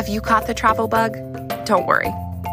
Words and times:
Have 0.00 0.08
you 0.08 0.22
caught 0.22 0.46
the 0.46 0.54
travel 0.54 0.88
bug? 0.88 1.12
Don't 1.66 1.86
worry, 1.86 2.10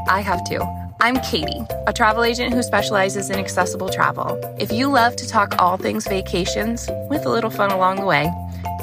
I 0.10 0.20
have 0.20 0.44
too. 0.44 0.60
I'm 1.00 1.16
Katie, 1.22 1.62
a 1.88 1.94
travel 1.94 2.26
agent 2.26 2.54
who 2.54 2.62
specializes 2.62 3.30
in 3.30 3.40
accessible 3.40 3.88
travel. 3.88 4.38
If 4.60 4.70
you 4.70 4.92
love 4.92 5.16
to 5.16 5.26
talk 5.26 5.56
all 5.58 5.78
things 5.78 6.06
vacations 6.06 6.90
with 7.10 7.26
a 7.26 7.30
little 7.30 7.50
fun 7.50 7.72
along 7.72 8.02
the 8.02 8.06
way, 8.06 8.30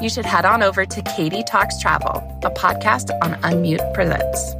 you 0.01 0.09
should 0.09 0.25
head 0.25 0.45
on 0.45 0.63
over 0.63 0.83
to 0.83 1.01
Katie 1.03 1.43
Talks 1.43 1.79
Travel, 1.79 2.23
a 2.43 2.49
podcast 2.49 3.11
on 3.21 3.39
Unmute 3.43 3.93
Presents. 3.93 4.55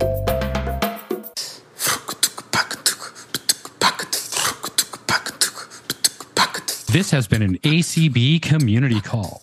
This 6.92 7.10
has 7.10 7.28
been 7.28 7.42
an 7.42 7.58
ACB 7.58 8.44
community 8.44 9.02
call. 9.02 9.42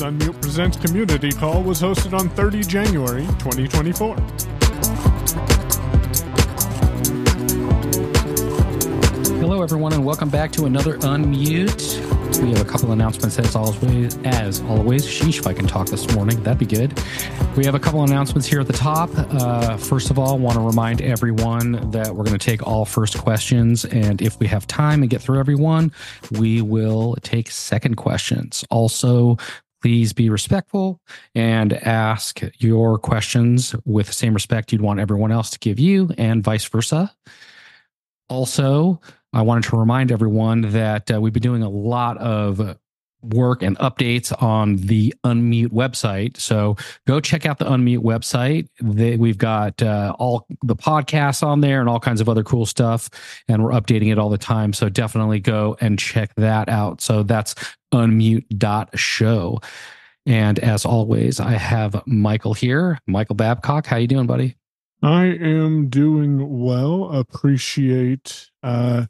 This 0.00 0.08
Unmute 0.08 0.40
Presents 0.40 0.78
community 0.78 1.30
call 1.30 1.62
was 1.62 1.82
hosted 1.82 2.18
on 2.18 2.30
30 2.30 2.62
January 2.62 3.26
2024. 3.38 4.16
Hello, 9.36 9.62
everyone, 9.62 9.92
and 9.92 10.02
welcome 10.02 10.30
back 10.30 10.52
to 10.52 10.64
another 10.64 10.96
Unmute. 11.00 12.40
We 12.40 12.48
have 12.52 12.62
a 12.62 12.64
couple 12.64 12.92
announcements 12.92 13.38
as 13.38 13.54
always. 13.54 14.16
As 14.24 14.62
always, 14.62 15.04
sheesh, 15.06 15.38
if 15.38 15.46
I 15.46 15.52
can 15.52 15.66
talk 15.66 15.88
this 15.88 16.10
morning, 16.14 16.42
that'd 16.44 16.58
be 16.58 16.64
good. 16.64 16.98
We 17.58 17.66
have 17.66 17.74
a 17.74 17.80
couple 17.80 18.02
announcements 18.02 18.46
here 18.46 18.60
at 18.60 18.68
the 18.68 18.72
top. 18.72 19.10
Uh, 19.14 19.76
first 19.76 20.10
of 20.10 20.18
all, 20.18 20.38
want 20.38 20.56
to 20.56 20.64
remind 20.64 21.02
everyone 21.02 21.90
that 21.90 22.08
we're 22.08 22.24
going 22.24 22.38
to 22.38 22.46
take 22.46 22.66
all 22.66 22.86
first 22.86 23.18
questions, 23.18 23.84
and 23.84 24.22
if 24.22 24.38
we 24.40 24.46
have 24.46 24.66
time 24.66 25.02
and 25.02 25.10
get 25.10 25.20
through 25.20 25.40
everyone, 25.40 25.92
we 26.30 26.62
will 26.62 27.16
take 27.16 27.50
second 27.50 27.96
questions. 27.96 28.64
Also, 28.70 29.36
please 29.80 30.12
be 30.12 30.30
respectful 30.30 31.00
and 31.34 31.72
ask 31.72 32.40
your 32.58 32.98
questions 32.98 33.74
with 33.84 34.06
the 34.06 34.12
same 34.12 34.34
respect 34.34 34.72
you'd 34.72 34.80
want 34.80 35.00
everyone 35.00 35.32
else 35.32 35.50
to 35.50 35.58
give 35.58 35.78
you, 35.78 36.10
and 36.18 36.42
vice 36.42 36.64
versa. 36.66 37.14
Also, 38.28 39.00
I 39.32 39.42
wanted 39.42 39.68
to 39.70 39.76
remind 39.76 40.10
everyone 40.10 40.62
that 40.72 41.10
uh, 41.12 41.20
we've 41.20 41.32
been 41.32 41.42
doing 41.42 41.62
a 41.62 41.68
lot 41.68 42.18
of 42.18 42.78
work 43.22 43.62
and 43.62 43.78
updates 43.78 44.30
on 44.42 44.76
the 44.76 45.14
Unmute 45.24 45.68
website. 45.68 46.36
So 46.38 46.76
go 47.06 47.20
check 47.20 47.46
out 47.46 47.58
the 47.58 47.66
Unmute 47.66 47.98
website. 47.98 48.68
They, 48.80 49.16
we've 49.16 49.38
got 49.38 49.82
uh, 49.82 50.14
all 50.18 50.46
the 50.62 50.76
podcasts 50.76 51.42
on 51.42 51.60
there 51.60 51.80
and 51.80 51.88
all 51.88 52.00
kinds 52.00 52.20
of 52.20 52.28
other 52.28 52.42
cool 52.42 52.66
stuff, 52.66 53.08
and 53.48 53.62
we're 53.62 53.72
updating 53.72 54.10
it 54.12 54.18
all 54.18 54.30
the 54.30 54.38
time. 54.38 54.72
So 54.72 54.88
definitely 54.88 55.40
go 55.40 55.76
and 55.80 55.98
check 55.98 56.34
that 56.36 56.68
out. 56.68 57.00
So 57.00 57.22
that's 57.22 57.54
unmute.show. 57.92 59.60
And 60.26 60.58
as 60.58 60.84
always, 60.84 61.40
I 61.40 61.52
have 61.52 62.06
Michael 62.06 62.54
here. 62.54 62.98
Michael 63.06 63.34
Babcock, 63.34 63.86
how 63.86 63.96
you 63.96 64.06
doing, 64.06 64.26
buddy? 64.26 64.56
I 65.02 65.24
am 65.24 65.88
doing 65.88 66.62
well. 66.62 67.10
Appreciate 67.10 68.50
uh, 68.62 69.06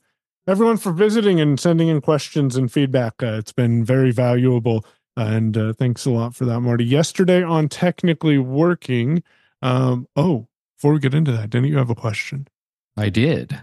everyone 0.50 0.76
for 0.76 0.90
visiting 0.90 1.40
and 1.40 1.60
sending 1.60 1.86
in 1.86 2.00
questions 2.00 2.56
and 2.56 2.72
feedback. 2.72 3.22
Uh, 3.22 3.38
it's 3.38 3.52
been 3.52 3.84
very 3.84 4.10
valuable. 4.10 4.84
And 5.16 5.56
uh, 5.56 5.72
thanks 5.74 6.04
a 6.06 6.10
lot 6.10 6.34
for 6.34 6.44
that, 6.44 6.60
Marty. 6.60 6.84
Yesterday 6.84 7.40
on 7.40 7.68
Technically 7.68 8.36
Working, 8.36 9.22
um, 9.62 10.08
oh, 10.16 10.48
before 10.76 10.92
we 10.92 10.98
get 10.98 11.14
into 11.14 11.30
that, 11.32 11.50
didn't 11.50 11.68
you 11.68 11.78
have 11.78 11.90
a 11.90 11.94
question? 11.94 12.48
I 12.96 13.10
did. 13.10 13.60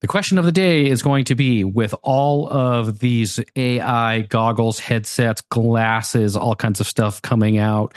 The 0.00 0.06
question 0.06 0.38
of 0.38 0.44
the 0.44 0.52
day 0.52 0.86
is 0.86 1.02
going 1.02 1.24
to 1.24 1.34
be 1.34 1.64
with 1.64 1.92
all 2.02 2.48
of 2.50 3.00
these 3.00 3.40
AI 3.56 4.20
goggles, 4.20 4.78
headsets, 4.78 5.42
glasses, 5.50 6.36
all 6.36 6.54
kinds 6.54 6.78
of 6.78 6.86
stuff 6.86 7.20
coming 7.20 7.58
out. 7.58 7.94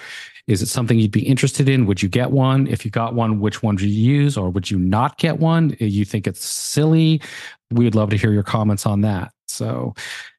Is 0.47 0.61
it 0.61 0.67
something 0.67 0.99
you'd 0.99 1.11
be 1.11 1.27
interested 1.27 1.69
in? 1.69 1.85
Would 1.85 2.01
you 2.01 2.09
get 2.09 2.31
one? 2.31 2.67
If 2.67 2.85
you 2.85 2.91
got 2.91 3.13
one, 3.13 3.39
which 3.39 3.61
one 3.63 3.75
would 3.75 3.81
you 3.81 3.89
use, 3.89 4.37
or 4.37 4.49
would 4.49 4.69
you 4.69 4.79
not 4.79 5.17
get 5.17 5.39
one? 5.39 5.75
You 5.79 6.05
think 6.05 6.27
it's 6.27 6.43
silly? 6.43 7.21
We'd 7.71 7.95
love 7.95 8.09
to 8.11 8.17
hear 8.17 8.31
your 8.31 8.43
comments 8.43 8.85
on 8.85 9.01
that. 9.01 9.31
So 9.47 9.93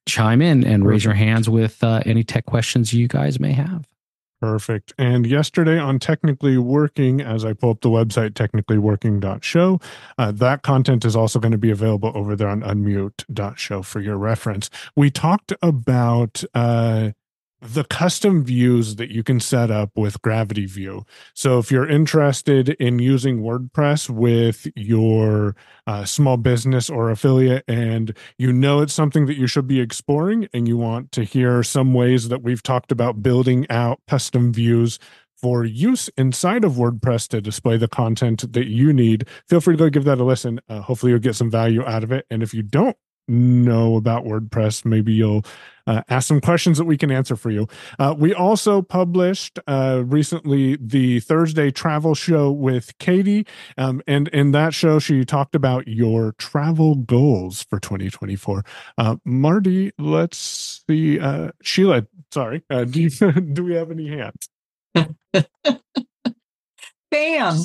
chime 0.07 0.43
in 0.43 0.65
and 0.65 0.85
raise 0.85 1.05
your 1.05 1.15
hands 1.15 1.49
with 1.49 1.83
uh, 1.85 2.03
any 2.07 2.25
tech 2.25 2.47
questions 2.47 2.93
you 2.93 3.09
guys 3.09 3.39
may 3.39 3.53
have. 3.53 3.87
Perfect. 4.43 4.93
And 4.99 5.25
yesterday 5.25 5.79
on 5.79 6.01
Technically 6.01 6.59
Working, 6.59 7.21
as 7.21 7.45
I 7.45 7.53
pull 7.53 7.71
up 7.71 7.81
the 7.81 7.91
website, 7.91 8.31
technicallyworking.show, 8.31 9.81
uh, 10.19 10.33
that 10.33 10.63
content 10.63 11.05
is 11.05 11.15
also 11.15 11.39
going 11.39 11.53
to 11.53 11.59
be 11.59 11.71
available 11.71 12.11
over 12.17 12.35
there 12.35 12.49
on 12.49 12.63
unmute.show 12.63 13.83
for 13.83 14.01
your 14.01 14.17
reference. 14.17 14.69
We 14.97 15.13
talked 15.13 15.53
about 15.63 16.43
uh, 16.55 17.13
the 17.63 17.85
custom 17.85 18.45
views 18.45 18.97
that 18.97 19.11
you 19.11 19.23
can 19.23 19.39
set 19.39 19.71
up 19.71 19.91
with 19.95 20.21
GravityView. 20.23 21.07
So 21.35 21.59
if 21.61 21.71
you're 21.71 21.89
interested 21.89 22.71
in 22.71 22.99
using 22.99 23.41
WordPress 23.41 24.11
with 24.11 24.67
your 24.75 25.55
uh, 25.87 26.05
small 26.05 26.37
business 26.37 26.91
or 26.91 27.11
affiliate 27.11 27.65
and 27.69 28.17
you 28.37 28.53
know 28.53 28.81
it's 28.81 28.93
something 28.93 29.27
that 29.27 29.37
you 29.37 29.47
should 29.47 29.69
be 29.69 29.81
exploring 29.81 30.49
and 30.53 30.67
you 30.67 30.77
want 30.77 31.13
to 31.13 31.23
hear 31.23 31.63
some 31.63 31.95
ways 31.95 32.29
that 32.29 32.43
we've 32.43 32.63
talked 32.63 32.91
about 32.91 33.23
building 33.23 33.65
out 33.71 34.01
custom 34.09 34.53
views 34.53 34.99
for 35.37 35.65
use 35.65 36.09
inside 36.17 36.65
of 36.65 36.75
WordPress 36.75 37.29
to 37.29 37.41
display 37.41 37.77
the 37.77 37.89
content 37.89 38.53
that 38.53 38.69
you 38.69 38.93
need, 38.93 39.29
feel 39.49 39.61
free 39.61 39.75
to 39.75 39.79
go 39.79 39.91
give 39.91 40.05
that 40.05 40.21
a 40.21 40.25
listen. 40.25 40.61
Uh, 40.69 40.81
hopefully, 40.81 41.11
you'll 41.11 41.19
get 41.19 41.35
some 41.35 41.51
value 41.51 41.85
out 41.85 42.05
of 42.05 42.13
it. 42.13 42.27
And 42.31 42.45
if 42.45 42.55
you 42.55 42.63
don't 42.63 42.97
know 43.29 43.97
about 43.97 44.25
WordPress, 44.25 44.85
maybe 44.85 45.13
you'll 45.13 45.45
uh, 45.87 46.03
ask 46.09 46.29
some 46.29 46.41
questions 46.41 46.79
that 46.79 46.85
we 46.85 46.97
can 46.97 47.11
answer 47.11 47.37
for 47.37 47.51
you. 47.51 47.67
Uh, 47.99 48.15
we 48.17 48.33
also 48.33 48.83
published 48.83 49.59
uh, 49.67 50.03
recently 50.05 50.77
the 50.81 51.21
Thursday 51.21 51.71
travel 51.71 52.15
show 52.15 52.51
with 52.51 52.97
Katie. 52.99 53.47
Um, 53.77 54.03
and 54.07 54.29
in 54.29 54.53
that 54.53 54.75
show, 54.75 54.99
she 54.99 55.25
talked 55.25 55.55
about 55.55 55.89
your 55.89 56.33
travel 56.39 56.95
goals 56.97 57.63
for 57.65 57.81
2024. 57.81 58.65
Uh, 58.99 59.17
Marty, 59.25 59.93
let's 59.99 60.83
see. 60.87 61.19
Uh, 61.19 61.51
Sheila, 61.63 62.07
sorry. 62.31 62.63
Uh, 62.71 62.85
do, 62.93 63.03
you, 63.03 63.11
do 63.11 63.65
we 63.65 63.75
have 63.75 63.91
any 63.91 64.09
hands? 64.09 64.49
Bam. 67.11 67.57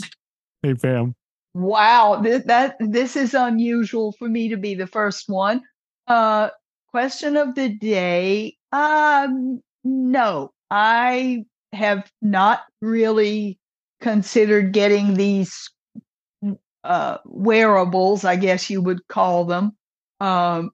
Hey, 0.62 0.74
Pam. 0.74 1.16
Wow, 1.54 2.22
that 2.22 2.76
this 2.80 3.16
is 3.16 3.34
unusual 3.34 4.12
for 4.14 4.28
me 4.30 4.50
to 4.50 4.58
be 4.58 4.76
the 4.76 4.88
first 4.88 5.28
one. 5.28 5.62
Uh, 6.08 6.50
question 6.90 7.36
of 7.36 7.56
the 7.56 7.70
day. 7.70 8.56
Um, 8.72 9.62
no, 9.84 10.52
I 10.70 11.46
have 11.74 12.10
not 12.22 12.62
really 12.82 13.60
considered 14.02 14.72
getting 14.74 15.16
these 15.16 15.70
uh, 16.84 17.18
wearables, 17.26 18.24
I 18.24 18.36
guess 18.36 18.70
you 18.70 18.82
would 18.82 19.08
call 19.08 19.46
them, 19.46 19.74
um, 20.20 20.72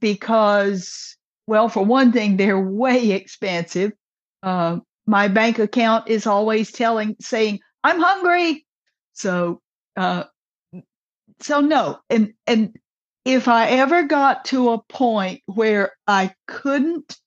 because, 0.00 1.16
well, 1.46 1.68
for 1.68 1.84
one 1.84 2.12
thing, 2.12 2.36
they're 2.36 2.60
way 2.60 3.12
expensive. 3.12 3.92
Uh, 4.42 4.78
my 5.06 5.28
bank 5.28 5.58
account 5.58 6.08
is 6.08 6.26
always 6.26 6.72
telling, 6.72 7.16
saying, 7.20 7.60
"I'm 7.84 8.00
hungry," 8.00 8.66
so 9.12 9.60
uh, 9.96 10.24
so 11.40 11.60
no, 11.60 11.98
and 12.10 12.32
and 12.46 12.76
if 13.24 13.48
I 13.48 13.68
ever 13.68 14.02
got 14.04 14.44
to 14.46 14.70
a 14.70 14.82
point 14.82 15.42
where 15.46 15.92
I 16.06 16.34
couldn't 16.46 17.18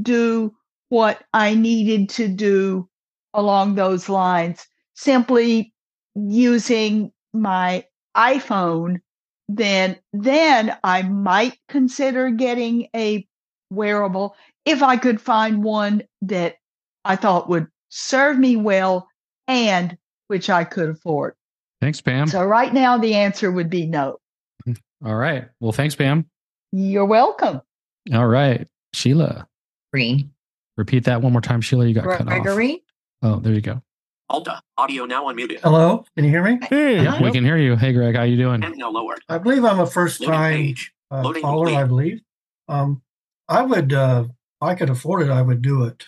do 0.00 0.54
what 0.88 1.22
I 1.32 1.54
needed 1.54 2.08
to 2.10 2.28
do 2.28 2.88
along 3.32 3.74
those 3.74 4.08
lines, 4.08 4.66
simply 4.94 5.72
using 6.14 7.12
my 7.32 7.84
iPhone, 8.16 9.00
then 9.48 9.98
then 10.12 10.76
I 10.84 11.02
might 11.02 11.58
consider 11.68 12.30
getting 12.30 12.88
a 12.94 13.26
wearable 13.70 14.36
if 14.64 14.82
I 14.82 14.96
could 14.96 15.20
find 15.20 15.62
one 15.62 16.02
that 16.22 16.56
I 17.04 17.16
thought 17.16 17.48
would 17.48 17.66
serve 17.88 18.38
me 18.38 18.56
well 18.56 19.08
and 19.46 19.96
which 20.28 20.48
I 20.48 20.64
could 20.64 20.88
afford. 20.90 21.34
Thanks, 21.84 22.00
Pam. 22.00 22.26
So 22.28 22.42
right 22.46 22.72
now 22.72 22.96
the 22.96 23.12
answer 23.12 23.52
would 23.52 23.68
be 23.68 23.84
no. 23.84 24.16
All 25.04 25.14
right. 25.14 25.50
Well, 25.60 25.72
thanks, 25.72 25.94
Pam. 25.94 26.24
You're 26.72 27.04
welcome. 27.04 27.60
All 28.14 28.26
right. 28.26 28.66
Sheila. 28.94 29.46
Green. 29.92 30.30
Repeat 30.78 31.04
that 31.04 31.20
one 31.20 31.32
more 31.32 31.42
time, 31.42 31.60
Sheila. 31.60 31.84
You 31.86 31.92
got 31.92 32.04
cut 32.04 32.22
off. 32.22 32.26
Gregory. 32.26 32.82
Oh, 33.20 33.38
there 33.38 33.52
you 33.52 33.60
go. 33.60 33.82
Alta, 34.30 34.62
audio 34.78 35.04
now 35.04 35.24
unmuted. 35.26 35.60
Hello, 35.60 36.06
can 36.16 36.24
you 36.24 36.30
hear 36.30 36.42
me? 36.42 36.58
Hey, 36.70 37.02
Yeah, 37.02 37.22
we 37.22 37.30
can 37.30 37.44
hear 37.44 37.58
you. 37.58 37.76
Hey, 37.76 37.92
Greg, 37.92 38.16
how 38.16 38.22
you 38.22 38.38
doing? 38.38 38.64
And 38.64 38.74
now 38.78 38.90
lowered. 38.90 39.20
I 39.28 39.36
believe 39.36 39.62
I'm 39.62 39.78
a 39.80 39.86
first-time 39.86 40.54
page. 40.54 40.90
uh, 41.10 41.20
caller. 41.22 41.66
complete. 41.66 41.76
I 41.76 41.84
believe. 41.84 42.20
Um, 42.66 43.02
I 43.46 43.60
would, 43.60 43.92
uh, 43.92 44.24
if 44.26 44.34
I 44.62 44.74
could 44.74 44.88
afford 44.88 45.20
it, 45.20 45.28
I 45.30 45.42
would 45.42 45.60
do 45.60 45.84
it 45.84 46.06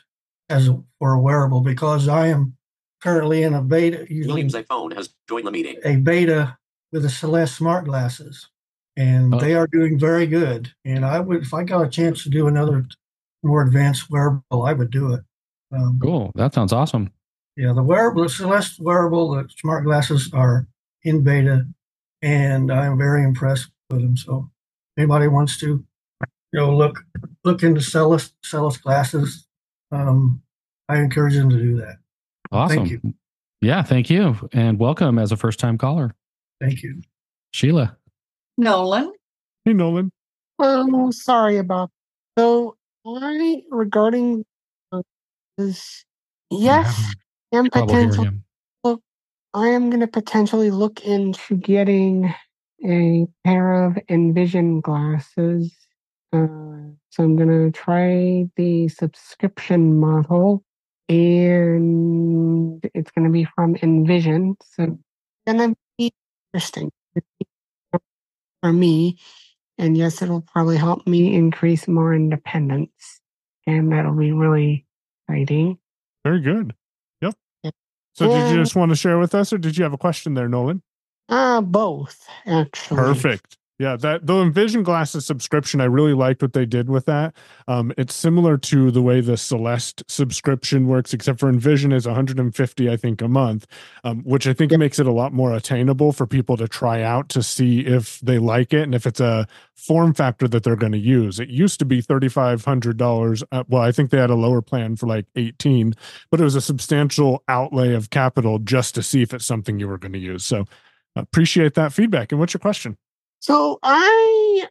as 0.49 0.69
a, 0.69 0.83
for 0.99 1.13
a 1.13 1.21
wearable 1.21 1.61
because 1.61 2.09
I 2.09 2.29
am 2.29 2.57
currently 3.03 3.43
in 3.43 3.55
a 3.55 3.63
beta 3.63 4.07
using 4.09 4.29
Williams 4.29 4.55
iPhone 4.55 4.95
has 4.95 5.11
joined 5.29 5.47
the 5.47 5.51
meeting. 5.53 5.77
a 5.85 5.97
beta 5.97 6.57
with 6.93 7.03
the 7.03 7.09
Celeste 7.11 7.55
smart 7.57 7.85
glasses, 7.85 8.49
and 8.97 9.35
Oh. 9.35 9.39
they 9.41 9.55
are 9.55 9.67
doing 9.67 9.99
very 9.99 10.27
good. 10.27 10.73
And 10.85 11.05
I 11.05 11.21
would, 11.21 11.43
if 11.43 11.53
I 11.53 11.65
got 11.65 11.87
a 11.87 11.91
chance 11.91 12.23
to 12.25 12.31
do 12.31 12.47
another 12.47 12.87
more 13.43 13.63
advanced 13.63 14.11
wearable, 14.11 14.63
I 14.65 14.73
would 14.73 14.91
do 14.91 15.13
it. 15.13 15.23
Um, 15.73 15.99
Cool. 16.01 16.33
That 16.35 16.55
sounds 16.55 16.73
awesome. 16.73 17.11
Yeah, 17.57 17.73
the 17.73 17.83
wearable, 17.83 18.23
the 18.25 18.29
Celeste 18.29 18.81
wearable, 18.81 19.31
the 19.35 19.49
smart 19.59 19.85
glasses 19.85 20.31
are 20.33 20.67
in 21.03 21.23
beta, 21.23 21.67
and 22.23 22.71
I'm 22.73 22.99
very 22.99 23.23
impressed 23.25 23.71
with 23.91 24.03
them. 24.03 24.17
So, 24.17 24.51
anybody 24.99 25.29
wants 25.29 25.59
to, 25.61 25.85
you 26.53 26.61
know, 26.61 26.75
look 26.77 27.05
look 27.45 27.63
into 27.63 27.81
Celeste 27.81 28.35
Celeste 28.45 28.83
glasses, 28.83 29.47
um, 29.93 30.43
I 30.89 30.99
encourage 30.99 31.35
them 31.35 31.51
to 31.51 31.57
do 31.57 31.77
that. 31.79 31.97
Awesome. 32.53 32.79
Thank 32.79 32.91
you. 32.91 33.15
Yeah, 33.61 33.83
thank 33.83 34.11
you. 34.11 34.37
And 34.53 34.79
welcome 34.79 35.19
as 35.19 35.33
a 35.33 35.37
first 35.37 35.59
time 35.59 35.79
caller. 35.79 36.15
Thank 36.61 36.83
you. 36.83 37.03
Sheila. 37.53 37.97
Nolan. 38.59 39.13
Hey, 39.65 39.73
Nolan. 39.73 40.11
Oh, 40.59 41.11
sorry 41.11 41.59
about. 41.59 41.91
So, 42.39 42.77
I 43.07 43.63
regarding 43.71 44.45
uh, 44.93 45.03
this, 45.59 46.05
yes, 46.51 47.15
am 47.53 47.71
Trouble 47.71 47.93
hearing 47.93 48.09
potentially. 48.11 48.43
I 49.55 49.69
am 49.69 49.89
going 49.89 50.01
to 50.01 50.07
potentially 50.07 50.71
look 50.71 51.03
into 51.03 51.57
getting 51.57 52.35
a 52.85 53.27
pair 53.43 53.85
of 53.85 53.97
Envision 54.11 54.83
glasses. 54.83 55.75
Uh, 56.31 56.93
so 57.09 57.25
I'm 57.25 57.37
going 57.37 57.49
to 57.49 57.71
try 57.71 58.45
the 58.57 58.89
subscription 58.89 59.99
model, 59.99 60.63
and 61.09 62.81
it's 62.95 63.11
going 63.11 63.27
to 63.27 63.33
be 63.33 63.47
from 63.55 63.77
Envision. 63.77 64.57
So 64.65 64.83
it's 64.85 64.99
going 65.47 65.71
to 65.71 65.77
be 65.99 66.13
interesting 66.53 66.91
for 67.93 68.73
me. 68.73 69.19
And 69.79 69.97
yes, 69.97 70.23
it'll 70.23 70.41
probably 70.41 70.77
help 70.77 71.07
me 71.07 71.35
increase 71.35 71.87
more 71.87 72.15
independence, 72.15 73.21
and 73.67 73.93
that'll 73.93 74.17
be 74.17 74.33
really 74.33 74.87
exciting. 75.29 75.79
Very 76.25 76.41
good. 76.41 76.75
Yep. 77.21 77.35
Yeah. 77.63 77.71
So, 78.15 78.27
did 78.27 78.51
you 78.51 78.63
just 78.63 78.75
want 78.75 78.91
to 78.91 78.97
share 78.97 79.19
with 79.19 79.35
us, 79.35 79.53
or 79.53 79.59
did 79.59 79.77
you 79.77 79.85
have 79.85 79.93
a 79.93 79.99
question 79.99 80.33
there, 80.33 80.49
Nolan? 80.49 80.83
Uh, 81.29 81.61
both 81.61 82.27
actually. 82.47 82.97
Perfect. 82.97 83.59
Yeah, 83.79 83.97
that 83.97 84.27
the 84.27 84.41
Envision 84.41 84.83
glasses 84.83 85.27
subscription, 85.27 85.83
I 85.83 85.85
really 85.85 86.15
liked 86.15 86.41
what 86.41 86.55
they 86.55 86.65
did 86.65 86.89
with 86.89 87.05
that. 87.07 87.35
Um, 87.69 87.93
it's 87.99 88.15
similar 88.15 88.57
to 88.57 88.91
the 88.91 89.03
way 89.03 89.21
the 89.21 89.37
Celeste 89.37 90.03
subscription 90.09 90.87
works, 90.87 91.13
except 91.13 91.39
for 91.41 91.51
Envision 91.51 91.93
is 91.93 92.07
150, 92.07 92.89
I 92.91 92.97
think, 92.97 93.21
a 93.21 93.29
month, 93.29 93.67
um, 94.03 94.23
which 94.23 94.47
I 94.47 94.55
think 94.55 94.73
Yep. 94.73 94.81
makes 94.81 94.99
it 94.99 95.07
a 95.07 95.13
lot 95.13 95.35
more 95.35 95.53
attainable 95.55 96.13
for 96.13 96.27
people 96.27 96.57
to 96.57 96.67
try 96.67 97.03
out 97.03 97.29
to 97.31 97.43
see 97.43 97.81
if 97.81 98.19
they 98.21 98.39
like 98.39 98.73
it 98.73 98.85
and 98.85 98.95
if 98.95 99.05
it's 99.07 99.21
a 99.21 99.47
form 99.75 100.15
factor 100.15 100.49
that 100.49 100.63
they're 100.63 100.75
going 100.75 100.93
to 100.93 100.99
use. 100.99 101.39
It 101.39 101.51
used 101.51 101.79
to 101.81 101.85
be 101.85 102.01
$3,500. 102.01 103.43
Uh, 103.53 103.65
well, 103.69 103.83
I 103.83 103.93
think 103.93 104.09
they 104.09 104.19
had 104.19 104.31
a 104.31 104.35
lower 104.37 104.63
plan 104.63 104.97
for 104.97 105.07
like 105.07 105.27
18, 105.37 105.93
but 106.31 106.41
it 106.41 106.45
was 106.45 106.55
a 106.55 106.63
substantial 106.63 107.43
outlay 107.47 107.93
of 107.93 108.09
capital 108.09 108.59
just 108.59 108.95
to 108.95 109.03
see 109.03 109.21
if 109.21 109.35
it's 109.35 109.45
something 109.45 109.79
you 109.79 109.87
were 109.87 109.99
going 109.99 110.15
to 110.15 110.19
use. 110.19 110.47
So 110.47 110.65
appreciate 111.15 111.75
that 111.75 111.93
feedback. 111.93 112.33
And 112.33 112.39
what's 112.41 112.55
your 112.55 112.61
question? 112.61 112.97
So 113.41 113.79
I 113.83 114.67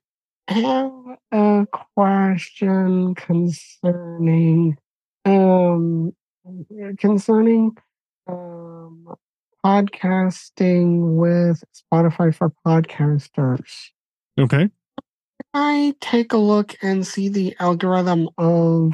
have 0.47 0.91
a 1.31 1.65
question 1.95 3.15
concerning 3.15 4.77
um 5.25 6.13
concerning 6.99 7.75
um 8.27 9.15
podcasting 9.65 11.15
with 11.17 11.63
Spotify 11.73 12.35
for 12.35 12.53
podcasters. 12.65 13.89
Okay. 14.39 14.69
I 15.53 15.95
take 16.01 16.33
a 16.33 16.37
look 16.37 16.75
and 16.81 17.07
see 17.07 17.29
the 17.29 17.55
algorithm 17.59 18.29
of 18.37 18.93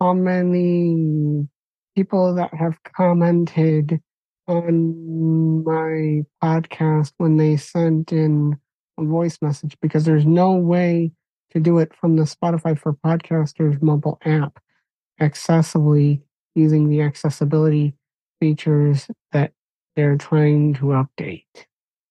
how 0.00 0.14
many 0.14 1.48
people 1.94 2.34
that 2.36 2.54
have 2.54 2.82
commented 2.84 4.00
on 4.46 5.64
my 5.64 6.22
podcast 6.42 7.12
when 7.18 7.36
they 7.36 7.56
sent 7.56 8.12
in 8.12 8.58
voice 9.04 9.38
message 9.42 9.76
because 9.80 10.04
there's 10.04 10.26
no 10.26 10.52
way 10.52 11.12
to 11.50 11.60
do 11.60 11.78
it 11.78 11.94
from 11.94 12.16
the 12.16 12.24
Spotify 12.24 12.78
for 12.78 12.94
Podcasters 12.94 13.80
mobile 13.80 14.18
app 14.24 14.58
accessibly 15.20 16.20
using 16.54 16.88
the 16.88 17.02
accessibility 17.02 17.94
features 18.40 19.08
that 19.32 19.52
they're 19.94 20.16
trying 20.16 20.74
to 20.74 20.86
update. 20.86 21.44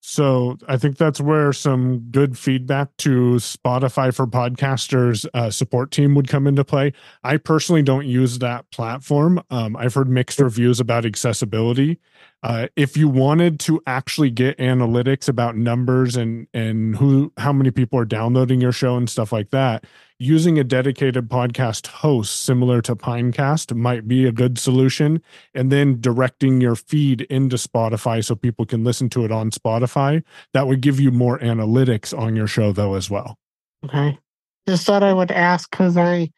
So 0.08 0.56
I 0.68 0.76
think 0.76 0.98
that's 0.98 1.20
where 1.20 1.52
some 1.52 1.98
good 2.12 2.38
feedback 2.38 2.96
to 2.98 3.36
Spotify 3.36 4.14
for 4.14 4.24
podcasters 4.28 5.26
uh, 5.34 5.50
support 5.50 5.90
team 5.90 6.14
would 6.14 6.28
come 6.28 6.46
into 6.46 6.64
play. 6.64 6.92
I 7.24 7.38
personally 7.38 7.82
don't 7.82 8.06
use 8.06 8.38
that 8.38 8.70
platform. 8.70 9.42
Um, 9.50 9.76
I've 9.76 9.94
heard 9.94 10.08
mixed 10.08 10.38
reviews 10.38 10.78
about 10.78 11.04
accessibility. 11.04 11.98
Uh, 12.42 12.68
if 12.76 12.96
you 12.96 13.08
wanted 13.08 13.58
to 13.58 13.82
actually 13.86 14.30
get 14.30 14.56
analytics 14.58 15.28
about 15.28 15.56
numbers 15.56 16.16
and 16.16 16.46
and 16.54 16.94
who 16.96 17.32
how 17.38 17.52
many 17.52 17.70
people 17.70 17.98
are 17.98 18.04
downloading 18.04 18.60
your 18.60 18.72
show 18.72 18.96
and 18.96 19.10
stuff 19.10 19.32
like 19.32 19.50
that, 19.50 19.84
using 20.18 20.58
a 20.58 20.64
dedicated 20.64 21.28
podcast 21.28 21.86
host 21.88 22.42
similar 22.42 22.80
to 22.80 22.96
Pinecast 22.96 23.74
might 23.74 24.08
be 24.08 24.26
a 24.26 24.32
good 24.32 24.58
solution. 24.58 25.22
And 25.54 25.70
then 25.70 26.00
directing 26.00 26.60
your 26.60 26.76
feed 26.76 27.22
into 27.22 27.56
Spotify 27.56 28.24
so 28.24 28.34
people 28.34 28.64
can 28.64 28.84
listen 28.84 29.08
to 29.10 29.24
it 29.24 29.32
on 29.32 29.50
Spotify. 29.50 30.22
That 30.52 30.66
would 30.66 30.80
give 30.80 31.00
you 31.00 31.10
more 31.10 31.38
analytics 31.38 32.16
on 32.16 32.36
your 32.36 32.46
show 32.46 32.72
though 32.72 32.94
as 32.94 33.10
well. 33.10 33.38
Okay. 33.84 34.18
Just 34.66 34.86
thought 34.86 35.02
I 35.02 35.12
would 35.12 35.30
ask 35.30 35.70
because 35.70 35.96
I, 35.96 36.30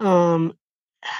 um, 0.00 0.54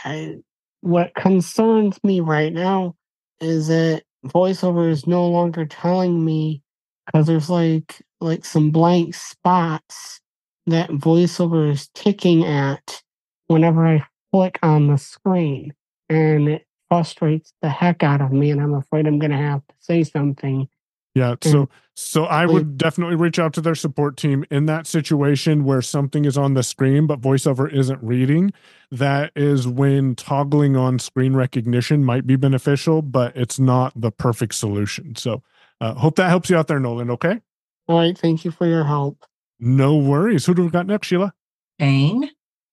I, 0.04 0.36
what 0.80 1.14
concerns 1.14 2.02
me 2.02 2.20
right 2.20 2.52
now 2.52 2.94
is 3.40 3.68
that 3.68 4.02
voiceover 4.26 4.90
is 4.90 5.06
no 5.06 5.26
longer 5.28 5.64
telling 5.66 6.24
me 6.24 6.62
because 7.06 7.26
there's 7.26 7.50
like 7.50 8.02
like 8.20 8.44
some 8.44 8.70
blank 8.70 9.14
spots 9.14 10.20
that 10.66 10.90
voiceover 10.90 11.70
is 11.70 11.88
ticking 11.94 12.44
at 12.44 13.02
whenever 13.48 13.86
I 13.86 14.06
click 14.32 14.58
on 14.62 14.86
the 14.86 14.96
screen, 14.96 15.74
and 16.08 16.48
it 16.48 16.66
frustrates 16.88 17.52
the 17.62 17.68
heck 17.68 18.02
out 18.02 18.20
of 18.20 18.32
me, 18.32 18.50
and 18.50 18.60
I'm 18.60 18.74
afraid 18.74 19.06
I'm 19.06 19.18
going 19.18 19.32
to 19.32 19.36
have 19.36 19.66
to 19.66 19.74
say 19.80 20.04
something. 20.04 20.68
Yeah. 21.14 21.34
So 21.42 21.68
so 21.94 22.24
I 22.24 22.46
would 22.46 22.78
definitely 22.78 23.16
reach 23.16 23.38
out 23.38 23.52
to 23.54 23.60
their 23.60 23.74
support 23.74 24.16
team 24.16 24.46
in 24.50 24.64
that 24.66 24.86
situation 24.86 25.64
where 25.64 25.82
something 25.82 26.24
is 26.24 26.38
on 26.38 26.54
the 26.54 26.62
screen 26.62 27.06
but 27.06 27.20
voiceover 27.20 27.70
isn't 27.70 28.02
reading. 28.02 28.52
That 28.90 29.30
is 29.36 29.68
when 29.68 30.14
toggling 30.14 30.74
on 30.74 30.98
screen 30.98 31.34
recognition 31.34 32.02
might 32.04 32.26
be 32.26 32.36
beneficial, 32.36 33.02
but 33.02 33.36
it's 33.36 33.58
not 33.58 33.92
the 33.94 34.10
perfect 34.10 34.54
solution. 34.54 35.14
So 35.16 35.42
uh, 35.82 35.94
hope 35.94 36.16
that 36.16 36.28
helps 36.28 36.48
you 36.48 36.56
out 36.56 36.66
there, 36.68 36.80
Nolan. 36.80 37.10
Okay. 37.10 37.40
All 37.88 37.98
right, 37.98 38.16
thank 38.16 38.44
you 38.44 38.50
for 38.50 38.66
your 38.66 38.84
help. 38.84 39.26
No 39.60 39.96
worries. 39.96 40.46
Who 40.46 40.54
do 40.54 40.64
we 40.64 40.70
got 40.70 40.86
next, 40.86 41.08
Sheila? 41.08 41.34
Jane. 41.78 42.30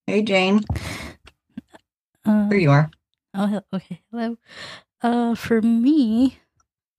Hey, 0.07 0.21
Jane. 0.21 0.63
Uh, 2.25 2.47
There 2.49 2.57
you 2.59 2.71
are. 2.71 2.89
Oh, 3.33 3.61
okay. 3.73 4.01
Hello. 4.11 4.37
Uh, 5.01 5.35
for 5.35 5.61
me, 5.61 6.37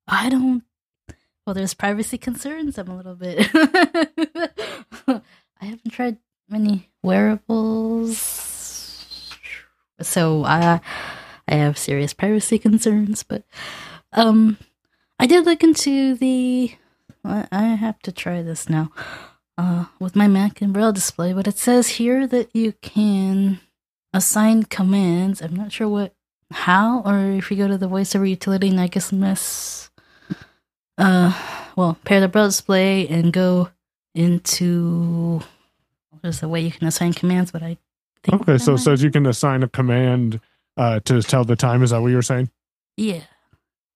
I 0.07 0.29
don't. 0.29 0.63
Well, 1.51 1.57
there's 1.57 1.75
privacy 1.75 2.17
concerns. 2.17 2.79
I'm 2.79 2.87
a 2.91 2.97
little 2.97 3.17
bit. 3.17 3.51
I 5.09 5.21
haven't 5.59 5.91
tried 5.91 6.19
many 6.49 6.91
wearables, 7.03 8.15
so 10.01 10.45
I 10.45 10.81
I 11.49 11.55
have 11.57 11.77
serious 11.77 12.15
privacy 12.15 12.57
concerns. 12.57 13.25
But 13.25 13.43
um, 14.13 14.59
I 15.19 15.27
did 15.27 15.45
look 15.45 15.65
into 15.65 16.15
the. 16.15 16.73
I 17.25 17.65
have 17.65 17.99
to 18.03 18.13
try 18.13 18.43
this 18.43 18.69
now. 18.69 18.93
Uh, 19.59 19.87
with 19.99 20.15
my 20.15 20.29
Mac 20.29 20.63
and 20.63 20.73
Braille 20.73 20.93
display, 20.93 21.33
but 21.33 21.49
it 21.49 21.59
says 21.59 21.89
here 21.89 22.29
that 22.29 22.55
you 22.55 22.75
can 22.81 23.59
assign 24.15 24.63
commands. 24.63 25.43
I'm 25.43 25.57
not 25.57 25.73
sure 25.73 25.89
what 25.89 26.15
how 26.53 27.03
or 27.05 27.19
if 27.33 27.51
you 27.51 27.57
go 27.57 27.67
to 27.67 27.77
the 27.79 27.89
voiceover 27.89 28.29
utility 28.29 28.69
and 28.69 28.81
I 28.81 28.87
guess 28.87 29.11
miss 29.11 29.90
uh 31.01 31.33
well 31.77 31.97
pair 32.05 32.21
the 32.21 32.29
braille 32.29 32.47
display 32.47 33.09
and 33.09 33.33
go 33.33 33.69
into 34.15 35.41
there's 36.23 36.43
a 36.43 36.49
way 36.49 36.61
you 36.61 36.71
can 36.71 36.87
assign 36.87 37.13
commands 37.13 37.51
but 37.51 37.63
I 37.63 37.77
think 38.23 38.43
Okay. 38.43 38.59
So 38.59 38.73
I 38.73 38.75
it 38.75 38.79
says 38.79 39.03
you 39.03 39.11
can 39.11 39.27
assign 39.27 39.63
a 39.63 39.69
command 39.69 40.41
uh, 40.77 41.01
to 41.01 41.23
tell 41.23 41.43
the 41.45 41.57
time. 41.57 41.83
Is 41.83 41.91
that 41.91 42.01
what 42.03 42.09
you're 42.13 42.23
saying? 42.23 42.51
yeah 42.97 43.23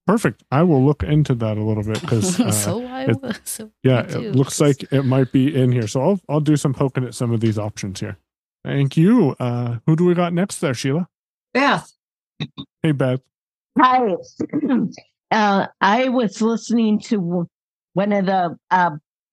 Perfect. 0.07 0.43
I 0.51 0.63
will 0.65 0.85
look 0.85 1.03
into 1.03 1.35
that 1.37 1.57
a 1.57 1.63
little 1.63 1.83
bit 1.83 2.01
because 2.01 2.39
uh, 2.41 2.51
so 2.51 2.85
I 2.87 3.05
it- 3.05 3.23
was 3.23 3.41
so 3.45 3.71
yeah, 3.83 4.03
me 4.03 4.13
too, 4.13 4.21
it 4.21 4.35
looks 4.35 4.59
'cause- 4.59 4.81
like 4.83 4.93
it 4.93 5.05
might 5.05 5.31
be 5.33 5.55
in 5.55 5.73
here. 5.73 5.87
So 5.87 6.01
I'll 6.03 6.21
I'll 6.29 6.41
do 6.41 6.57
some 6.57 6.75
poking 6.75 7.05
at 7.05 7.15
some 7.15 7.33
of 7.33 7.41
these 7.41 7.59
options 7.59 8.01
here. 8.01 8.17
Thank 8.65 8.97
you. 8.97 9.35
Uh, 9.39 9.79
who 9.87 9.95
do 9.97 10.05
we 10.07 10.15
got 10.15 10.33
next 10.33 10.59
there, 10.61 10.75
Sheila? 10.75 11.09
Beth. 11.55 11.91
Hey, 12.83 12.93
Beth. 12.93 13.21
Hi. 13.79 14.15
Uh, 15.35 15.67
I 15.81 16.11
was 16.11 16.41
listening 16.41 17.00
to 17.07 17.49
one 17.95 18.12
of 18.12 18.26
the 18.26 18.57
uh, 18.71 18.91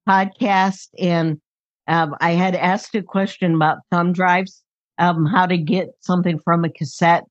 podcast, 0.10 0.88
and 0.98 1.39
um, 1.88 2.15
I 2.20 2.31
had 2.31 2.55
asked 2.55 2.96
a 2.96 3.03
question 3.03 3.53
about 3.53 3.77
thumb 3.91 4.12
drives, 4.12 4.63
um, 4.98 5.27
how 5.27 5.46
to 5.46 5.60
get 5.60 5.89
something 6.00 6.39
from 6.39 6.65
a 6.65 6.72
cassette, 6.72 7.25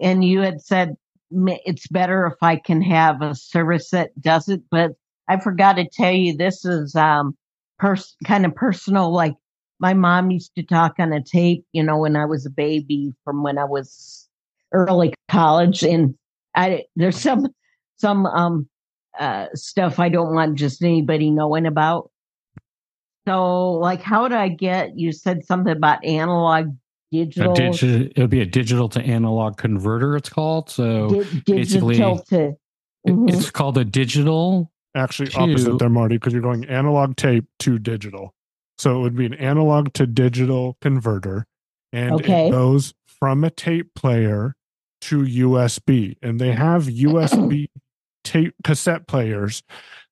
and 0.00 0.24
you 0.24 0.40
had 0.40 0.60
said 0.60 0.96
it's 1.30 1.86
better 1.86 2.26
if 2.26 2.34
I 2.42 2.56
can 2.56 2.82
have 2.82 3.22
a 3.22 3.36
service 3.36 3.90
that 3.90 4.10
does 4.20 4.48
it. 4.48 4.60
But 4.72 4.94
I 5.28 5.38
forgot 5.38 5.74
to 5.74 5.88
tell 5.88 6.12
you, 6.12 6.36
this 6.36 6.64
is 6.64 6.96
um, 6.96 7.36
pers- 7.78 8.16
kind 8.24 8.44
of 8.44 8.56
personal. 8.56 9.12
Like 9.12 9.34
my 9.78 9.94
mom 9.94 10.32
used 10.32 10.50
to 10.56 10.64
talk 10.64 10.94
on 10.98 11.12
a 11.12 11.22
tape, 11.22 11.64
you 11.70 11.82
know, 11.84 11.98
when 11.98 12.16
I 12.16 12.24
was 12.24 12.44
a 12.44 12.50
baby, 12.50 13.14
from 13.22 13.44
when 13.44 13.56
I 13.56 13.66
was 13.66 14.28
early 14.72 15.14
college, 15.28 15.84
and 15.84 16.16
I 16.56 16.86
there's 16.96 17.20
some 17.20 17.46
some 17.98 18.26
um 18.26 18.68
uh 19.18 19.46
stuff 19.54 19.98
I 19.98 20.08
don't 20.08 20.34
want 20.34 20.56
just 20.56 20.82
anybody 20.82 21.30
knowing 21.30 21.66
about. 21.66 22.10
So, 23.26 23.72
like, 23.72 24.02
how 24.02 24.28
do 24.28 24.36
I 24.36 24.48
get? 24.48 24.96
You 24.98 25.10
said 25.12 25.44
something 25.44 25.76
about 25.76 26.04
analog 26.04 26.76
digital, 27.10 27.54
digi- 27.54 28.12
it 28.14 28.18
would 28.20 28.30
be 28.30 28.40
a 28.40 28.46
digital 28.46 28.88
to 28.90 29.00
analog 29.00 29.56
converter. 29.56 30.16
It's 30.16 30.28
called 30.28 30.70
so. 30.70 31.08
di- 31.08 31.42
basically, 31.46 31.96
to. 31.96 32.12
it- 32.30 32.58
Mhm. 33.08 33.28
It's 33.32 33.50
called 33.50 33.78
a 33.78 33.84
digital. 33.84 34.70
Actually, 34.94 35.28
to- 35.30 35.38
opposite 35.40 35.78
there, 35.78 35.88
Marty, 35.90 36.16
because 36.16 36.32
you're 36.32 36.42
going 36.42 36.64
analog 36.66 37.16
tape 37.16 37.44
to 37.60 37.78
digital. 37.78 38.32
So 38.78 38.98
it 38.98 39.02
would 39.02 39.16
be 39.16 39.26
an 39.26 39.34
analog 39.34 39.92
to 39.94 40.06
digital 40.06 40.76
converter, 40.80 41.46
and 41.92 42.12
Okay. 42.14 42.48
it 42.48 42.50
goes 42.50 42.94
from 43.06 43.44
a 43.44 43.50
tape 43.50 43.94
player 43.94 44.54
to 45.02 45.22
USB, 45.24 46.16
and 46.22 46.40
they 46.40 46.52
have 46.52 46.84
USB 46.88 47.68
tape 48.26 48.54
cassette 48.64 49.06
players 49.06 49.62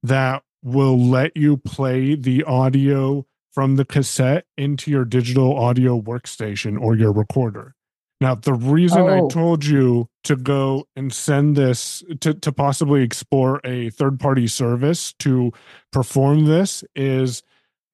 that 0.02 0.42
will 0.62 0.98
let 0.98 1.36
you 1.36 1.56
play 1.56 2.14
the 2.14 2.42
audio 2.44 3.26
from 3.52 3.76
the 3.76 3.84
cassette 3.84 4.46
into 4.56 4.90
your 4.90 5.04
digital 5.04 5.56
audio 5.56 6.00
workstation 6.00 6.80
or 6.80 6.96
your 6.96 7.12
recorder. 7.12 7.74
Now, 8.20 8.34
the 8.34 8.54
reason 8.54 9.02
Oh. 9.02 9.26
I 9.26 9.28
told 9.28 9.64
you 9.64 10.08
to 10.22 10.36
go 10.36 10.86
and 10.96 11.12
send 11.12 11.56
this 11.56 12.02
to, 12.20 12.32
to 12.34 12.52
possibly 12.52 13.02
explore 13.02 13.60
a 13.64 13.90
third 13.90 14.18
party 14.18 14.46
service 14.46 15.12
to 15.18 15.52
perform 15.92 16.46
this 16.46 16.84
is 16.94 17.42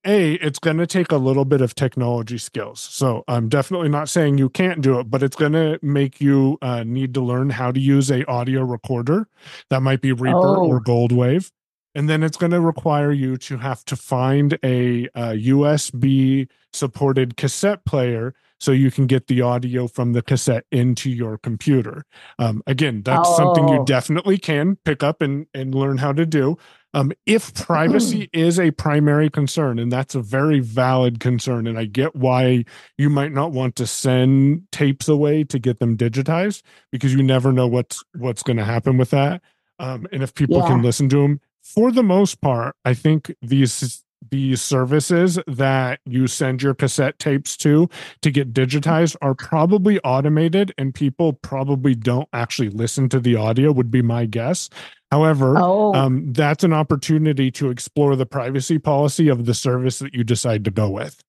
a 0.07 0.35
it's 0.35 0.59
going 0.59 0.78
to 0.78 0.87
take 0.87 1.12
a 1.12 1.16
little 1.16 1.45
bit 1.45 1.61
of 1.61 1.75
technology 1.75 2.38
skills. 2.38 2.80
So 2.80 3.25
i'm 3.28 3.49
definitely 3.49 3.88
not 3.88 4.09
saying 4.09 4.38
you 4.38 4.49
can't 4.49 4.80
do 4.80 4.99
it 4.99 5.11
but 5.11 5.23
it's 5.23 5.37
going 5.37 5.52
to 5.52 5.78
make 5.83 6.21
you 6.21 6.59
uh, 6.62 6.85
need 6.85 7.12
to 7.14 7.21
learn 7.21 7.50
how 7.50 7.71
to 7.73 7.80
use 7.80 8.11
a 8.11 8.25
audio 8.26 8.62
recorder. 8.62 9.28
That 9.71 9.83
might 9.83 10.00
be 10.00 10.12
reaper 10.12 10.37
Oh. 10.59 10.66
or 10.69 10.80
goldwave. 10.83 11.50
And 11.95 12.09
then 12.09 12.23
it's 12.23 12.37
going 12.37 12.52
to 12.52 12.61
require 12.61 13.11
you 13.11 13.37
to 13.38 13.57
have 13.59 13.85
to 13.87 13.97
find 13.97 14.59
a, 14.64 15.09
uh 15.14 15.33
usb 15.33 16.49
supported 16.73 17.37
cassette 17.37 17.85
player 17.85 18.33
so 18.61 18.73
you 18.73 18.90
can 18.90 19.07
get 19.07 19.26
the 19.26 19.40
audio 19.40 19.88
from 19.88 20.12
the 20.12 20.21
cassette 20.23 20.64
into 20.71 21.11
your 21.11 21.37
computer. 21.38 22.04
Um, 22.38 22.62
again 22.66 23.02
that's 23.02 23.35
something 23.37 23.66
you 23.69 23.80
Oh. 23.80 23.85
definitely 23.85 24.38
can 24.38 24.76
pick 24.85 25.02
up 25.02 25.21
and, 25.23 25.47
and 25.54 25.75
learn 25.75 25.99
how 25.99 26.12
to 26.12 26.25
do 26.26 26.57
um, 26.95 27.13
if 27.27 27.55
privacy 27.55 28.29
is 28.33 28.59
a 28.59 28.71
primary 28.73 29.31
concern 29.31 29.79
and 29.79 29.93
that's 29.93 30.15
a 30.15 30.21
very 30.21 30.61
valid 30.61 31.21
concern 31.21 31.67
and 31.67 31.79
i 31.79 31.85
get 31.85 32.15
why 32.17 32.65
you 32.99 33.09
might 33.09 33.33
not 33.33 33.53
want 33.53 33.77
to 33.77 33.87
send 33.87 34.63
tapes 34.73 35.09
away 35.09 35.45
to 35.45 35.59
get 35.59 35.79
them 35.79 35.97
digitized 35.97 36.63
because 36.91 37.15
you 37.15 37.23
never 37.23 37.53
know 37.53 37.67
what's 37.67 38.03
what's 38.17 38.43
going 38.43 38.57
to 38.57 38.65
happen 38.65 38.97
with 38.97 39.11
that. 39.11 39.43
Um, 39.79 40.07
and 40.13 40.23
if 40.23 40.35
people 40.35 40.63
can 40.63 40.83
listen 40.83 41.09
to 41.09 41.23
them 41.23 41.41
for 41.63 41.93
the 41.93 42.03
most 42.03 42.41
part 42.41 42.77
i 42.85 42.95
think 42.95 43.35
these 43.43 44.03
these 44.31 44.61
services 44.61 45.39
that 45.47 45.99
you 46.05 46.27
send 46.27 46.63
your 46.63 46.75
cassette 46.75 47.19
tapes 47.19 47.57
to 47.57 47.89
to 48.21 48.31
get 48.31 48.53
digitized 48.53 49.17
are 49.23 49.35
probably 49.35 49.99
automated 50.01 50.75
and 50.77 50.95
people 50.95 51.33
probably 51.33 51.95
don't 51.95 52.29
actually 52.33 52.69
listen 52.69 53.09
to 53.09 53.19
the 53.19 53.35
audio 53.35 53.73
would 53.73 53.91
be 53.91 54.03
my 54.03 54.27
guess 54.27 54.69
however 55.11 55.55
Oh, 55.59 55.95
um, 55.95 56.33
that's 56.33 56.64
an 56.64 56.73
opportunity 56.73 57.50
to 57.52 57.71
explore 57.71 58.17
the 58.17 58.26
privacy 58.26 58.79
policy 58.79 59.29
of 59.29 59.47
the 59.47 59.55
service 59.55 59.99
that 60.00 60.14
you 60.14 60.25
decide 60.25 60.64
to 60.64 60.71
go 60.71 60.88
with. 60.90 61.21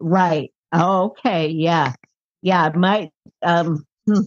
right. 0.00 0.50
Oh, 0.72 1.06
okay. 1.18 1.48
Yeah. 1.48 1.94
Yeah. 2.42 2.68
It 2.68 2.76
might, 2.76 3.10
um, 3.42 3.84
hmm, 4.06 4.20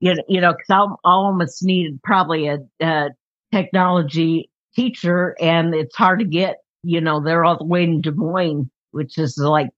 you, 0.00 0.14
you 0.28 0.40
know, 0.40 0.52
cause 0.52 0.66
I'll, 0.68 0.98
I'll 1.04 1.26
almost 1.26 1.62
needed 1.62 2.00
probably 2.02 2.48
a, 2.48 2.58
a 2.82 3.10
technology 3.52 4.50
teacher 4.74 5.36
and 5.40 5.72
it's 5.72 5.94
hard 5.94 6.18
to 6.18 6.24
get, 6.24 6.56
you 6.82 7.00
know, 7.00 7.22
they're 7.22 7.44
all 7.44 7.56
the 7.58 7.64
way 7.64 7.84
in 7.84 8.00
Des 8.00 8.10
Moines, 8.10 8.68
which 8.90 9.16
is 9.18 9.38
like 9.38 9.68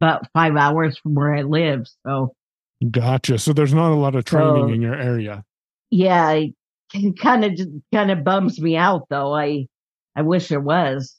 about 0.00 0.26
five 0.32 0.56
hours 0.56 0.96
from 0.98 1.14
where 1.14 1.34
I 1.34 1.42
live. 1.42 1.86
So 2.06 2.32
Gotcha. 2.90 3.38
So 3.38 3.52
there's 3.52 3.74
not 3.74 3.92
a 3.92 3.96
lot 3.96 4.14
of 4.14 4.24
training 4.24 4.68
So- 4.68 4.72
in 4.72 4.80
your 4.80 4.94
area. 4.94 5.44
yeah, 5.90 6.40
it 7.04 7.18
kind 7.18 7.44
of, 7.44 7.58
kind 7.92 8.10
of 8.10 8.24
bums 8.24 8.60
me 8.60 8.76
out 8.76 9.06
though. 9.10 9.34
I, 9.34 9.66
I 10.16 10.22
wish 10.22 10.50
it 10.50 10.62
was, 10.62 11.16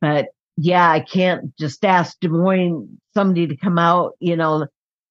but 0.00 0.26
yeah, 0.56 0.90
I 0.90 1.00
can't 1.00 1.56
just 1.58 1.84
ask 1.84 2.18
Des 2.20 2.28
Moines 2.28 2.98
somebody 3.14 3.46
to 3.46 3.56
come 3.56 3.78
out. 3.78 4.12
You 4.20 4.36
know, 4.36 4.66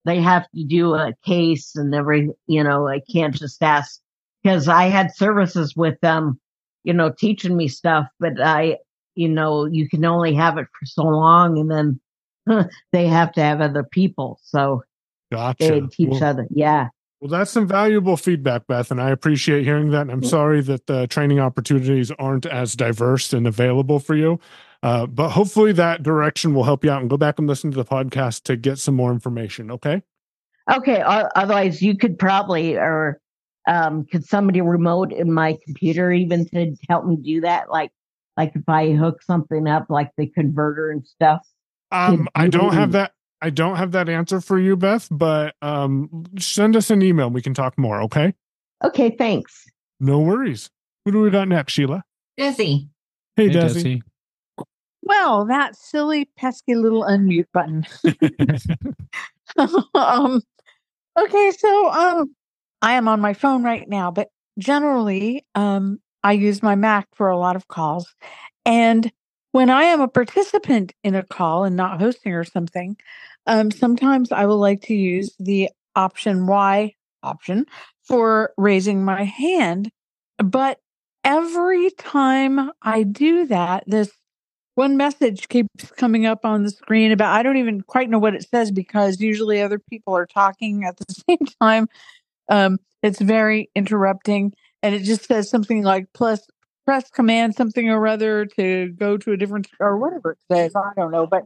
they 0.05 0.21
have 0.21 0.49
to 0.55 0.63
do 0.63 0.95
a 0.95 1.13
case 1.25 1.75
and 1.75 1.93
every. 1.93 2.29
You 2.47 2.63
know, 2.63 2.87
I 2.87 3.01
can't 3.11 3.35
just 3.35 3.61
ask 3.61 3.99
because 4.43 4.67
I 4.67 4.85
had 4.85 5.15
services 5.15 5.75
with 5.75 5.99
them. 6.01 6.39
You 6.83 6.93
know, 6.93 7.11
teaching 7.11 7.57
me 7.57 7.67
stuff, 7.67 8.07
but 8.19 8.39
I, 8.39 8.77
you 9.15 9.27
know, 9.29 9.65
you 9.65 9.89
can 9.89 10.05
only 10.05 10.35
have 10.35 10.57
it 10.57 10.67
for 10.79 10.85
so 10.85 11.03
long, 11.03 11.57
and 11.59 11.71
then 12.47 12.69
they 12.91 13.07
have 13.07 13.31
to 13.33 13.41
have 13.41 13.61
other 13.61 13.83
people, 13.83 14.39
so 14.43 14.83
Gotcha. 15.31 15.57
they 15.67 15.81
teach 15.81 16.21
Well, 16.21 16.23
other. 16.23 16.47
Yeah. 16.51 16.89
Well, 17.25 17.39
that's 17.39 17.49
some 17.49 17.67
valuable 17.67 18.17
feedback, 18.17 18.67
Beth, 18.67 18.91
and 18.91 19.01
I 19.01 19.09
appreciate 19.09 19.63
hearing 19.63 19.89
that. 19.89 20.01
And 20.01 20.11
I'm 20.11 20.23
sorry 20.23 20.61
that 20.61 20.85
the 20.85 21.07
training 21.07 21.39
opportunities 21.39 22.11
aren't 22.19 22.45
as 22.45 22.75
diverse 22.75 23.33
and 23.33 23.47
available 23.47 23.97
for 23.97 24.13
you. 24.13 24.39
Uh, 24.83 25.07
but 25.07 25.29
hopefully 25.29 25.71
that 25.71 26.03
direction 26.03 26.53
will 26.53 26.65
help 26.65 26.85
you 26.85 26.91
out 26.91 27.01
and 27.01 27.09
go 27.09 27.17
back 27.17 27.39
and 27.39 27.47
listen 27.47 27.71
to 27.71 27.77
the 27.77 27.83
podcast 27.83 28.43
to 28.43 28.55
get 28.55 28.77
some 28.77 28.93
more 28.93 29.11
information. 29.11 29.71
Okay. 29.71 30.03
Okay. 30.71 31.01
Otherwise, 31.03 31.81
you 31.81 31.97
could 31.97 32.19
probably, 32.19 32.75
or 32.75 33.19
um, 33.67 34.05
could 34.05 34.23
somebody 34.23 34.61
remote 34.61 35.11
in 35.11 35.33
my 35.33 35.57
computer 35.65 36.11
even 36.11 36.47
to 36.49 36.75
help 36.87 37.05
me 37.07 37.15
do 37.15 37.41
that? 37.41 37.71
Like, 37.71 37.89
like 38.37 38.51
if 38.53 38.69
I 38.69 38.91
hook 38.91 39.23
something 39.23 39.67
up, 39.67 39.87
like 39.89 40.11
the 40.15 40.27
converter 40.27 40.91
and 40.91 41.03
stuff. 41.07 41.41
Um, 41.91 42.27
I 42.35 42.49
don't 42.49 42.73
have 42.75 42.91
that. 42.91 43.13
I 43.45 43.51
don't 43.51 43.75
have 43.75 43.91
that 43.91 44.09
answer 44.09 44.41
for 44.41 44.57
you, 44.57 44.75
Beth, 44.75 45.07
but 45.11 45.53
um, 45.61 46.25
send 46.39 46.75
us 46.75 46.89
an 46.89 47.03
email. 47.03 47.29
We 47.29 47.43
can 47.43 47.53
talk 47.53 47.77
more. 47.77 48.01
Okay. 48.01 48.33
Okay. 48.83 49.11
Thanks. 49.11 49.67
No 49.99 50.17
worries. 50.17 50.71
Who 51.05 51.11
do 51.11 51.21
we 51.21 51.29
got 51.29 51.47
next, 51.47 51.73
Sheila? 51.73 52.03
Desi. 52.39 52.89
Hey, 53.35 53.49
Hey, 53.49 53.53
Desi. 53.53 54.01
Desi. 54.01 54.65
Well, 55.03 55.45
that 55.45 55.75
silly, 55.75 56.27
pesky 56.35 56.73
little 56.73 57.03
unmute 57.03 57.45
button. 57.53 57.85
um, 59.93 60.41
okay, 61.15 61.51
so 61.55 61.91
um, 61.91 62.35
I 62.81 62.93
am 62.93 63.07
on 63.07 63.21
my 63.21 63.35
phone 63.35 63.61
right 63.61 63.87
now, 63.87 64.09
but 64.09 64.29
generally, 64.57 65.45
um, 65.53 65.99
I 66.23 66.31
use 66.31 66.63
my 66.63 66.73
Mac 66.73 67.09
for 67.13 67.29
a 67.29 67.37
lot 67.37 67.55
of 67.55 67.67
calls. 67.67 68.11
And 68.65 69.11
when 69.51 69.69
I 69.69 69.83
am 69.83 70.01
a 70.01 70.09
participant 70.09 70.91
in 71.01 71.15
a 71.15 71.23
call 71.23 71.63
and 71.63 71.77
not 71.77 72.01
hosting 72.01 72.33
or 72.33 72.43
something, 72.43 72.97
um, 73.47 73.71
sometimes 73.71 74.31
I 74.31 74.45
will 74.45 74.59
like 74.59 74.81
to 74.83 74.95
use 74.95 75.35
the 75.39 75.69
option 75.95 76.47
Y 76.47 76.93
option 77.23 77.65
for 78.03 78.53
raising 78.57 79.03
my 79.03 79.23
hand. 79.23 79.89
But 80.37 80.79
every 81.23 81.89
time 81.91 82.71
I 82.81 83.03
do 83.03 83.47
that, 83.47 83.83
this 83.87 84.11
one 84.75 84.97
message 84.97 85.47
keeps 85.47 85.89
coming 85.97 86.25
up 86.25 86.39
on 86.43 86.63
the 86.63 86.69
screen 86.69 87.11
about 87.11 87.33
I 87.33 87.43
don't 87.43 87.57
even 87.57 87.81
quite 87.81 88.09
know 88.09 88.19
what 88.19 88.35
it 88.35 88.47
says 88.49 88.71
because 88.71 89.21
usually 89.21 89.61
other 89.61 89.79
people 89.89 90.15
are 90.15 90.25
talking 90.25 90.83
at 90.83 90.97
the 90.97 91.05
same 91.29 91.47
time. 91.61 91.87
Um, 92.49 92.77
it's 93.01 93.21
very 93.21 93.69
interrupting, 93.75 94.53
and 94.83 94.93
it 94.93 95.03
just 95.03 95.25
says 95.25 95.49
something 95.49 95.83
like 95.83 96.07
plus 96.13 96.45
press 96.85 97.09
command 97.09 97.55
something 97.55 97.89
or 97.89 98.05
other 98.07 98.45
to 98.45 98.89
go 98.89 99.17
to 99.17 99.31
a 99.31 99.37
different 99.37 99.67
or 99.79 99.97
whatever 99.97 100.31
it 100.33 100.37
says. 100.51 100.75
I 100.75 100.91
don't 100.95 101.11
know, 101.11 101.25
but 101.25 101.43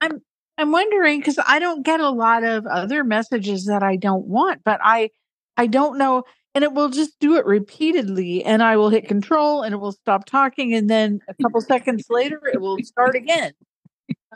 I'm 0.00 0.20
I'm 0.58 0.70
wondering 0.70 1.20
because 1.20 1.38
I 1.46 1.58
don't 1.58 1.82
get 1.82 2.00
a 2.00 2.10
lot 2.10 2.44
of 2.44 2.66
other 2.66 3.04
messages 3.04 3.66
that 3.66 3.82
I 3.82 3.96
don't 3.96 4.26
want, 4.26 4.62
but 4.64 4.80
I 4.82 5.10
I 5.56 5.66
don't 5.66 5.98
know 5.98 6.24
and 6.54 6.64
it 6.64 6.72
will 6.72 6.88
just 6.88 7.18
do 7.18 7.36
it 7.36 7.46
repeatedly 7.46 8.44
and 8.44 8.62
i 8.62 8.76
will 8.76 8.90
hit 8.90 9.08
control 9.08 9.62
and 9.62 9.74
it 9.74 9.78
will 9.78 9.92
stop 9.92 10.24
talking 10.24 10.74
and 10.74 10.88
then 10.88 11.20
a 11.28 11.34
couple 11.42 11.60
seconds 11.60 12.06
later 12.10 12.40
it 12.52 12.60
will 12.60 12.78
start 12.82 13.14
again 13.14 13.52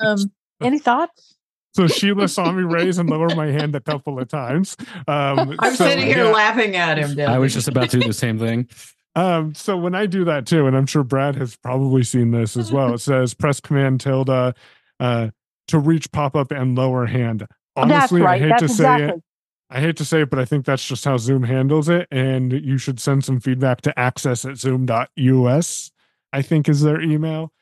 um 0.01 0.19
any 0.63 0.79
thoughts 0.79 1.37
So 1.75 1.87
Sheila 1.87 2.29
saw 2.29 2.51
me 2.53 2.63
raise 2.63 2.97
and 2.97 3.11
lower 3.11 3.29
my 3.37 3.49
hand 3.49 3.77
a 3.77 3.83
couple 3.83 4.19
of 4.19 4.29
times. 4.29 4.79
Um, 5.07 5.55
I'm 5.59 5.77
so, 5.77 5.87
sitting 5.87 6.07
here 6.07 6.25
yeah. 6.25 6.31
laughing 6.31 6.75
at 6.75 6.97
him. 6.97 7.21
I 7.21 7.39
was 7.39 7.53
just 7.53 7.69
about 7.69 7.91
to 7.91 8.01
do 8.01 8.07
the 8.07 8.15
same 8.15 8.39
thing. 8.39 8.69
Um, 9.17 9.55
so 9.55 9.79
when 9.79 9.95
I 9.95 10.05
do 10.05 10.27
that 10.27 10.45
too, 10.45 10.67
and 10.67 10.77
I'm 10.77 10.85
sure 10.85 11.03
Brad 11.03 11.37
has 11.37 11.57
probably 11.57 12.03
seen 12.03 12.33
this 12.33 12.55
as 12.55 12.71
well, 12.71 12.93
it 12.93 12.99
says 12.99 13.33
press 13.33 13.61
command 13.61 14.03
tilde 14.03 14.29
uh, 14.29 15.31
to 15.69 15.79
reach 15.79 16.11
pop 16.13 16.37
up 16.37 16.51
and 16.51 16.77
lower 16.77 17.07
hand. 17.07 17.47
Honestly, 17.75 18.23
right. 18.23 18.37
I 18.37 18.39
hate 18.45 18.49
That's 18.51 18.63
to 18.63 18.69
say 18.69 18.75
exactly. 18.95 19.09
it. 19.19 19.23
I 19.69 19.81
hate 19.81 19.97
to 19.97 20.05
say 20.05 20.23
it, 20.23 20.31
but 20.31 20.39
I 20.39 20.45
think 20.45 20.65
that's 20.65 20.87
just 20.87 21.05
how 21.05 21.17
Zoom 21.17 21.43
handles 21.43 21.89
it. 21.89 22.07
And 22.11 22.53
you 22.53 22.79
should 22.79 23.01
send 23.01 23.25
some 23.25 23.41
feedback 23.41 23.81
to 23.83 23.99
access 23.99 24.45
at 24.45 24.57
zoom.us, 24.59 25.91
I 26.33 26.43
think 26.43 26.69
is 26.69 26.83
their 26.83 27.01
email. 27.01 27.53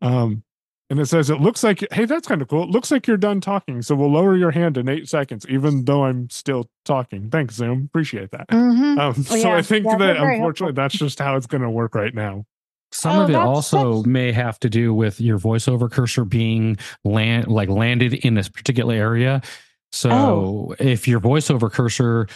Um, 0.00 0.44
and 0.90 1.00
it 1.00 1.06
says, 1.06 1.28
it 1.28 1.40
looks 1.40 1.62
like, 1.62 1.84
hey, 1.92 2.04
that's 2.06 2.26
kind 2.26 2.40
of 2.40 2.48
cool. 2.48 2.62
It 2.62 2.70
looks 2.70 2.90
like 2.90 3.06
you're 3.06 3.16
done 3.18 3.40
talking. 3.40 3.82
So 3.82 3.94
we'll 3.94 4.10
lower 4.10 4.36
your 4.36 4.52
hand 4.52 4.78
in 4.78 4.88
eight 4.88 5.08
seconds, 5.08 5.44
even 5.48 5.84
though 5.84 6.04
I'm 6.04 6.30
still 6.30 6.70
talking. 6.84 7.28
Thanks, 7.28 7.56
Zoom. 7.56 7.86
Appreciate 7.86 8.30
that. 8.30 8.48
Mhm. 8.48 8.98
Um, 8.98 9.14
so 9.24 9.36
Yeah, 9.36 9.56
I 9.56 9.62
think 9.62 9.84
that 9.86 10.16
unfortunately, 10.16 10.74
that's 10.74 10.94
just 10.96 11.18
how 11.18 11.36
it's 11.36 11.46
going 11.46 11.62
to 11.62 11.70
work 11.70 11.94
right 11.94 12.14
now. 12.14 12.46
Some 12.92 13.18
Oh, 13.18 13.22
of 13.24 13.30
it 13.30 13.34
also 13.36 13.78
that's- 13.96 14.06
may 14.06 14.32
have 14.32 14.58
to 14.60 14.70
do 14.70 14.94
with 14.94 15.20
your 15.20 15.38
voiceover 15.38 15.90
cursor 15.90 16.24
being 16.24 16.78
land 17.04 17.48
like 17.48 17.68
landed 17.68 18.14
in 18.14 18.34
this 18.34 18.48
particular 18.48 18.94
area. 18.94 19.42
So 19.92 20.10
Oh. 20.10 20.74
if 20.78 21.06
your 21.08 21.20
voiceover 21.20 21.70
cursor 21.70 22.26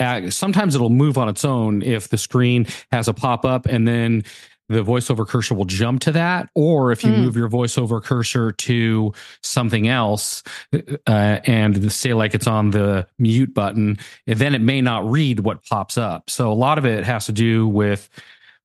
uh, 0.00 0.30
sometimes 0.30 0.74
it'll 0.74 0.88
move 0.88 1.18
on 1.18 1.28
its 1.28 1.44
own 1.44 1.82
if 1.82 2.08
the 2.08 2.16
screen 2.16 2.66
has 2.90 3.08
a 3.08 3.12
pop 3.12 3.44
up 3.44 3.66
and 3.66 3.86
then 3.86 4.24
the 4.70 4.82
voiceover 4.82 5.28
cursor 5.28 5.54
will 5.54 5.66
jump 5.66 6.00
to 6.00 6.12
that 6.12 6.48
or 6.54 6.92
if 6.92 7.04
you 7.04 7.10
Mm. 7.12 7.18
move 7.24 7.36
your 7.36 7.48
voiceover 7.50 8.02
cursor 8.02 8.52
to 8.52 9.12
something 9.42 9.88
else 9.88 10.42
uh, 10.72 11.10
and 11.44 11.92
say 11.92 12.14
like 12.14 12.32
it's 12.34 12.46
on 12.46 12.70
the 12.70 13.06
mute 13.18 13.52
button 13.52 13.98
then 14.26 14.54
it 14.54 14.62
may 14.62 14.80
not 14.80 15.08
read 15.08 15.40
what 15.40 15.62
pops 15.66 15.98
up 15.98 16.30
so 16.30 16.50
a 16.50 16.54
lot 16.54 16.78
of 16.78 16.86
it 16.86 17.04
has 17.04 17.26
to 17.26 17.32
do 17.32 17.68
with 17.68 18.08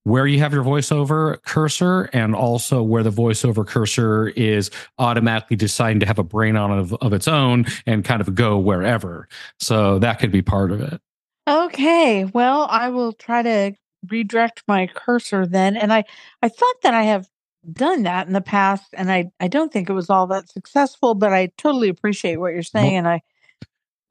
where 0.08 0.26
you 0.26 0.40
have 0.40 0.54
your 0.54 0.64
voiceover 0.64 1.42
cursor 1.44 2.04
and 2.14 2.34
also 2.34 2.82
where 2.82 3.04
the 3.04 3.10
voiceover 3.10 3.68
cursor 3.68 4.30
is 4.30 4.72
automatically 4.98 5.58
deciding 5.58 6.00
to 6.00 6.06
have 6.06 6.18
a 6.18 6.24
brain 6.24 6.56
on 6.56 6.72
of, 6.72 6.94
of 6.96 7.12
its 7.12 7.28
own 7.28 7.66
and 7.86 8.06
kind 8.06 8.22
of 8.22 8.34
go 8.34 8.58
wherever. 8.58 9.28
So 9.60 10.00
that 10.00 10.20
could 10.20 10.32
be 10.32 10.42
part 10.42 10.72
of 10.72 10.80
it. 10.80 11.02
Okay. 11.46 12.24
Well, 12.24 12.68
I 12.70 12.88
will 12.88 13.12
try 13.12 13.42
to 13.42 13.74
redirect 14.10 14.64
my 14.66 14.88
cursor 14.88 15.46
then. 15.46 15.76
And 15.76 15.92
I, 15.92 16.06
I 16.42 16.48
thought 16.48 16.82
that 16.84 16.94
I 16.94 17.04
have 17.04 17.28
done 17.74 18.04
that 18.04 18.28
in 18.28 18.34
the 18.34 18.40
past, 18.40 18.94
and 18.94 19.12
I, 19.12 19.30
I 19.42 19.50
don't 19.50 19.74
think 19.74 19.90
it 19.90 19.94
was 19.94 20.10
all 20.10 20.28
that 20.28 20.50
successful, 20.50 21.16
but 21.16 21.34
I 21.34 21.52
totally 21.58 21.90
appreciate 21.90 22.38
what 22.38 22.54
you're 22.54 22.64
saying. 22.64 22.96
and 22.96 23.08
I, 23.10 23.22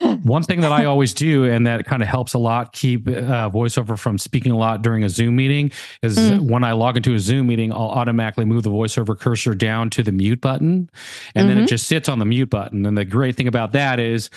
One 0.01 0.43
thing 0.43 0.61
that 0.61 0.73
I 0.73 0.85
always 0.85 1.15
do, 1.15 1.45
and 1.45 1.67
that 1.67 1.87
kind 1.87 2.03
of 2.03 2.09
helps 2.09 2.35
a 2.35 2.39
lot 2.39 2.73
keep 2.73 3.09
uh, 3.09 3.49
voiceover 3.51 3.99
from 3.99 4.19
speaking 4.19 4.53
a 4.53 4.57
lot 4.57 4.83
during 4.83 5.05
a 5.05 5.09
Zoom 5.09 5.37
meeting, 5.37 5.73
is 6.03 6.19
Mm. 6.19 6.41
when 6.43 6.65
I 6.65 6.73
log 6.73 6.97
into 6.99 7.15
a 7.15 7.19
Zoom 7.19 7.47
meeting, 7.47 7.73
I'll 7.73 7.79
automatically 7.91 8.45
move 8.45 8.63
the 8.63 8.71
voiceover 8.71 9.19
cursor 9.19 9.55
down 9.55 9.89
to 9.91 10.03
the 10.03 10.13
mute 10.13 10.41
button, 10.41 10.91
and 11.35 11.49
then 11.49 11.57
it 11.59 11.63
Mhm. 11.65 11.69
just 11.69 11.87
sits 11.87 12.09
on 12.11 12.19
the 12.19 12.25
mute 12.27 12.51
button. 12.51 12.85
And 12.85 12.97
the 12.99 13.05
great 13.07 13.37
thing 13.37 13.49
about 13.49 13.73
that 13.73 13.99
is 13.99 14.29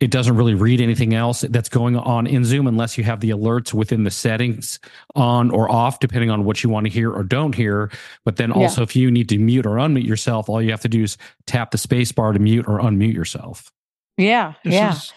it 0.00 0.10
doesn't 0.10 0.36
really 0.36 0.54
read 0.54 0.80
anything 0.80 1.12
else 1.12 1.42
that's 1.50 1.68
going 1.68 1.96
on 1.96 2.26
in 2.26 2.44
Zoom 2.44 2.66
unless 2.66 2.96
you 2.96 3.04
have 3.04 3.20
the 3.20 3.30
alerts 3.30 3.74
within 3.74 4.04
the 4.04 4.10
settings 4.10 4.78
on 5.16 5.50
or 5.50 5.70
off, 5.70 5.98
depending 6.00 6.30
on 6.30 6.44
what 6.44 6.62
you 6.62 6.70
want 6.70 6.86
to 6.86 6.90
hear 6.92 7.10
or 7.10 7.22
don't 7.24 7.54
hear. 7.54 7.90
But 8.24 8.36
then 8.36 8.50
Yeah. 8.50 8.62
also, 8.62 8.82
if 8.82 8.94
you 8.96 9.10
need 9.10 9.28
to 9.30 9.38
mute 9.38 9.66
or 9.66 9.76
unmute 9.76 10.06
yourself, 10.06 10.48
all 10.48 10.62
you 10.62 10.70
have 10.70 10.80
to 10.82 10.88
do 10.88 11.02
is 11.02 11.18
tap 11.46 11.70
the 11.72 11.78
space 11.78 12.12
bar 12.12 12.32
to 12.32 12.38
mute 12.38 12.64
or 12.68 12.80
unmute 12.80 13.12
yourself. 13.12 13.70
Yeah, 14.16 14.54
This 14.64 14.74
yeah. 14.74 14.92
is 14.92 15.12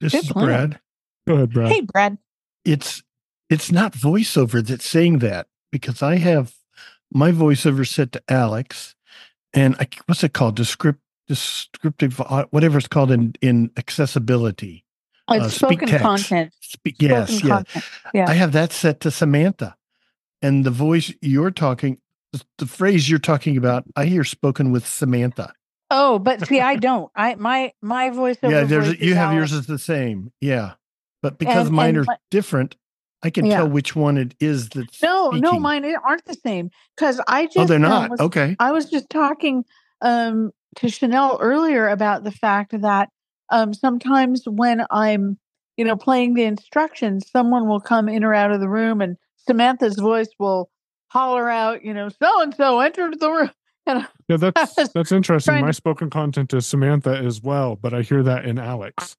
this 0.00 0.12
Good 0.12 0.22
is 0.24 0.32
plan. 0.32 0.46
Brad. 0.46 0.80
Go 1.26 1.34
ahead, 1.34 1.52
Brad. 1.52 1.72
Hey, 1.72 1.80
Brad. 1.82 2.18
It's 2.64 3.02
it's 3.48 3.70
not 3.72 3.92
voiceover 3.92 4.64
that's 4.66 4.86
saying 4.88 5.18
that 5.20 5.46
because 5.72 6.02
I 6.02 6.16
have 6.16 6.54
my 7.12 7.32
voiceover 7.32 7.86
set 7.86 8.12
to 8.12 8.22
Alex, 8.28 8.94
and 9.52 9.76
I, 9.80 9.88
what's 10.06 10.24
it 10.24 10.32
called? 10.32 10.56
Descript 10.56 11.00
descriptive 11.28 12.20
uh, 12.20 12.44
whatever 12.50 12.78
it's 12.78 12.88
called 12.88 13.10
in 13.10 13.34
in 13.40 13.70
accessibility. 13.76 14.84
It's 15.30 15.44
Uh, 15.44 15.48
speak 15.48 15.78
spoken 15.80 15.88
text. 15.88 16.02
content. 16.04 16.52
Speak, 16.60 16.96
yes, 17.00 17.30
Spoken 17.30 17.48
yeah. 17.48 17.54
content. 17.56 17.84
Yeah. 18.14 18.24
I 18.30 18.34
have 18.34 18.52
that 18.52 18.72
set 18.72 19.00
to 19.00 19.10
Samantha, 19.10 19.76
and 20.42 20.64
the 20.64 20.70
voice 20.72 21.12
you're 21.20 21.52
talking, 21.52 21.98
the, 22.32 22.42
the 22.58 22.66
phrase 22.66 23.08
you're 23.08 23.18
talking 23.20 23.56
about, 23.56 23.84
I 23.96 24.06
hear 24.06 24.24
spoken 24.24 24.72
with 24.72 24.86
Samantha. 24.86 25.52
Oh, 25.90 26.18
but 26.18 26.46
see, 26.46 26.60
I 26.60 26.76
don't. 26.88 27.10
I 27.14 27.34
my 27.36 27.72
my 27.82 28.10
voiceover. 28.10 28.50
yeah, 28.50 28.64
there's 28.64 28.88
voice 28.88 28.98
you 29.00 29.14
have 29.14 29.34
yours 29.34 29.52
is 29.52 29.66
the 29.66 29.78
same. 29.78 30.32
Yeah, 30.40 30.72
but 31.22 31.38
because 31.38 31.66
And- 31.66 31.76
mine 31.76 31.96
and 31.96 32.08
are 32.08 32.18
different, 32.30 32.76
I 33.22 33.30
can 33.30 33.44
Yeah. 33.46 33.58
tell 33.58 33.68
which 33.68 33.94
one 33.96 34.16
it 34.18 34.34
is 34.40 34.68
that's 34.70 35.02
No, 35.02 35.30
no, 35.30 35.58
mine 35.58 35.84
aren't 36.04 36.24
the 36.24 36.34
same 36.34 36.70
because 36.96 37.20
I 37.28 37.46
just 37.46 37.58
Oh, 37.58 37.64
they're 37.64 37.76
um, 37.76 37.82
not. 37.82 38.10
was- 38.10 38.20
Okay. 38.20 38.56
I 38.58 38.72
was 38.72 38.86
just 38.90 39.10
talking 39.10 39.64
um, 40.02 40.52
to 40.76 40.88
Chanel 40.88 41.36
earlier 41.40 41.88
about 41.88 42.24
the 42.24 42.30
fact 42.30 42.80
that 42.80 43.10
um, 43.50 43.74
sometimes 43.74 44.44
when 44.46 44.86
I'm, 44.90 45.38
you 45.76 45.84
know, 45.84 45.96
playing 45.96 46.34
the 46.34 46.44
instructions, 46.44 47.28
someone 47.30 47.68
will 47.68 47.80
come 47.80 48.08
in 48.08 48.24
or 48.24 48.32
out 48.32 48.52
of 48.52 48.60
the 48.60 48.68
room, 48.68 49.00
and 49.02 49.16
Samantha's 49.36 49.96
voice 49.98 50.28
will 50.38 50.70
holler 51.08 51.50
out, 51.50 51.84
you 51.84 51.92
know, 51.92 52.08
so 52.08 52.40
and 52.42 52.54
so 52.54 52.78
entered 52.80 53.18
the 53.20 53.30
room. 53.30 53.50
And 53.96 54.06
Yeah, 54.28 54.36
that's 54.54 54.92
that's 54.92 55.12
interesting. 55.12 55.52
trying 55.52 55.64
My 55.64 55.70
spoken 55.72 56.10
content 56.10 56.52
is 56.54 56.66
Samantha 56.66 57.16
as 57.16 57.40
well, 57.42 57.76
but 57.76 57.92
I 57.94 58.02
hear 58.02 58.22
that 58.22 58.44
in 58.44 58.58
Alex. 58.58 59.16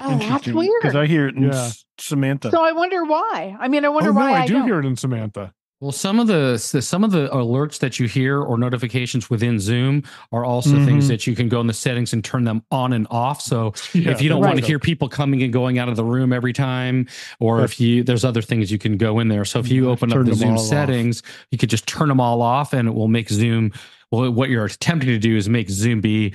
oh, 0.00 0.18
that's 0.18 0.46
weird. 0.46 0.70
Because 0.82 0.96
I 0.96 1.06
hear 1.06 1.28
it 1.28 1.36
in 1.36 1.44
Yeah. 1.44 1.70
Samantha. 1.98 2.50
so 2.50 2.62
I 2.64 2.72
wonder 2.72 3.04
why. 3.04 3.56
I 3.58 3.68
mean, 3.68 3.84
I 3.84 3.88
wonder 3.88 4.10
oh 4.10 4.12
no, 4.14 4.20
why 4.20 4.32
I 4.42 4.46
do 4.46 4.54
don't. 4.54 4.64
hear 4.66 4.78
it 4.80 4.86
in 4.86 4.96
Samantha. 4.96 5.52
Well, 5.78 5.92
some 5.92 6.18
of 6.18 6.26
the 6.26 6.56
some 6.56 7.04
of 7.04 7.10
the 7.10 7.28
alerts 7.28 7.80
that 7.80 8.00
you 8.00 8.08
hear 8.08 8.40
or 8.40 8.56
notifications 8.56 9.28
within 9.28 9.58
Zoom 9.60 10.04
are 10.32 10.42
also 10.42 10.70
things 10.86 11.04
Mhm. 11.04 11.08
that 11.08 11.26
you 11.26 11.36
can 11.36 11.50
go 11.50 11.60
in 11.60 11.66
the 11.66 11.74
settings 11.74 12.14
and 12.14 12.24
turn 12.24 12.44
them 12.44 12.62
on 12.70 12.94
and 12.94 13.06
off. 13.10 13.42
So 13.42 13.74
Yeah, 13.92 14.10
if 14.10 14.22
you 14.22 14.30
don't 14.30 14.40
there 14.40 14.48
want 14.48 14.56
you 14.56 14.62
to 14.62 14.66
hear 14.66 14.78
people 14.78 15.06
coming 15.10 15.42
and 15.42 15.52
going 15.52 15.78
out 15.78 15.90
of 15.90 15.96
the 15.96 16.04
room 16.04 16.32
every 16.32 16.54
time, 16.54 17.06
or 17.40 17.62
if 17.62 17.78
you 17.78 18.02
there's 18.02 18.24
other 18.24 18.40
things 18.40 18.72
you 18.72 18.78
can 18.78 18.96
go 18.96 19.18
in 19.18 19.28
there. 19.28 19.44
So 19.44 19.58
if 19.58 19.70
you 19.70 19.90
open 19.90 20.10
up 20.14 20.24
the 20.24 20.34
Zoom 20.34 20.52
all 20.52 20.58
off. 20.60 20.64
settings, 20.64 21.22
you 21.50 21.58
could 21.58 21.68
just 21.68 21.86
turn 21.86 22.08
them 22.08 22.20
all 22.20 22.40
off, 22.40 22.72
and 22.72 22.88
it 22.88 22.92
will 22.94 23.08
make 23.08 23.28
Zoom. 23.28 23.70
Well, 24.10 24.30
what 24.30 24.50
you're 24.50 24.64
attempting 24.64 25.08
to 25.08 25.18
do 25.18 25.36
is 25.36 25.48
make 25.48 25.68
Zoom 25.68 26.00
be 26.00 26.34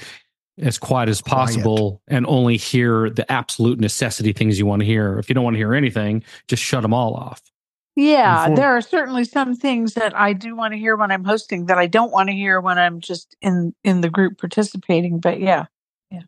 as 0.59 0.77
quiet 0.77 1.09
as 1.09 1.21
Quiet. 1.21 1.35
possible 1.35 2.01
and 2.07 2.25
only 2.27 2.57
hear 2.57 3.09
the 3.09 3.29
absolute 3.31 3.79
necessity 3.79 4.33
things 4.33 4.59
you 4.59 4.65
want 4.65 4.81
to 4.81 4.85
hear. 4.85 5.17
If 5.17 5.29
you 5.29 5.35
don't 5.35 5.43
want 5.43 5.55
to 5.55 5.59
hear 5.59 5.73
anything, 5.73 6.23
just 6.47 6.61
shut 6.61 6.81
them 6.81 6.93
all 6.93 7.13
off. 7.15 7.41
Yeah, 7.95 8.41
Inform- 8.41 8.55
there 8.55 8.77
are 8.77 8.81
certainly 8.81 9.25
some 9.25 9.55
things 9.55 9.95
that 9.95 10.15
I 10.15 10.33
do 10.33 10.55
want 10.55 10.73
to 10.73 10.77
hear 10.77 10.95
when 10.95 11.11
I'm 11.11 11.23
hosting 11.23 11.65
that 11.65 11.77
I 11.77 11.87
don't 11.87 12.11
want 12.11 12.29
to 12.29 12.33
hear 12.33 12.61
when 12.61 12.77
I'm 12.77 13.01
just 13.01 13.35
in 13.41 13.73
in 13.83 14.01
the 14.01 14.09
group 14.09 14.37
participating. 14.37 15.19
But 15.19 15.39
yeah. 15.39 15.65
yeah, 16.09 16.21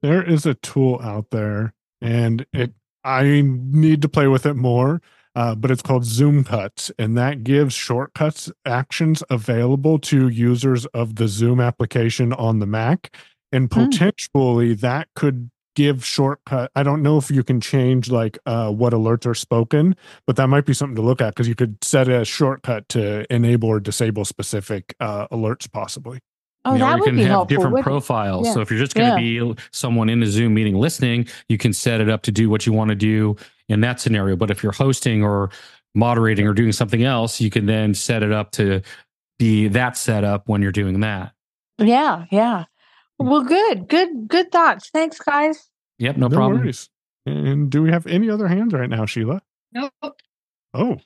There 0.00 0.22
is 0.22 0.46
a 0.46 0.54
tool 0.54 1.00
out 1.02 1.30
there, 1.30 1.74
and 2.00 2.46
it 2.52 2.72
I 3.04 3.42
need 3.44 4.02
to 4.02 4.08
play 4.08 4.26
with 4.26 4.46
it 4.46 4.54
more. 4.54 5.02
Uh, 5.34 5.54
but 5.54 5.70
it's 5.70 5.82
called 5.82 6.04
Zoom 6.04 6.44
Cuts, 6.44 6.90
and 6.98 7.16
that 7.16 7.42
gives 7.42 7.72
shortcuts 7.74 8.50
actions 8.66 9.22
available 9.30 9.98
to 10.00 10.28
users 10.28 10.84
of 10.86 11.16
the 11.16 11.26
Zoom 11.28 11.58
application 11.60 12.32
on 12.34 12.58
the 12.58 12.66
Mac, 12.66 13.16
and 13.50 13.72
Hmm. 13.72 13.84
potentially 13.84 14.74
that 14.74 15.08
could 15.16 15.50
give 15.74 16.04
shortcut. 16.04 16.70
I 16.76 16.82
don't 16.82 17.02
know 17.02 17.16
if 17.16 17.30
you 17.30 17.42
can 17.42 17.58
change 17.58 18.10
like 18.10 18.38
uh, 18.44 18.70
what 18.70 18.92
alerts 18.92 19.24
are 19.24 19.34
spoken, 19.34 19.96
but 20.26 20.36
that 20.36 20.48
might 20.48 20.66
be 20.66 20.74
something 20.74 20.96
to 20.96 21.02
look 21.02 21.22
at 21.22 21.30
because 21.34 21.48
you 21.48 21.54
could 21.54 21.82
set 21.82 22.08
a 22.08 22.26
shortcut 22.26 22.86
to 22.90 23.24
enable 23.32 23.70
or 23.70 23.80
disable 23.80 24.26
specific 24.26 24.94
uh, 25.00 25.28
alerts, 25.28 25.70
possibly. 25.72 26.18
oh, 26.66 26.74
You 26.74 26.78
know, 26.80 26.84
that 26.88 26.96
you 26.96 27.00
would 27.00 27.06
can 27.06 27.16
be 27.16 27.22
have 27.22 27.30
helpful. 27.30 27.56
different 27.56 27.72
wouldn't 27.72 27.86
it? 27.86 27.90
profiles. 27.90 28.46
Yeah. 28.48 28.52
So 28.52 28.60
if 28.60 28.70
you're 28.70 28.80
just 28.80 28.94
going 28.94 29.10
to 29.12 29.16
be 29.16 29.62
someone 29.72 30.10
in 30.10 30.22
a 30.22 30.26
Zoom 30.26 30.52
meeting 30.52 30.74
listening, 30.74 31.26
you 31.48 31.56
can 31.56 31.72
set 31.72 32.02
it 32.02 32.10
up 32.10 32.20
to 32.24 32.30
do 32.32 32.50
what 32.50 32.66
you 32.66 32.74
want 32.74 32.90
to 32.90 32.94
do 32.94 33.34
in 33.68 33.80
that 33.80 34.00
scenario. 34.00 34.36
But 34.36 34.50
if 34.50 34.62
you're 34.62 34.72
hosting 34.72 35.22
or 35.22 35.50
moderating 35.94 36.46
or 36.46 36.54
doing 36.54 36.72
something 36.72 37.04
else, 37.04 37.40
you 37.40 37.50
can 37.50 37.66
then 37.66 37.94
set 37.94 38.22
it 38.22 38.32
up 38.32 38.50
to 38.52 38.82
be 39.38 39.68
that 39.68 39.96
setup 39.96 40.48
when 40.48 40.62
you're 40.62 40.72
doing 40.72 41.00
that. 41.00 41.32
Yeah, 41.78 42.26
yeah. 42.30 42.64
Hmm. 43.20 43.28
Well, 43.28 43.42
good, 43.42 43.88
good, 43.88 44.28
good 44.28 44.52
thoughts. 44.52 44.90
Thanks, 44.90 45.18
guys. 45.18 45.68
Yep, 45.98 46.16
no, 46.16 46.28
problem. 46.28 46.60
worries. 46.60 46.88
And 47.26 47.70
do 47.70 47.82
we 47.82 47.90
have 47.90 48.06
any 48.06 48.28
other 48.30 48.48
hands 48.48 48.72
right 48.72 48.90
now, 48.90 49.06
Sheila? 49.06 49.40
Nope. 49.72 49.92
Oh, 50.74 50.98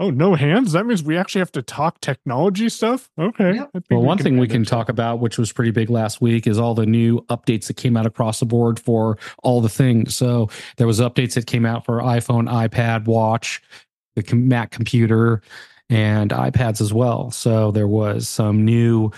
oh, 0.00 0.10
no 0.10 0.34
hands. 0.34 0.72
That 0.72 0.86
means 0.86 1.02
we 1.02 1.16
actually 1.16 1.40
have 1.40 1.52
to 1.52 1.62
talk 1.62 2.00
technology 2.00 2.68
stuff. 2.68 3.08
Okay. 3.18 3.54
Yep. 3.54 3.68
I 3.74 3.78
think 3.78 3.84
Well, 3.90 4.02
one 4.02 4.18
thing 4.18 4.38
we 4.38 4.48
can 4.48 4.62
that. 4.62 4.68
talk 4.68 4.88
about, 4.88 5.20
which 5.20 5.38
was 5.38 5.52
pretty 5.52 5.70
big 5.70 5.90
last 5.90 6.20
week, 6.20 6.46
is 6.46 6.58
all 6.58 6.74
the 6.74 6.86
new 6.86 7.20
updates 7.30 7.66
that 7.68 7.74
came 7.76 7.96
out 7.96 8.06
across 8.06 8.40
the 8.40 8.46
board 8.46 8.78
for 8.80 9.18
all 9.42 9.60
the 9.60 9.68
things. 9.68 10.14
So 10.16 10.48
there 10.76 10.86
was 10.86 11.00
updates 11.00 11.34
that 11.34 11.46
came 11.46 11.64
out 11.66 11.84
for 11.84 11.98
iPhone, 12.00 12.48
iPad, 12.50 13.06
Watch, 13.06 13.62
the 14.16 14.34
Mac 14.34 14.70
computer, 14.70 15.42
and 15.90 16.30
iPads 16.30 16.80
as 16.80 16.92
well. 16.92 17.30
So 17.30 17.70
there 17.70 17.88
was 17.88 18.28
some 18.28 18.64
new 18.64 19.10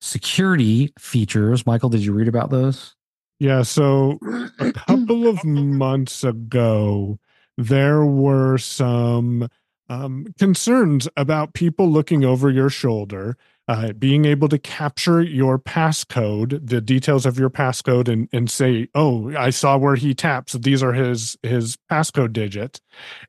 security 0.00 0.92
features. 0.98 1.66
Michael, 1.66 1.88
did 1.88 2.04
you 2.04 2.12
read 2.12 2.28
about 2.28 2.50
those? 2.50 2.94
Yeah. 3.40 3.62
So 3.62 4.18
a 4.60 4.72
couple 4.72 5.26
of 5.26 5.44
months 5.44 6.22
ago, 6.24 7.18
there 7.56 8.04
were 8.04 8.58
some 8.58 9.48
um, 9.88 10.26
concerns 10.38 11.08
about 11.16 11.54
people 11.54 11.90
looking 11.90 12.24
over 12.24 12.50
your 12.50 12.70
shoulder, 12.70 13.36
uh, 13.66 13.92
being 13.92 14.24
able 14.24 14.48
to 14.48 14.58
capture 14.58 15.22
your 15.22 15.58
passcode, 15.58 16.66
the 16.66 16.80
details 16.80 17.24
of 17.24 17.38
your 17.38 17.50
passcode, 17.50 18.08
and 18.08 18.28
and 18.32 18.50
say, 18.50 18.88
"Oh, 18.94 19.34
I 19.36 19.50
saw 19.50 19.76
where 19.78 19.96
he 19.96 20.14
taps. 20.14 20.52
These 20.52 20.82
are 20.82 20.92
his 20.92 21.36
his 21.42 21.76
passcode 21.90 22.32
digits," 22.32 22.80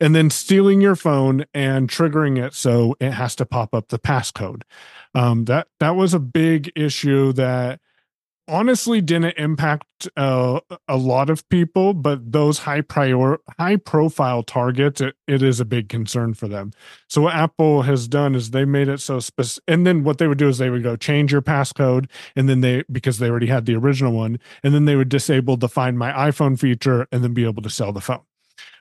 and 0.01 0.13
then 0.15 0.29
stealing 0.29 0.81
your 0.81 0.95
phone 0.95 1.45
and 1.53 1.89
triggering 1.89 2.43
it 2.43 2.53
so 2.53 2.95
it 2.99 3.11
has 3.11 3.35
to 3.37 3.45
pop 3.45 3.73
up 3.73 3.89
the 3.89 3.99
passcode. 3.99 4.63
Um, 5.13 5.45
that 5.45 5.67
that 5.79 5.95
was 5.95 6.13
a 6.13 6.19
big 6.19 6.71
issue 6.75 7.31
that 7.33 7.79
honestly 8.47 9.01
didn't 9.01 9.37
impact 9.37 10.07
uh, 10.17 10.59
a 10.87 10.97
lot 10.97 11.29
of 11.29 11.47
people 11.49 11.93
but 11.93 12.31
those 12.31 12.59
high 12.59 12.81
prior 12.81 13.37
high 13.57 13.75
profile 13.75 14.43
targets 14.43 15.01
it, 15.01 15.15
it 15.27 15.41
is 15.41 15.59
a 15.59 15.65
big 15.65 15.89
concern 15.89 16.33
for 16.33 16.47
them. 16.47 16.71
So 17.07 17.21
what 17.21 17.33
apple 17.33 17.83
has 17.83 18.07
done 18.07 18.35
is 18.35 18.51
they 18.51 18.65
made 18.65 18.87
it 18.87 18.99
so 18.99 19.19
specific 19.19 19.63
and 19.67 19.87
then 19.87 20.03
what 20.03 20.17
they 20.17 20.27
would 20.27 20.37
do 20.37 20.47
is 20.47 20.57
they 20.57 20.69
would 20.69 20.83
go 20.83 20.95
change 20.95 21.31
your 21.31 21.41
passcode 21.41 22.09
and 22.35 22.47
then 22.47 22.61
they 22.61 22.83
because 22.91 23.19
they 23.19 23.29
already 23.29 23.47
had 23.47 23.65
the 23.65 23.75
original 23.75 24.13
one 24.13 24.39
and 24.63 24.73
then 24.73 24.85
they 24.85 24.95
would 24.95 25.09
disable 25.09 25.57
the 25.57 25.69
find 25.69 25.97
my 25.97 26.11
iphone 26.29 26.59
feature 26.59 27.07
and 27.11 27.23
then 27.23 27.33
be 27.33 27.45
able 27.45 27.63
to 27.63 27.69
sell 27.69 27.91
the 27.91 28.01
phone. 28.01 28.21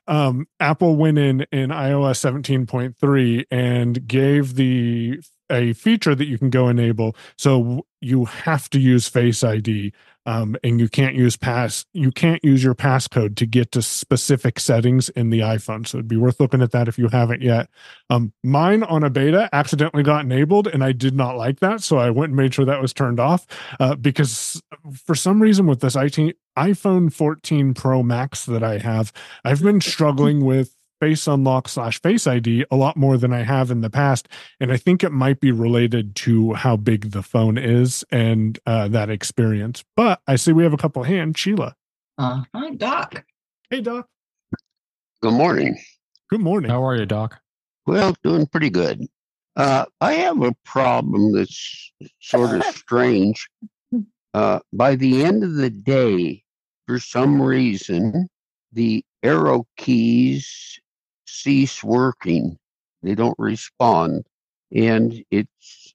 Um, 0.07 0.47
apple 0.61 0.97
went 0.97 1.17
in 1.17 1.47
in 1.53 1.71
ios 1.71 2.21
17.3 2.21 3.47
and 3.51 4.07
gave 4.07 4.57
the 4.57 5.21
a 5.51 5.73
feature 5.75 6.15
that 6.15 6.27
you 6.27 6.39
can 6.39 6.51
go 6.51 6.69
enable. 6.69 7.17
So 7.37 7.87
you 8.01 8.25
have 8.27 8.69
to 8.71 8.79
use 8.79 9.09
Face 9.09 9.43
ID, 9.43 9.93
um, 10.27 10.57
and 10.65 10.81
you 10.81 10.89
can't 10.89 11.15
use 11.15 11.37
pass. 11.37 11.85
You 11.93 12.11
can't 12.11 12.43
use 12.43 12.65
your 12.65 12.75
passcode 12.75 13.37
to 13.37 13.47
get 13.47 13.73
to 13.73 13.83
specific 13.83 14.59
settings 14.59 15.09
in 15.11 15.31
the 15.31 15.41
iPhone. 15.41 15.87
So 15.87 15.99
it'd 15.99 16.09
be 16.09 16.17
worth 16.17 16.41
looking 16.41 16.63
at 16.63 16.73
that 16.73 16.89
if 16.89 16.99
you 16.99 17.09
haven't 17.09 17.43
yet. 17.43 17.69
Um, 18.09 18.33
mine 18.43 18.83
on 18.83 19.05
a 19.05 19.11
beta 19.11 19.49
accidentally 19.53 20.03
got 20.03 20.25
enabled, 20.25 20.67
and 20.67 20.83
I 20.83 20.93
did 20.93 21.15
not 21.15 21.37
like 21.37 21.61
that, 21.61 21.83
so 21.83 21.99
I 21.99 22.11
went 22.11 22.31
and 22.31 22.37
made 22.37 22.55
sure 22.55 22.65
that 22.65 22.81
was 22.81 22.93
turned 22.93 23.21
off. 23.21 23.47
Uh, 23.79 23.97
because 23.97 24.63
for 24.93 25.15
some 25.15 25.43
reason 25.43 25.67
with 25.67 25.81
this 25.81 25.97
iPhone 25.97 27.13
14 27.13 27.75
Pro 27.75 28.03
Max 28.03 28.47
that 28.47 28.63
I 28.63 28.79
have, 28.79 29.13
I've 29.45 29.63
been 29.63 29.81
struggling 29.83 30.45
with 30.45 30.75
face 31.05 31.27
unlock 31.27 31.69
slash 31.69 32.01
face 32.01 32.27
ID 32.27 32.65
a 32.71 32.77
lot 32.77 32.97
more 32.97 33.19
than 33.19 33.31
I 33.31 33.43
have 33.43 33.71
in 33.71 33.83
the 33.83 33.91
past. 33.91 34.27
And 34.59 34.73
I 34.73 34.79
think 34.79 35.05
it 35.05 35.13
might 35.13 35.39
be 35.39 35.53
related 35.53 36.17
to 36.17 36.55
how 36.55 36.79
big 36.79 37.11
the 37.11 37.23
phone 37.23 37.59
is 37.59 38.07
and 38.11 38.59
uh, 38.65 38.89
that 38.89 39.11
experience. 39.11 39.85
But 39.97 40.23
I 40.27 40.37
see 40.37 40.53
we 40.53 40.63
have 40.63 40.73
a 40.73 40.79
couple 40.79 41.03
hands. 41.03 41.39
Sheila. 41.39 41.77
Uh, 42.17 42.45
hi, 42.55 42.71
Doc. 42.71 43.23
Hey, 43.69 43.83
Doc. 43.83 44.09
Good 45.21 45.35
morning. 45.35 45.79
Good 46.31 46.41
morning. 46.41 46.71
How 46.71 46.83
are 46.83 46.97
you, 46.97 47.05
Doc? 47.05 47.39
Well, 47.87 48.17
doing 48.23 48.47
pretty 48.47 48.71
good. 48.71 49.05
Uh, 49.57 49.85
I 50.01 50.15
have 50.15 50.41
a 50.41 50.55
problem 50.65 51.33
that's 51.35 51.93
sort 52.21 52.57
of 52.57 52.65
strange. 52.75 53.47
Uh, 54.33 54.61
by 54.73 54.97
the 54.97 55.23
end 55.23 55.45
of 55.45 55.57
the 55.57 55.69
day, 55.69 56.43
for 56.87 56.99
some 56.99 57.43
reason, 57.43 58.27
the 58.73 59.05
arrow 59.23 59.67
keys 59.77 60.81
cease 61.35 61.83
working. 61.83 62.59
They 63.03 63.15
don't 63.15 63.39
respond. 63.39 64.27
And 64.73 65.25
it's, 65.31 65.95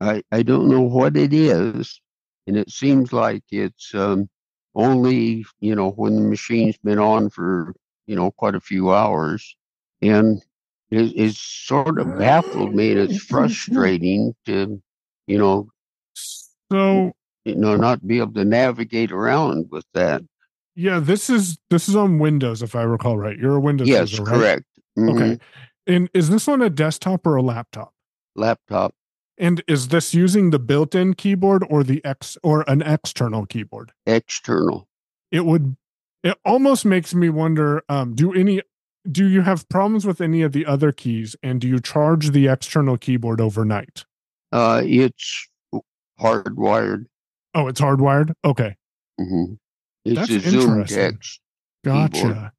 I, 0.00 0.22
I 0.30 0.42
don't 0.42 0.68
know 0.68 0.82
what 0.82 1.16
it 1.16 1.32
is. 1.32 2.00
And 2.46 2.56
it 2.56 2.70
seems 2.70 3.12
like 3.12 3.44
it's 3.50 3.94
um, 3.94 4.28
only, 4.74 5.44
you 5.60 5.74
know, 5.74 5.90
when 5.90 6.16
the 6.16 6.22
machine's 6.22 6.76
been 6.78 6.98
on 6.98 7.30
for, 7.30 7.74
you 8.06 8.16
know, 8.16 8.30
quite 8.32 8.54
a 8.54 8.60
few 8.60 8.92
hours. 8.92 9.56
And 10.02 10.42
it, 10.90 11.12
it's 11.16 11.38
sort 11.40 11.98
of 11.98 12.18
baffled 12.18 12.74
me 12.74 12.92
and 12.92 13.00
it's 13.00 13.24
frustrating 13.24 14.34
to, 14.46 14.82
you 15.26 15.38
know, 15.38 15.70
so, 16.14 17.12
you 17.44 17.54
know, 17.54 17.76
not 17.76 18.06
be 18.06 18.18
able 18.18 18.34
to 18.34 18.44
navigate 18.44 19.12
around 19.12 19.66
with 19.70 19.86
that. 19.94 20.22
Yeah, 20.76 21.00
this 21.00 21.28
is 21.28 21.58
this 21.68 21.88
is 21.88 21.96
on 21.96 22.18
Windows, 22.18 22.62
if 22.62 22.74
I 22.74 22.82
recall 22.82 23.18
right. 23.18 23.36
You're 23.36 23.56
a 23.56 23.60
Windows 23.60 23.88
yes, 23.88 24.12
user, 24.12 24.24
correct. 24.24 24.64
Mhm. 24.98 25.14
Okay. 25.14 25.38
And 25.86 26.10
is 26.14 26.28
this 26.30 26.46
on 26.48 26.62
a 26.62 26.70
desktop 26.70 27.26
or 27.26 27.36
a 27.36 27.42
laptop? 27.42 27.92
Laptop. 28.36 28.94
And 29.38 29.62
is 29.66 29.88
this 29.88 30.12
using 30.14 30.50
the 30.50 30.58
built-in 30.58 31.14
keyboard 31.14 31.64
or 31.70 31.82
the 31.82 32.04
X 32.04 32.36
or 32.42 32.62
an 32.68 32.82
external 32.82 33.46
keyboard? 33.46 33.92
External. 34.06 34.86
It 35.32 35.44
would 35.46 35.76
it 36.22 36.36
almost 36.44 36.84
makes 36.84 37.14
me 37.14 37.30
wonder 37.30 37.82
um 37.88 38.14
do 38.14 38.32
any 38.34 38.60
do 39.10 39.26
you 39.26 39.40
have 39.40 39.66
problems 39.70 40.04
with 40.04 40.20
any 40.20 40.42
of 40.42 40.52
the 40.52 40.66
other 40.66 40.92
keys 40.92 41.34
and 41.42 41.60
do 41.60 41.66
you 41.66 41.80
charge 41.80 42.30
the 42.32 42.48
external 42.48 42.98
keyboard 42.98 43.40
overnight? 43.40 44.04
Uh, 44.52 44.82
it's 44.84 45.48
hardwired. 46.20 47.06
Oh, 47.54 47.66
it's 47.68 47.80
hardwired? 47.80 48.34
Okay. 48.44 48.76
hmm 49.18 49.54
It's 50.04 50.16
That's 50.16 50.30
a 50.30 50.40
Zoom 50.40 50.60
interesting. 50.60 51.12
text. 51.12 51.40
Gotcha. 51.82 52.18
keyboard. 52.20 52.50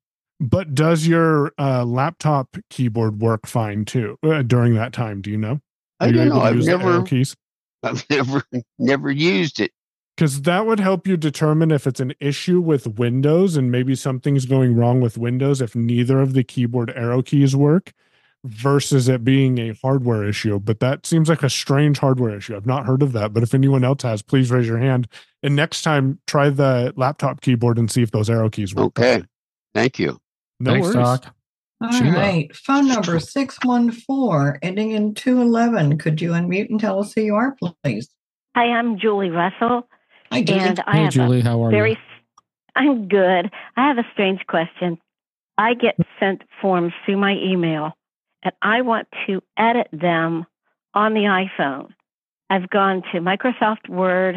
But 0.42 0.74
does 0.76 1.08
your 1.08 1.54
uh, 1.60 1.86
laptop 1.86 2.58
keyboard 2.72 3.22
work 3.22 3.46
fine 3.48 3.86
too 3.86 4.18
uh, 4.24 4.42
during 4.42 4.74
that 4.76 4.92
time? 4.92 5.22
Do 5.22 5.30
you 5.30 5.38
know? 5.38 5.62
I 6.00 6.10
Are 6.10 6.10
you 6.10 6.16
don't 6.16 6.30
know. 6.30 6.42
I've 6.42 6.56
use 6.56 6.66
the 6.66 6.80
arrow 6.80 7.02
never, 7.02 7.04
keys 7.04 7.38
I've 7.84 8.04
never, 8.10 8.44
never 8.80 9.12
used 9.12 9.60
it. 9.60 9.72
because 10.18 10.42
that 10.44 10.66
would 10.66 10.80
help 10.80 11.08
you 11.08 11.16
determine 11.16 11.72
if 11.72 11.86
it's 11.88 12.00
an 12.00 12.14
issue 12.20 12.60
with 12.60 12.88
Windows 13.00 13.56
and 13.56 13.72
maybe 13.72 13.96
something's 13.96 14.46
going 14.48 14.76
wrong 14.76 15.00
with 15.00 15.18
Windows 15.18 15.62
if 15.62 15.76
neither 15.76 16.20
of 16.22 16.34
the 16.34 16.44
keyboard 16.44 16.90
arrow 16.96 17.22
keys 17.22 17.56
work 17.56 17.94
versus 18.44 19.08
it 19.08 19.24
being 19.24 19.60
a 19.60 19.76
hardware 19.84 20.24
issue. 20.24 20.60
But 20.60 20.80
that 20.80 21.06
seems 21.06 21.30
like 21.30 21.44
a 21.44 21.50
strange 21.52 22.00
hardware 22.00 22.36
issue. 22.36 22.56
I've 22.56 22.66
not 22.66 22.88
heard 22.88 23.04
of 23.04 23.12
that. 23.14 23.34
But 23.34 23.44
if 23.44 23.54
anyone 23.54 23.84
else 23.84 24.02
has, 24.04 24.24
please 24.24 24.50
raise 24.50 24.68
your 24.68 24.80
hand. 24.80 25.08
And 25.44 25.56
next 25.56 25.84
time, 25.84 26.20
try 26.26 26.50
the 26.50 26.94
laptop 26.98 27.42
keyboard 27.42 27.78
and 27.78 27.92
see 27.92 28.02
if 28.02 28.10
those 28.12 28.32
arrow 28.32 28.50
keys 28.50 28.74
work. 28.74 29.00
Okay. 29.00 29.24
Thank 29.76 30.00
you. 30.00 30.20
No 30.62 30.74
Thanks, 30.74 30.88
worries. 30.88 30.96
Doc. 30.96 31.36
All 31.82 31.90
right. 31.90 32.48
Sheila. 32.48 32.54
Phone 32.54 32.88
number 32.88 33.20
614, 33.20 34.60
ending 34.62 34.92
in 34.92 35.16
211. 35.16 35.98
Could 35.98 36.22
you 36.22 36.32
unmute 36.32 36.70
and 36.70 36.80
tell 36.80 37.00
us 37.00 37.14
who 37.14 37.22
you 37.22 37.36
are, 37.36 37.56
please? 37.84 38.10
Hi, 38.56 38.66
I'm 38.66 39.00
Julie 39.00 39.32
Russell. 39.32 39.88
Hi, 40.32 40.44
Julie. 40.44 40.60
And 40.60 40.80
I 40.86 40.98
Hey, 40.98 41.04
have 41.04 41.14
Julie, 41.14 41.42
how 41.42 41.64
are 41.66 41.72
very, 41.72 41.92
you? 41.92 41.98
I'm 42.76 43.08
good. 43.08 43.50
I 43.76 43.88
have 43.88 43.98
a 43.98 44.06
strange 44.14 44.46
question. 44.48 45.00
I 45.58 45.74
get 45.74 45.96
sent 46.20 46.44
forms 46.62 46.94
through 47.04 47.18
my 47.18 47.34
email, 47.34 47.94
and 48.44 48.54
I 48.62 48.82
want 48.82 49.08
to 49.26 49.42
edit 49.58 49.88
them 49.92 50.46
on 50.94 51.16
the 51.16 51.22
iPhone. 51.22 51.88
I've 52.52 52.70
gone 52.70 53.02
to 53.12 53.20
Microsoft 53.20 53.90
Word. 53.90 54.36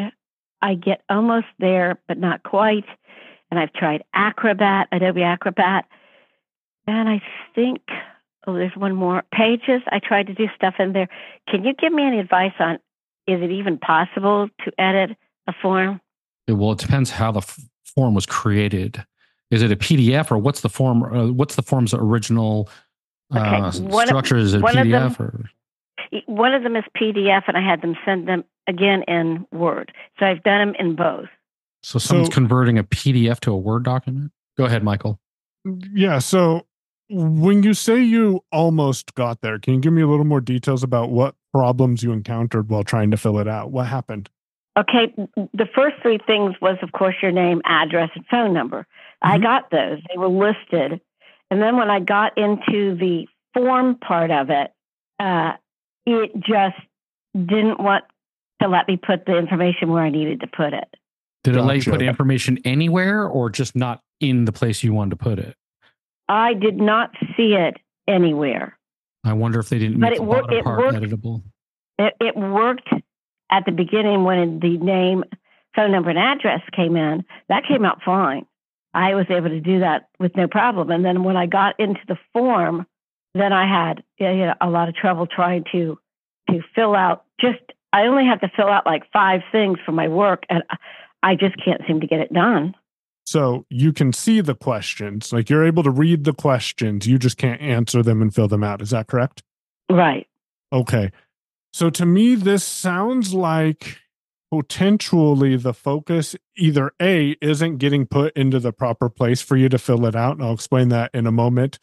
I 0.63 0.73
get 0.73 1.01
almost 1.09 1.47
there, 1.59 1.99
but 2.07 2.17
not 2.17 2.41
quite. 2.41 2.85
And 3.51 3.59
I've 3.59 3.73
tried 3.73 4.03
Acrobat, 4.15 4.87
Adobe 4.91 5.21
Acrobat. 5.21 5.85
And 6.87 7.09
I 7.09 7.21
think, 7.53 7.81
oh, 8.47 8.53
there's 8.53 8.75
one 8.75 8.95
more. 8.95 9.23
Pages. 9.33 9.81
I 9.91 9.99
tried 9.99 10.27
to 10.27 10.33
do 10.33 10.45
stuff 10.55 10.75
in 10.79 10.93
there. 10.93 11.07
Can 11.49 11.63
you 11.63 11.73
give 11.73 11.91
me 11.93 12.03
any 12.05 12.19
advice 12.19 12.53
on 12.59 12.75
is 13.27 13.41
it 13.41 13.49
even 13.51 13.77
possible 13.79 14.49
to 14.63 14.71
edit 14.79 15.17
a 15.47 15.53
form? 15.61 15.99
Yeah, 16.47 16.55
Well, 16.55 16.73
it 16.73 16.79
depends 16.79 17.09
how 17.09 17.31
the 17.31 17.39
f- 17.39 17.59
form 17.83 18.13
was 18.13 18.27
created. 18.27 19.03
Is 19.49 19.63
it 19.63 19.71
a 19.71 19.75
PDF 19.75 20.29
or 20.31 20.37
what's 20.37 20.61
the 20.61 20.69
form? 20.69 21.03
Uh, 21.03 21.31
what's 21.31 21.55
the 21.55 21.63
form's 21.63 21.93
original 21.93 22.69
uh, 23.33 23.39
Okay, 23.39 23.79
one 23.81 24.03
of- 24.03 24.07
structure? 24.09 24.37
Is 24.37 24.53
it 24.53 24.59
a 24.59 24.61
one 24.61 24.77
of 24.77 24.87
them- 24.87 25.09
PDF 25.11 25.19
or? 25.19 25.49
One 26.27 26.53
of 26.53 26.61
them 26.61 26.75
is 26.75 26.83
PDF, 26.95 27.43
and 27.47 27.57
I 27.57 27.61
had 27.67 27.81
them 27.81 27.95
send 28.05 28.27
them 28.27 28.43
again 28.67 29.03
in 29.07 29.45
Word. 29.51 29.91
So 30.19 30.25
I've 30.27 30.43
done 30.43 30.67
them 30.67 30.75
in 30.79 30.95
both. 30.95 31.27
So 31.81 31.97
someone's 31.97 32.29
So- 32.29 32.33
converting 32.35 32.77
a 32.77 32.83
PDF 32.83 33.39
to 33.41 33.51
a 33.51 33.57
Word 33.57 33.83
document. 33.83 34.31
Go 34.55 34.65
ahead, 34.65 34.83
Michael. 34.83 35.19
Yeah. 35.93 36.19
So 36.19 36.67
when 37.09 37.63
you 37.63 37.73
say 37.73 38.01
you 38.01 38.43
almost 38.51 39.13
got 39.15 39.41
there, 39.41 39.59
can 39.59 39.75
you 39.75 39.79
give 39.79 39.93
me 39.93 40.01
a 40.01 40.07
little 40.07 40.25
more 40.25 40.41
details 40.41 40.83
about 40.83 41.11
what 41.11 41.35
problems 41.53 42.03
you 42.03 42.11
encountered 42.11 42.69
while 42.69 42.83
trying 42.83 43.11
to 43.11 43.17
fill 43.17 43.39
it 43.39 43.47
out? 43.47 43.71
What 43.71 43.87
happened? 43.87 44.29
Okay, 44.77 45.13
the 45.53 45.67
first 45.73 45.95
three 46.01 46.19
things 46.27 46.55
was, 46.61 46.77
of 46.81 46.91
course, 46.91 47.15
your 47.21 47.31
name, 47.31 47.61
address, 47.63 48.09
and 48.13 48.25
phone 48.27 48.53
number. 48.53 48.85
I 49.21 49.37
got 49.37 49.71
those; 49.71 49.99
they 50.09 50.17
were 50.17 50.27
listed. 50.27 50.99
And 51.49 51.61
then 51.61 51.77
when 51.77 51.89
I 51.89 51.99
got 52.01 52.37
into 52.37 52.95
the 52.95 53.25
form 53.53 53.95
part 53.95 54.31
of 54.31 54.49
it, 54.49 54.71
uh, 55.19 55.53
it 56.05 56.33
just 56.35 56.75
didn't 57.33 57.79
want 57.79 58.03
to 58.61 58.67
let 58.67 58.87
me 58.87 58.97
put 58.97 59.25
the 59.25 59.37
information 59.37 59.89
where 59.89 60.03
I 60.03 60.09
needed 60.09 60.41
to 60.41 60.47
put 60.47 60.73
it. 60.73 60.93
Did 61.43 61.55
it 61.55 61.61
let 61.61 61.85
you 61.85 61.91
put 61.91 62.01
information 62.01 62.59
anywhere 62.65 63.25
or 63.25 63.49
just 63.49 63.75
not 63.75 64.01
in 64.19 64.45
the 64.45 64.51
place 64.51 64.83
you 64.83 64.93
wanted 64.93 65.11
to 65.11 65.17
put 65.17 65.39
it? 65.39 65.55
I 66.27 66.53
did 66.53 66.77
not 66.77 67.11
see 67.37 67.53
it 67.53 67.77
anywhere. 68.07 68.77
I 69.23 69.33
wonder 69.33 69.59
if 69.59 69.69
they 69.69 69.79
didn't 69.79 69.99
But 69.99 70.11
make 70.11 70.13
it 70.13 70.17
the 70.17 70.23
wor- 70.23 70.53
it 70.53 70.63
part 70.63 70.79
worked. 70.79 70.97
editable. 70.97 71.43
It, 71.97 72.13
it 72.19 72.35
worked 72.35 72.89
at 73.51 73.65
the 73.65 73.71
beginning 73.71 74.23
when 74.23 74.59
the 74.59 74.77
name, 74.77 75.23
phone 75.75 75.91
number, 75.91 76.09
and 76.09 76.19
address 76.19 76.61
came 76.75 76.95
in. 76.95 77.23
That 77.49 77.63
came 77.67 77.85
out 77.85 78.01
fine. 78.03 78.45
I 78.93 79.13
was 79.15 79.25
able 79.29 79.49
to 79.49 79.59
do 79.59 79.79
that 79.79 80.07
with 80.19 80.35
no 80.35 80.47
problem. 80.47 80.89
And 80.91 81.03
then 81.03 81.23
when 81.23 81.35
I 81.37 81.45
got 81.47 81.79
into 81.79 81.99
the 82.07 82.17
form, 82.33 82.85
then 83.33 83.51
I 83.51 83.67
had 83.67 84.03
you 84.19 84.45
know, 84.45 84.53
a 84.61 84.69
lot 84.69 84.89
of 84.89 84.95
trouble 84.95 85.27
trying 85.27 85.65
to 85.73 85.99
to 86.49 86.61
fill 86.75 86.95
out 86.95 87.25
just 87.41 87.59
I 87.91 88.03
only 88.07 88.25
have 88.25 88.41
to 88.41 88.51
fill 88.55 88.67
out 88.67 88.85
like 88.85 89.03
five 89.11 89.41
things 89.51 89.79
for 89.85 89.91
my 89.91 90.07
work 90.07 90.43
and 90.49 90.63
I 91.23 91.35
just 91.35 91.55
can't 91.63 91.81
seem 91.87 92.01
to 92.01 92.07
get 92.07 92.19
it 92.19 92.31
done. 92.31 92.75
So 93.25 93.65
you 93.69 93.91
can 93.91 94.13
see 94.13 94.41
the 94.41 94.53
questions, 94.53 95.33
like 95.33 95.49
you're 95.49 95.65
able 95.65 95.83
to 95.83 95.91
read 95.91 96.25
the 96.25 96.33
questions, 96.33 97.07
you 97.07 97.17
just 97.17 97.37
can't 97.37 97.59
answer 97.59 98.03
them 98.03 98.21
and 98.21 98.33
fill 98.33 98.47
them 98.47 98.63
out. 98.63 98.81
Is 98.81 98.91
that 98.91 99.07
correct? 99.07 99.41
Right. 99.89 100.27
Okay. 100.71 101.11
So 101.73 101.89
to 101.89 102.05
me, 102.05 102.35
this 102.35 102.63
sounds 102.63 103.33
like 103.33 103.97
potentially 104.51 105.57
the 105.57 105.73
focus 105.73 106.35
either 106.55 106.91
A 107.01 107.35
isn't 107.41 107.77
getting 107.77 108.05
put 108.05 108.35
into 108.37 108.59
the 108.59 108.71
proper 108.71 109.09
place 109.09 109.41
for 109.41 109.57
you 109.57 109.69
to 109.69 109.77
fill 109.77 110.05
it 110.05 110.15
out. 110.15 110.37
And 110.37 110.45
I'll 110.45 110.53
explain 110.53 110.89
that 110.89 111.11
in 111.13 111.25
a 111.25 111.31
moment. 111.31 111.79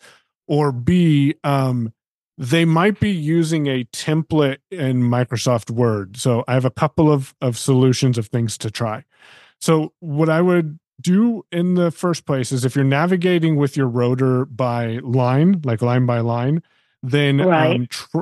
Or 0.46 0.70
B, 0.70 1.34
um, 1.42 1.92
they 2.38 2.64
might 2.64 3.00
be 3.00 3.10
using 3.10 3.66
a 3.66 3.84
template 3.84 4.58
in 4.70 5.02
Microsoft 5.02 5.70
Word. 5.70 6.16
So 6.16 6.44
I 6.46 6.54
have 6.54 6.64
a 6.64 6.70
couple 6.70 7.12
of, 7.12 7.34
of 7.40 7.58
solutions 7.58 8.16
of 8.16 8.28
things 8.28 8.56
to 8.58 8.70
try. 8.70 9.04
So 9.60 9.92
what 10.00 10.28
I 10.28 10.40
would 10.40 10.78
do 11.02 11.44
in 11.52 11.74
the 11.74 11.90
first 11.90 12.24
place 12.26 12.52
is 12.52 12.64
if 12.64 12.74
you're 12.76 12.84
navigating 12.84 13.56
with 13.56 13.76
your 13.76 13.88
rotor 13.88 14.44
by 14.46 14.98
line, 15.02 15.60
like 15.64 15.82
line 15.82 16.06
by 16.06 16.20
line, 16.20 16.62
then 17.02 17.38
Right. 17.38 17.76
um, 17.76 17.86
tr- 17.88 18.20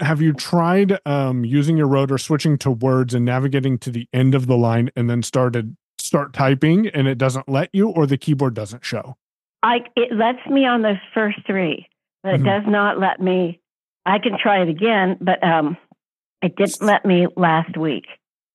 have 0.00 0.20
you 0.20 0.32
tried 0.32 0.98
um, 1.06 1.44
using 1.44 1.76
your 1.76 1.88
rotor, 1.88 2.18
switching 2.18 2.58
to 2.58 2.70
words 2.70 3.14
and 3.14 3.24
navigating 3.24 3.78
to 3.78 3.90
the 3.90 4.06
end 4.12 4.34
of 4.34 4.46
the 4.46 4.56
line 4.56 4.90
and 4.94 5.08
then 5.10 5.22
started 5.22 5.76
start 5.98 6.32
typing 6.32 6.86
and 6.88 7.08
it 7.08 7.18
doesn't 7.18 7.48
let 7.48 7.68
you 7.72 7.88
or 7.88 8.06
the 8.06 8.16
keyboard 8.16 8.54
doesn't 8.54 8.84
show? 8.84 9.16
I 9.62 9.80
it 9.96 10.12
lets 10.14 10.46
me 10.46 10.64
on 10.66 10.82
those 10.82 10.98
first 11.12 11.38
three, 11.46 11.88
but 12.22 12.34
it 12.34 12.42
Mhm. 12.42 12.44
does 12.44 12.62
not 12.70 12.98
let 13.00 13.20
me 13.20 13.60
I 14.06 14.18
can 14.20 14.38
try 14.38 14.62
it 14.62 14.68
again, 14.68 15.16
but 15.20 15.42
um 15.42 15.76
it 16.40 16.54
didn't 16.54 16.80
let 16.82 17.04
me 17.04 17.26
last 17.36 17.76
week. 17.76 18.06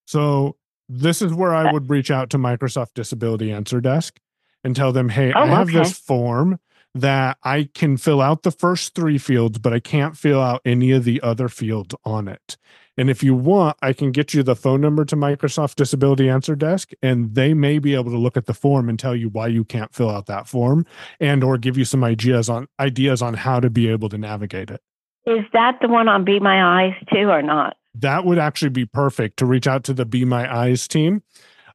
So 0.08 0.56
this 0.90 1.22
is 1.22 1.34
where 1.34 1.54
Uh 1.54 1.70
I 1.70 1.72
would 1.74 1.90
reach 1.90 2.12
out 2.12 2.30
to 2.32 2.38
Microsoft 2.38 2.94
Disability 2.96 3.52
Answer 3.52 3.82
Desk 3.82 4.20
and 4.64 4.76
tell 4.76 4.92
them, 4.92 5.10
hey, 5.10 5.32
I 5.34 5.44
Oh, 5.44 5.46
have 5.48 5.70
okay. 5.70 5.80
this 5.80 5.98
form 5.98 6.60
that 6.96 7.38
I 7.44 7.70
can 7.74 7.98
fill 7.98 8.22
out 8.22 8.44
the 8.44 8.52
first 8.52 8.94
three 8.94 9.18
fields, 9.18 9.58
but 9.58 9.74
I 9.74 9.80
can't 9.80 10.16
fill 10.16 10.40
out 10.42 10.62
any 10.64 10.92
of 10.92 11.04
the 11.06 11.22
other 11.22 11.50
fields 11.50 11.96
on 12.06 12.28
it. 12.28 12.56
And 12.96 13.10
if 13.10 13.24
you 13.24 13.34
want, 13.34 13.76
I 13.82 13.92
can 13.94 14.12
get 14.12 14.36
you 14.36 14.44
the 14.44 14.56
phone 14.56 14.80
number 14.80 15.04
to 15.06 15.16
Microsoft 15.16 15.74
Disability 15.76 16.30
Answer 16.30 16.56
Desk, 16.56 16.92
and 17.02 17.34
they 17.34 17.56
may 17.56 17.80
be 17.80 17.96
able 17.96 18.12
to 18.12 18.18
look 18.20 18.38
at 18.38 18.46
the 18.46 18.54
form 18.54 18.88
and 18.88 19.00
tell 19.00 19.16
you 19.16 19.30
why 19.30 19.48
you 19.48 19.64
can't 19.66 19.92
fill 19.96 20.12
out 20.12 20.28
that 20.28 20.48
form, 20.48 20.86
and 21.20 21.44
or 21.44 21.58
give 21.58 21.76
you 21.76 21.86
some 21.86 22.04
ideas 22.04 22.48
on 22.50 22.68
ideas 22.80 23.24
on 23.24 23.34
how 23.34 23.60
to 23.60 23.72
be 23.72 23.88
able 23.90 24.10
to 24.10 24.18
navigate 24.20 24.70
it. 24.70 24.82
Is 25.26 25.44
that 25.54 25.80
the 25.82 25.88
one 25.88 26.08
on 26.08 26.24
Be 26.24 26.40
My 26.40 26.84
Eyes 26.84 26.94
too 27.12 27.30
or 27.30 27.42
not? 27.42 27.76
That 27.96 28.26
would 28.26 28.40
actually 28.40 28.70
be 28.70 28.86
perfect 28.86 29.38
to 29.38 29.46
reach 29.46 29.68
out 29.68 29.84
to 29.86 29.94
the 29.94 30.06
Be 30.06 30.26
My 30.26 30.54
Eyes 30.54 30.88
team. 30.88 31.24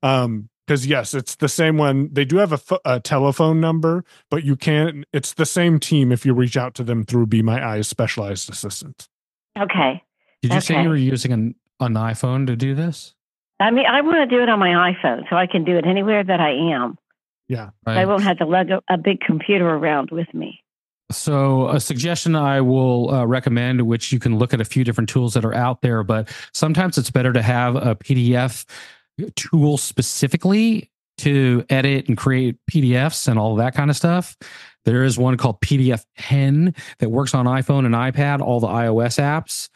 Um, 0.02 0.48
because 0.66 0.86
yes, 0.86 1.14
it's 1.14 1.36
the 1.36 1.48
same 1.48 1.78
one. 1.78 2.10
They 2.12 2.26
do 2.26 2.36
have 2.36 2.52
a, 2.52 2.78
a 2.84 3.00
telephone 3.00 3.58
number, 3.58 4.04
but 4.28 4.44
you 4.44 4.54
can't. 4.54 5.06
It's 5.14 5.32
the 5.32 5.46
same 5.46 5.80
team 5.80 6.12
if 6.12 6.26
you 6.26 6.34
reach 6.34 6.58
out 6.58 6.74
to 6.74 6.84
them 6.84 7.06
through 7.06 7.28
Be 7.28 7.40
My 7.40 7.66
Eyes 7.66 7.88
specialized 7.88 8.50
assistant. 8.50 9.08
Okay. 9.58 10.02
Did 10.42 10.52
you 10.52 10.60
say 10.60 10.82
you 10.82 10.90
were 10.90 10.96
using 10.96 11.32
an, 11.32 11.54
an 11.80 11.94
iPhone 11.94 12.46
to 12.48 12.54
do 12.54 12.74
this? 12.74 13.14
I 13.58 13.70
mean 13.70 13.86
I 13.86 14.02
want 14.02 14.28
to 14.28 14.36
do 14.36 14.42
it 14.42 14.50
on 14.50 14.58
my 14.58 14.92
iPhone 14.92 15.22
so 15.30 15.36
I 15.36 15.46
can 15.46 15.64
do 15.64 15.76
it 15.78 15.86
anywhere 15.86 16.22
that 16.22 16.38
I 16.38 16.50
am. 16.74 16.98
Yeah. 17.48 17.70
I 17.86 18.04
won't 18.04 18.22
have 18.22 18.38
to 18.38 18.44
lug 18.44 18.70
a, 18.70 18.82
a 18.90 18.98
big 18.98 19.20
computer 19.20 19.66
around 19.66 20.10
with 20.10 20.32
me. 20.34 20.62
So, 21.10 21.68
a 21.68 21.80
suggestion 21.80 22.36
I 22.36 22.60
will 22.60 23.10
uh, 23.10 23.24
recommend, 23.24 23.82
which 23.82 24.12
you 24.12 24.18
can 24.18 24.38
look 24.38 24.52
at 24.52 24.60
a 24.60 24.64
few 24.64 24.84
different 24.84 25.08
tools 25.08 25.32
that 25.34 25.44
are 25.44 25.54
out 25.54 25.80
there, 25.80 26.02
but 26.02 26.28
sometimes 26.52 26.98
it's 26.98 27.10
better 27.10 27.32
to 27.32 27.40
have 27.40 27.76
a 27.76 27.96
PDF 27.96 28.66
tool 29.34 29.78
specifically 29.78 30.90
to 31.18 31.64
edit 31.70 32.08
and 32.08 32.16
create 32.16 32.56
PDFs 32.70 33.26
and 33.26 33.38
all 33.38 33.56
that 33.56 33.74
kind 33.74 33.90
of 33.90 33.96
stuff. 33.96 34.36
There 34.84 35.02
is 35.02 35.18
one 35.18 35.36
called 35.36 35.60
PDF 35.60 36.04
Pen 36.16 36.74
that 36.98 37.10
works 37.10 37.34
on 37.34 37.46
iPhone 37.46 37.84
and 37.84 37.94
iPad, 37.94 38.40
all 38.40 38.60
the 38.60 38.68
iOS 38.68 39.18
apps. 39.18 39.68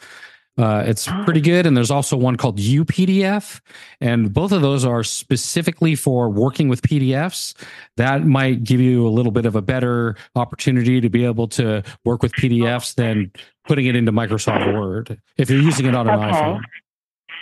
Uh, 0.59 0.85
it's 0.87 1.09
pretty 1.25 1.41
good. 1.41 1.65
And 1.65 1.77
there's 1.77 1.91
also 1.91 2.17
one 2.17 2.37
called 2.37 2.59
UPDF. 2.59 3.61
And 4.01 4.33
both 4.33 4.53
of 4.53 4.61
those 4.61 4.85
are 4.85 5.03
specifically 5.03 5.95
for 5.95 6.29
working 6.29 6.69
with 6.69 6.83
PDFs. 6.83 7.55
That 7.97 8.27
might 8.27 8.63
give 8.63 8.81
you 8.81 9.07
a 9.07 9.11
little 9.11 9.33
bit 9.33 9.47
of 9.47 9.57
a 9.57 9.63
better 9.63 10.15
opportunity 10.37 11.01
to 11.01 11.09
be 11.09 11.25
able 11.25 11.49
to 11.49 11.83
work 12.05 12.23
with 12.23 12.33
PDFs 12.33 12.95
than 12.95 13.33
putting 13.67 13.87
it 13.87 13.97
into 13.97 14.13
Microsoft 14.13 14.75
Word 14.75 15.19
if 15.39 15.49
you're 15.49 15.61
using 15.63 15.87
it 15.87 15.95
on 15.95 16.09
an 16.09 16.21
Okay. 16.21 16.31
iPhone. 16.31 16.61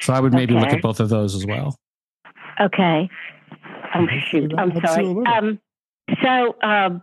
So 0.01 0.13
I 0.13 0.21
would 0.21 0.33
maybe 0.33 0.55
look 0.55 0.69
at 0.69 0.81
both 0.81 1.01
of 1.01 1.09
those 1.09 1.35
as 1.35 1.45
well. 1.45 1.77
Okay. 2.61 3.11
Um, 3.93 4.09
shoot, 4.31 4.53
I'm 4.57 4.73
sorry. 4.81 5.05
Um, 5.27 5.59
so, 6.23 6.57
um, 6.63 7.03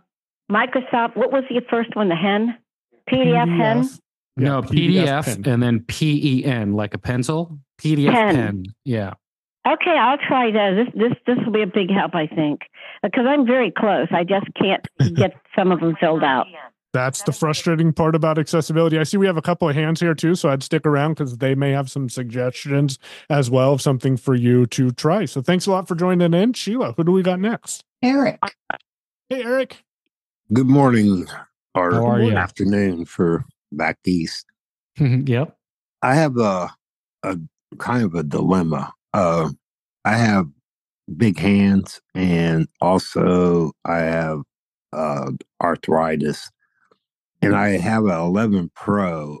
Microsoft, 0.50 1.16
what 1.16 1.30
was 1.30 1.44
the 1.50 1.60
first 1.68 1.94
one? 1.94 2.08
The 2.08 2.16
hen? 2.16 2.56
PDF, 3.10 3.56
hen? 3.56 3.88
No, 4.38 4.62
PDF 4.62 5.24
PDF, 5.24 5.46
and 5.46 5.62
then 5.62 5.80
P 5.80 6.40
E 6.40 6.44
N, 6.44 6.72
like 6.72 6.94
a 6.94 6.98
pencil. 6.98 7.58
PDF 7.80 8.12
Pen. 8.12 8.34
pen. 8.34 8.64
Yeah. 8.84 9.14
Okay, 9.66 9.96
I'll 9.98 10.18
try 10.18 10.50
that. 10.50 10.74
This 10.74 10.88
this 10.94 11.18
this 11.26 11.44
will 11.44 11.52
be 11.52 11.62
a 11.62 11.66
big 11.66 11.90
help, 11.90 12.14
I 12.14 12.26
think, 12.26 12.62
because 13.02 13.26
I'm 13.28 13.46
very 13.46 13.70
close. 13.70 14.08
I 14.10 14.24
just 14.24 14.46
can't 14.54 14.86
get 15.16 15.34
some 15.56 15.72
of 15.72 15.80
them 15.80 15.96
filled 16.00 16.24
out. 16.24 16.46
That's 16.94 17.22
the 17.22 17.32
frustrating 17.32 17.92
part 17.92 18.14
about 18.14 18.38
accessibility. 18.38 18.98
I 18.98 19.02
see 19.02 19.18
we 19.18 19.26
have 19.26 19.36
a 19.36 19.42
couple 19.42 19.68
of 19.68 19.74
hands 19.74 20.00
here 20.00 20.14
too, 20.14 20.34
so 20.34 20.48
I'd 20.48 20.62
stick 20.62 20.86
around 20.86 21.14
because 21.14 21.36
they 21.36 21.54
may 21.54 21.70
have 21.70 21.90
some 21.90 22.08
suggestions 22.08 22.98
as 23.28 23.50
well 23.50 23.74
of 23.74 23.82
something 23.82 24.16
for 24.16 24.34
you 24.34 24.64
to 24.68 24.90
try. 24.92 25.26
So 25.26 25.42
thanks 25.42 25.66
a 25.66 25.70
lot 25.70 25.86
for 25.86 25.94
joining 25.94 26.32
in, 26.32 26.54
Sheila. 26.54 26.94
Who 26.96 27.04
do 27.04 27.12
we 27.12 27.22
got 27.22 27.40
next? 27.40 27.84
Eric. 28.02 28.40
Hey, 29.28 29.42
Eric. 29.44 29.84
Good 30.50 30.66
morning 30.66 31.26
or 31.74 31.92
How 31.92 32.06
are 32.06 32.22
you? 32.22 32.34
afternoon 32.34 33.04
for 33.04 33.44
back 33.72 33.98
east. 34.06 34.46
yep. 34.98 35.56
I 36.02 36.14
have 36.14 36.36
a 36.38 36.70
a 37.22 37.38
kind 37.78 38.04
of 38.04 38.14
a 38.14 38.22
dilemma. 38.22 38.92
Uh, 39.12 39.50
I 40.04 40.16
have 40.16 40.46
big 41.16 41.38
hands, 41.38 42.00
and 42.14 42.68
also 42.80 43.72
I 43.84 43.98
have 43.98 44.42
uh, 44.92 45.32
arthritis, 45.62 46.50
and 47.42 47.54
I 47.54 47.78
have 47.78 48.04
a 48.06 48.18
11 48.18 48.70
Pro. 48.74 49.38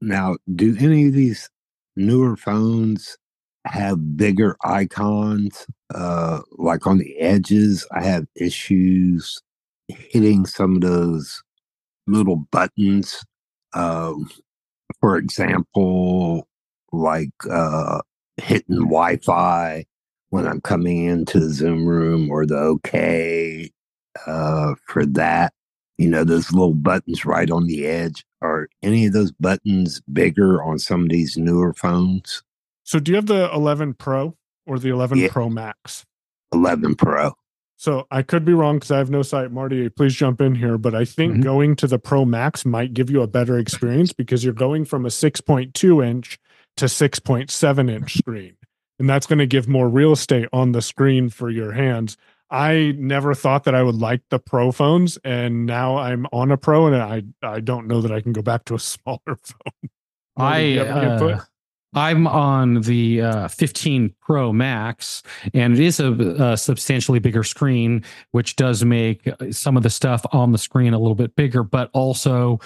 Now, 0.00 0.36
do 0.54 0.76
any 0.78 1.08
of 1.08 1.14
these 1.14 1.48
newer 1.96 2.36
phones 2.36 3.16
have 3.66 4.16
bigger 4.16 4.56
icons, 4.64 5.66
uh, 5.94 6.40
like 6.52 6.86
on 6.86 6.98
the 6.98 7.18
edges? 7.18 7.86
I 7.92 8.02
have 8.02 8.26
issues 8.36 9.40
hitting 9.88 10.46
some 10.46 10.76
of 10.76 10.80
those 10.82 11.42
little 12.06 12.36
buttons. 12.36 13.22
Um, 13.72 14.30
for 15.00 15.16
example, 15.16 16.46
like 16.92 17.30
uh, 17.50 18.00
hitting 18.36 18.76
Wi 18.76 19.16
Fi 19.18 19.84
when 20.30 20.46
I'm 20.46 20.60
coming 20.60 21.04
into 21.04 21.40
the 21.40 21.50
Zoom 21.50 21.86
room 21.86 22.30
or 22.30 22.46
the 22.46 22.56
OK 22.58 23.70
uh, 24.26 24.74
for 24.86 25.06
that. 25.06 25.52
You 25.98 26.08
know, 26.08 26.24
those 26.24 26.50
little 26.50 26.74
buttons 26.74 27.24
right 27.26 27.50
on 27.50 27.66
the 27.66 27.86
edge. 27.86 28.24
Are 28.42 28.68
any 28.82 29.06
of 29.06 29.12
those 29.12 29.32
buttons 29.32 30.00
bigger 30.10 30.62
on 30.62 30.78
some 30.78 31.02
of 31.02 31.08
these 31.10 31.36
newer 31.36 31.74
phones? 31.74 32.42
So 32.84 32.98
do 32.98 33.12
you 33.12 33.16
have 33.16 33.26
the 33.26 33.52
11 33.52 33.94
Pro 33.94 34.34
or 34.66 34.78
the 34.78 34.88
11 34.88 35.18
Yeah. 35.18 35.28
Pro 35.30 35.50
Max? 35.50 36.06
11 36.54 36.94
Pro. 36.94 37.34
So 37.80 38.06
I 38.10 38.20
could 38.20 38.44
be 38.44 38.52
wrong 38.52 38.76
because 38.76 38.90
I 38.90 38.98
have 38.98 39.08
no 39.08 39.22
sight. 39.22 39.52
Marty, 39.52 39.88
please 39.88 40.14
jump 40.14 40.42
in 40.42 40.54
here. 40.54 40.76
But 40.76 40.94
I 40.94 41.06
think 41.06 41.42
going 41.42 41.76
to 41.76 41.86
the 41.86 41.98
Pro 41.98 42.26
Max 42.26 42.66
might 42.66 42.92
give 42.92 43.08
you 43.08 43.22
a 43.22 43.26
better 43.26 43.56
experience 43.56 44.12
because 44.12 44.44
you're 44.44 44.52
going 44.52 44.84
from 44.84 45.06
a 45.06 45.08
6.2 45.08 46.06
inch 46.06 46.38
to 46.76 46.84
6.7 46.84 47.90
inch 47.90 48.18
screen. 48.18 48.54
And 48.98 49.08
that's 49.08 49.26
going 49.26 49.38
to 49.38 49.46
give 49.46 49.66
more 49.66 49.88
real 49.88 50.12
estate 50.12 50.46
on 50.52 50.72
the 50.72 50.82
screen 50.82 51.30
for 51.30 51.48
your 51.48 51.72
hands. 51.72 52.18
I 52.50 52.94
never 52.98 53.32
thought 53.32 53.64
that 53.64 53.74
I 53.74 53.82
would 53.82 53.94
like 53.94 54.20
the 54.28 54.38
Pro 54.38 54.72
phones, 54.72 55.16
and 55.24 55.64
now 55.64 55.96
I'm 55.96 56.26
on 56.32 56.50
a 56.50 56.58
Pro, 56.58 56.86
and 56.86 56.96
I 56.96 57.22
I 57.42 57.60
don't 57.60 57.86
know 57.86 58.02
that 58.02 58.12
I 58.12 58.20
can 58.20 58.34
go 58.34 58.42
back 58.42 58.66
to 58.66 58.74
a 58.74 58.78
smaller 58.78 59.20
phone. 59.26 59.90
I 60.36 60.58
have 60.58 60.86
any 60.88 61.12
input? 61.12 61.32
uh, 61.32 61.40
I'm 61.94 62.26
on 62.26 62.82
the 62.82 63.22
uh, 63.22 63.48
15 63.48 64.14
Pro 64.20 64.52
Max, 64.52 65.22
and 65.54 65.74
it 65.74 65.80
is 65.80 65.98
a, 65.98 66.12
a 66.12 66.56
substantially 66.56 67.18
bigger 67.18 67.42
screen, 67.42 68.04
which 68.30 68.56
does 68.56 68.84
make 68.84 69.26
uh, 69.26 69.50
some 69.50 69.76
of 69.76 69.82
the 69.82 69.90
stuff 69.90 70.24
on 70.32 70.52
the 70.52 70.58
screen 70.58 70.94
a 70.94 70.98
little 70.98 71.16
bit 71.16 71.34
bigger. 71.34 71.64
But 71.64 71.90
also, 71.92 72.60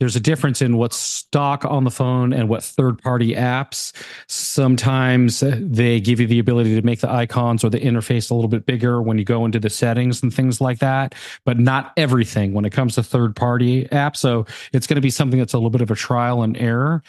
there's 0.00 0.16
a 0.16 0.20
difference 0.20 0.60
in 0.60 0.76
what's 0.76 0.96
stock 0.96 1.64
on 1.64 1.84
the 1.84 1.90
phone 1.90 2.32
and 2.32 2.48
what 2.48 2.64
third 2.64 3.00
party 3.00 3.34
apps. 3.34 3.92
Sometimes 4.26 5.40
they 5.40 6.00
give 6.00 6.18
you 6.18 6.26
the 6.26 6.40
ability 6.40 6.74
to 6.74 6.84
make 6.84 7.00
the 7.00 7.10
icons 7.10 7.62
or 7.62 7.70
the 7.70 7.78
interface 7.78 8.28
a 8.28 8.34
little 8.34 8.48
bit 8.48 8.66
bigger 8.66 9.00
when 9.00 9.18
you 9.18 9.24
go 9.24 9.44
into 9.44 9.60
the 9.60 9.70
settings 9.70 10.20
and 10.20 10.34
things 10.34 10.60
like 10.60 10.80
that, 10.80 11.14
but 11.44 11.60
not 11.60 11.92
everything 11.96 12.54
when 12.54 12.64
it 12.64 12.70
comes 12.70 12.96
to 12.96 13.04
third 13.04 13.36
party 13.36 13.84
apps. 13.86 14.16
So 14.16 14.46
it's 14.72 14.88
going 14.88 14.96
to 14.96 15.00
be 15.00 15.10
something 15.10 15.38
that's 15.38 15.54
a 15.54 15.58
little 15.58 15.70
bit 15.70 15.80
of 15.80 15.92
a 15.92 15.96
trial 15.96 16.42
and 16.42 16.56
error. 16.56 17.02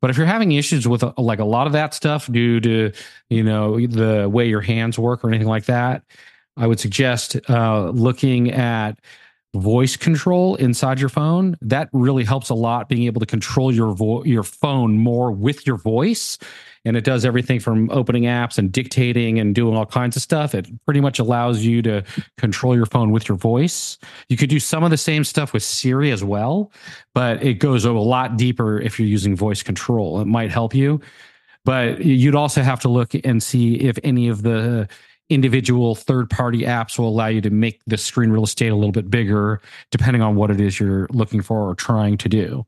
But 0.00 0.10
if 0.10 0.16
you're 0.16 0.26
having 0.26 0.52
issues 0.52 0.86
with 0.86 1.02
uh, 1.02 1.12
like 1.16 1.38
a 1.38 1.44
lot 1.44 1.66
of 1.66 1.72
that 1.72 1.94
stuff 1.94 2.30
due 2.30 2.60
to, 2.60 2.92
you 3.30 3.42
know, 3.42 3.78
the 3.86 4.28
way 4.28 4.48
your 4.48 4.60
hands 4.60 4.98
work 4.98 5.24
or 5.24 5.28
anything 5.28 5.48
like 5.48 5.64
that, 5.64 6.02
I 6.56 6.66
would 6.66 6.80
suggest 6.80 7.36
uh, 7.48 7.90
looking 7.90 8.50
at 8.52 8.98
voice 9.54 9.96
control 9.96 10.56
inside 10.56 11.00
your 11.00 11.08
phone. 11.08 11.56
That 11.62 11.88
really 11.92 12.24
helps 12.24 12.50
a 12.50 12.54
lot 12.54 12.88
being 12.88 13.04
able 13.04 13.20
to 13.20 13.26
control 13.26 13.72
your 13.72 13.94
vo- 13.94 14.24
your 14.24 14.42
phone 14.42 14.98
more 14.98 15.32
with 15.32 15.66
your 15.66 15.76
voice 15.76 16.38
and 16.88 16.96
it 16.96 17.04
does 17.04 17.24
everything 17.24 17.60
from 17.60 17.90
opening 17.90 18.24
apps 18.24 18.58
and 18.58 18.72
dictating 18.72 19.38
and 19.38 19.54
doing 19.54 19.76
all 19.76 19.86
kinds 19.86 20.16
of 20.16 20.22
stuff. 20.22 20.54
It 20.54 20.66
pretty 20.84 21.00
much 21.00 21.18
allows 21.18 21.62
you 21.62 21.82
to 21.82 22.02
control 22.38 22.74
your 22.74 22.86
phone 22.86 23.10
with 23.10 23.28
your 23.28 23.38
voice. 23.38 23.98
You 24.28 24.36
could 24.36 24.50
do 24.50 24.58
some 24.58 24.82
of 24.82 24.90
the 24.90 24.96
same 24.96 25.22
stuff 25.22 25.52
with 25.52 25.62
siri 25.62 26.10
as 26.10 26.24
well 26.24 26.72
but 27.14 27.42
it 27.42 27.54
goes 27.54 27.84
a 27.84 27.92
lot 27.92 28.36
deeper 28.36 28.80
if 28.80 28.98
you're 28.98 29.08
using 29.08 29.36
voice 29.36 29.62
control. 29.62 30.20
It 30.20 30.26
might 30.26 30.50
help 30.50 30.74
you 30.74 31.00
but 31.64 32.04
you'd 32.04 32.34
also 32.34 32.62
have 32.62 32.80
to 32.80 32.88
look 32.88 33.14
and 33.24 33.42
see 33.42 33.74
if 33.74 33.98
any 34.02 34.28
of 34.28 34.42
the 34.42 34.88
individual 35.28 35.94
third 35.94 36.30
party 36.30 36.60
apps 36.60 36.98
will 36.98 37.08
allow 37.08 37.26
you 37.26 37.40
to 37.42 37.50
make 37.50 37.80
the 37.86 37.98
screen 37.98 38.30
real 38.30 38.44
estate 38.44 38.68
a 38.68 38.74
little 38.74 38.92
bit 38.92 39.10
bigger 39.10 39.60
depending 39.90 40.22
on 40.22 40.34
what 40.36 40.50
it 40.50 40.60
is 40.60 40.80
you're 40.80 41.06
looking 41.10 41.42
for 41.42 41.68
or 41.68 41.74
trying 41.74 42.16
to 42.16 42.28
do 42.28 42.64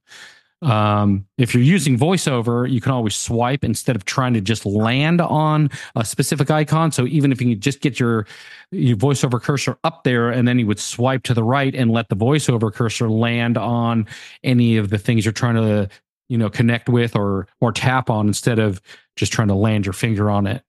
um, 0.62 1.26
if 1.38 1.54
you're 1.54 1.62
using 1.62 1.98
voiceover 1.98 2.70
you 2.70 2.80
can 2.80 2.92
always 2.92 3.16
swipe 3.16 3.64
instead 3.64 3.96
of 3.96 4.04
trying 4.04 4.34
to 4.34 4.40
just 4.40 4.66
land 4.66 5.20
on 5.20 5.70
a 5.96 6.04
specific 6.04 6.50
icon. 6.50 6.92
So 6.92 7.06
even 7.06 7.32
if 7.32 7.40
you 7.40 7.56
just 7.56 7.80
get 7.80 7.98
your 7.98 8.26
your 8.70 8.96
voiceover 8.96 9.40
cursor 9.40 9.78
up 9.84 10.04
there 10.04 10.30
and 10.30 10.46
then 10.46 10.58
you 10.58 10.66
would 10.66 10.78
swipe 10.78 11.22
to 11.24 11.34
the 11.34 11.42
right 11.42 11.74
and 11.74 11.90
let 11.90 12.08
the 12.08 12.16
voiceover 12.16 12.72
cursor 12.72 13.08
land 13.08 13.56
on 13.56 14.06
any 14.44 14.76
of 14.76 14.90
the 14.90 14.98
things 14.98 15.24
you're 15.24 15.32
trying 15.32 15.56
to 15.56 15.88
you 16.28 16.36
know 16.36 16.50
connect 16.50 16.88
with 16.88 17.16
or 17.16 17.46
or 17.60 17.72
tap 17.72 18.10
on 18.10 18.26
instead 18.26 18.58
of 18.58 18.80
just 19.16 19.32
trying 19.32 19.48
to 19.48 19.54
land 19.54 19.86
your 19.86 19.92
finger 19.94 20.30
on 20.30 20.46
it. 20.46 20.62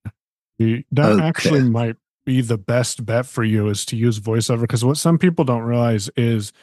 The- 0.57 0.85
That 0.91 1.19
actually 1.19 1.61
might 1.69 1.97
be 2.25 2.41
the 2.41 2.57
best 2.57 3.05
bet 3.05 3.25
for 3.25 3.43
you 3.43 3.67
is 3.67 3.83
to 3.85 3.95
use 3.95 4.19
voiceover 4.19 4.61
because 4.61 4.85
what 4.85 4.97
some 4.97 5.17
people 5.17 5.43
don't 5.43 5.63
realize 5.63 6.09
is 6.15 6.53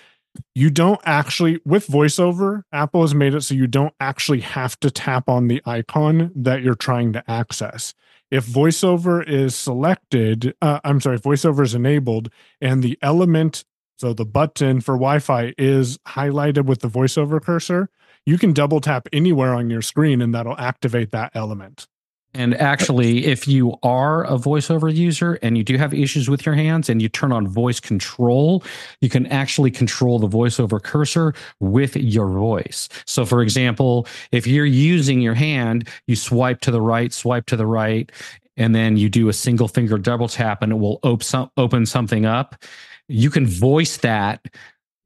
you 0.55 0.70
don't 0.70 1.01
actually 1.05 1.61
with 1.64 1.87
voiceover 1.87 2.62
apple 2.72 3.03
has 3.03 3.14
made 3.14 3.35
it 3.35 3.42
so 3.42 3.55
you 3.55 3.66
don't 3.66 3.94
actually 4.01 4.40
have 4.40 4.79
to 4.81 4.90
tap 4.90 5.29
on 5.29 5.48
the 5.48 5.62
icon 5.64 6.31
that 6.35 6.62
you're 6.62 6.74
trying 6.74 7.12
to 7.12 7.31
access. 7.31 7.94
If 8.31 8.46
voiceover 8.46 9.27
is 9.27 9.55
selected 9.55 10.55
uh, 10.61 10.81
i'm 10.85 11.01
sorry 11.01 11.18
voiceover 11.18 11.62
is 11.62 11.74
enabled 11.74 12.31
and 12.61 12.83
the 12.83 12.98
element 13.03 13.64
so 13.98 14.12
the 14.12 14.27
button 14.27 14.81
for 14.81 14.94
wi-fi 14.94 15.55
is 15.59 15.98
highlighted 16.09 16.66
with 16.66 16.81
the 16.81 16.88
voiceover 16.88 17.42
cursor 17.42 17.88
you 18.27 18.37
can 18.37 18.53
double 18.53 18.81
tap 18.81 19.09
anywhere 19.12 19.55
on 19.55 19.70
your 19.70 19.83
screen 19.83 20.20
and 20.20 20.35
that'll 20.35 20.59
activate 20.59 21.11
that 21.11 21.33
element 21.35 21.87
And 22.34 22.54
actually, 22.54 23.24
if 23.24 23.48
you 23.48 23.74
are 23.82 24.24
a 24.24 24.36
voiceover 24.36 24.94
user 24.94 25.38
and 25.42 25.56
you 25.56 25.64
do 25.64 25.78
have 25.78 25.94
issues 25.94 26.28
with 26.28 26.44
your 26.44 26.54
hands 26.54 26.88
and 26.88 27.00
you 27.00 27.08
turn 27.08 27.32
on 27.32 27.48
voice 27.48 27.80
control, 27.80 28.62
you 29.00 29.08
can 29.08 29.26
actually 29.26 29.70
control 29.70 30.18
the 30.18 30.28
voiceover 30.28 30.82
cursor 30.82 31.34
with 31.58 31.96
your 31.96 32.28
voice. 32.28 32.88
So, 33.06 33.24
for 33.24 33.42
example, 33.42 34.06
if 34.30 34.46
you're 34.46 34.66
using 34.66 35.20
your 35.20 35.34
hand, 35.34 35.88
you 36.06 36.16
swipe 36.16 36.60
to 36.60 36.70
the 36.70 36.82
right, 36.82 37.12
swipe 37.12 37.46
to 37.46 37.56
the 37.56 37.66
right, 37.66 38.12
and 38.58 38.74
then 38.74 38.96
you 38.96 39.08
do 39.08 39.28
a 39.28 39.32
single 39.32 39.68
finger 39.68 39.96
double 39.96 40.28
tap 40.28 40.62
and 40.62 40.72
it 40.72 40.76
will 40.76 41.00
op- 41.02 41.52
open 41.56 41.86
something 41.86 42.26
up. 42.26 42.56
You 43.08 43.30
can 43.30 43.46
voice 43.46 43.96
that 43.98 44.46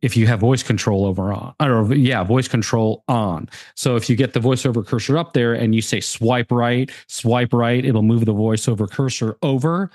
if 0.03 0.17
you 0.17 0.27
have 0.27 0.41
voice 0.41 0.63
control 0.63 1.07
over 1.07 1.33
on 1.33 1.55
or 1.61 1.95
yeah 1.95 2.23
voice 2.25 2.49
control 2.49 3.03
on 3.09 3.49
so 3.77 3.97
if 3.97 4.11
you 4.11 4.17
get 4.17 4.33
the 4.33 4.41
voiceover 4.41 4.85
cursor 4.87 5.17
up 5.17 5.33
there 5.33 5.55
and 5.55 5.75
you 5.75 5.81
say 5.81 6.01
swipe 6.01 6.51
right 6.51 6.91
swipe 7.07 7.53
right 7.53 7.85
it'll 7.85 8.03
move 8.03 8.25
the 8.27 8.35
voiceover 8.35 8.91
cursor 8.91 9.37
over 9.43 9.91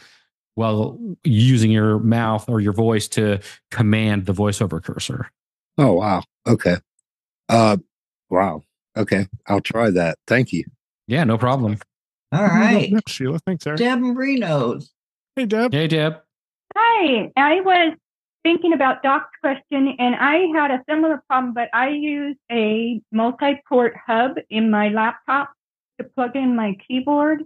while 0.56 0.98
using 1.24 1.70
your 1.70 2.00
mouth 2.00 2.48
or 2.50 2.60
your 2.60 2.74
voice 2.74 3.08
to 3.08 3.40
command 3.70 4.26
the 4.26 4.34
voiceover 4.34 4.82
cursor 4.84 5.30
Oh 5.78 5.94
wow. 5.94 6.24
Okay. 6.48 6.78
Uh 7.50 7.78
wow. 8.32 8.64
Okay. 8.98 9.28
I'll 9.46 9.62
try 9.62 9.92
that. 9.92 10.18
Thank 10.26 10.52
you. 10.52 10.64
yeah 11.08 11.24
no 11.24 11.38
problem 11.38 11.78
All 12.32 12.44
right. 12.44 12.92
Next, 12.92 13.12
Sheila. 13.12 13.40
Thanks, 13.46 13.66
Eric. 13.68 13.78
Deb 13.80 14.00
Marinos. 14.00 14.90
Hey, 15.36 15.46
Deb. 15.46 15.72
Hey, 15.72 15.88
Deb. 15.88 16.18
Hi, 16.76 17.32
I 17.38 17.62
was 17.62 17.96
thinking 18.48 18.72
about 18.72 19.04
Doc's 19.04 19.30
question, 19.42 19.98
and 20.00 20.16
I 20.16 20.48
had 20.56 20.72
a 20.72 20.82
similar 20.90 21.22
problem, 21.28 21.54
but 21.54 21.68
I 21.74 21.90
use 21.90 22.38
a 22.50 23.02
multi-port 23.12 23.94
hub 24.06 24.38
in 24.50 24.72
my 24.72 24.88
laptop 24.88 25.52
to 26.00 26.06
plug 26.06 26.38
in 26.38 26.56
my 26.56 26.78
keyboard. 26.88 27.44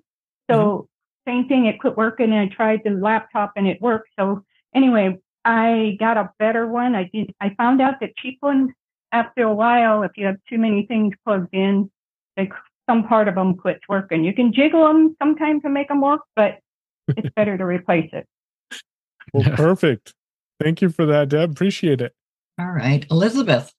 So 0.48 0.88
mm-hmm. 1.26 1.32
same 1.32 1.48
thing, 1.48 1.66
it 1.66 1.80
quit 1.80 1.98
working, 1.98 2.32
and 2.32 2.40
I 2.40 2.56
tried 2.56 2.82
the 2.86 2.92
laptop, 2.92 3.54
and 3.56 3.68
it 3.68 3.82
worked. 3.82 4.10
So 4.20 4.46
anyway, 4.76 5.18
I 5.44 5.98
got 6.00 6.18
a 6.18 6.30
better 6.38 6.68
one. 6.68 6.94
I 6.94 7.10
did. 7.12 7.34
I 7.42 7.56
found 7.56 7.82
out 7.82 8.00
that 8.02 8.16
cheap 8.18 8.38
ones, 8.44 8.70
after 9.12 9.42
a 9.42 9.54
while, 9.56 10.04
if 10.04 10.12
you 10.18 10.28
have 10.28 10.38
too 10.48 10.60
many 10.60 10.86
things 10.86 11.16
plugged 11.26 11.56
in, 11.56 11.90
they 12.38 12.52
some 12.88 13.08
part 13.08 13.28
of 13.28 13.34
them 13.34 13.56
quits 13.56 13.82
working. 13.90 14.24
You 14.24 14.36
can 14.36 14.54
jiggle 14.54 14.86
them 14.86 15.16
sometimes 15.18 15.64
to 15.64 15.70
make 15.70 15.88
them 15.88 16.02
work, 16.02 16.22
but 16.36 16.60
it's 17.08 17.30
better 17.36 17.58
to 17.58 17.66
replace 17.66 18.12
it. 18.14 18.28
Well, 19.34 19.50
perfect. 19.56 20.14
Thank 20.62 20.82
you 20.82 20.90
for 20.90 21.08
that, 21.08 21.30
Deb. 21.30 21.52
Appreciate 21.52 22.02
it. 22.02 22.14
All 22.60 22.72
right. 22.72 23.06
Elizabeth. 23.10 23.74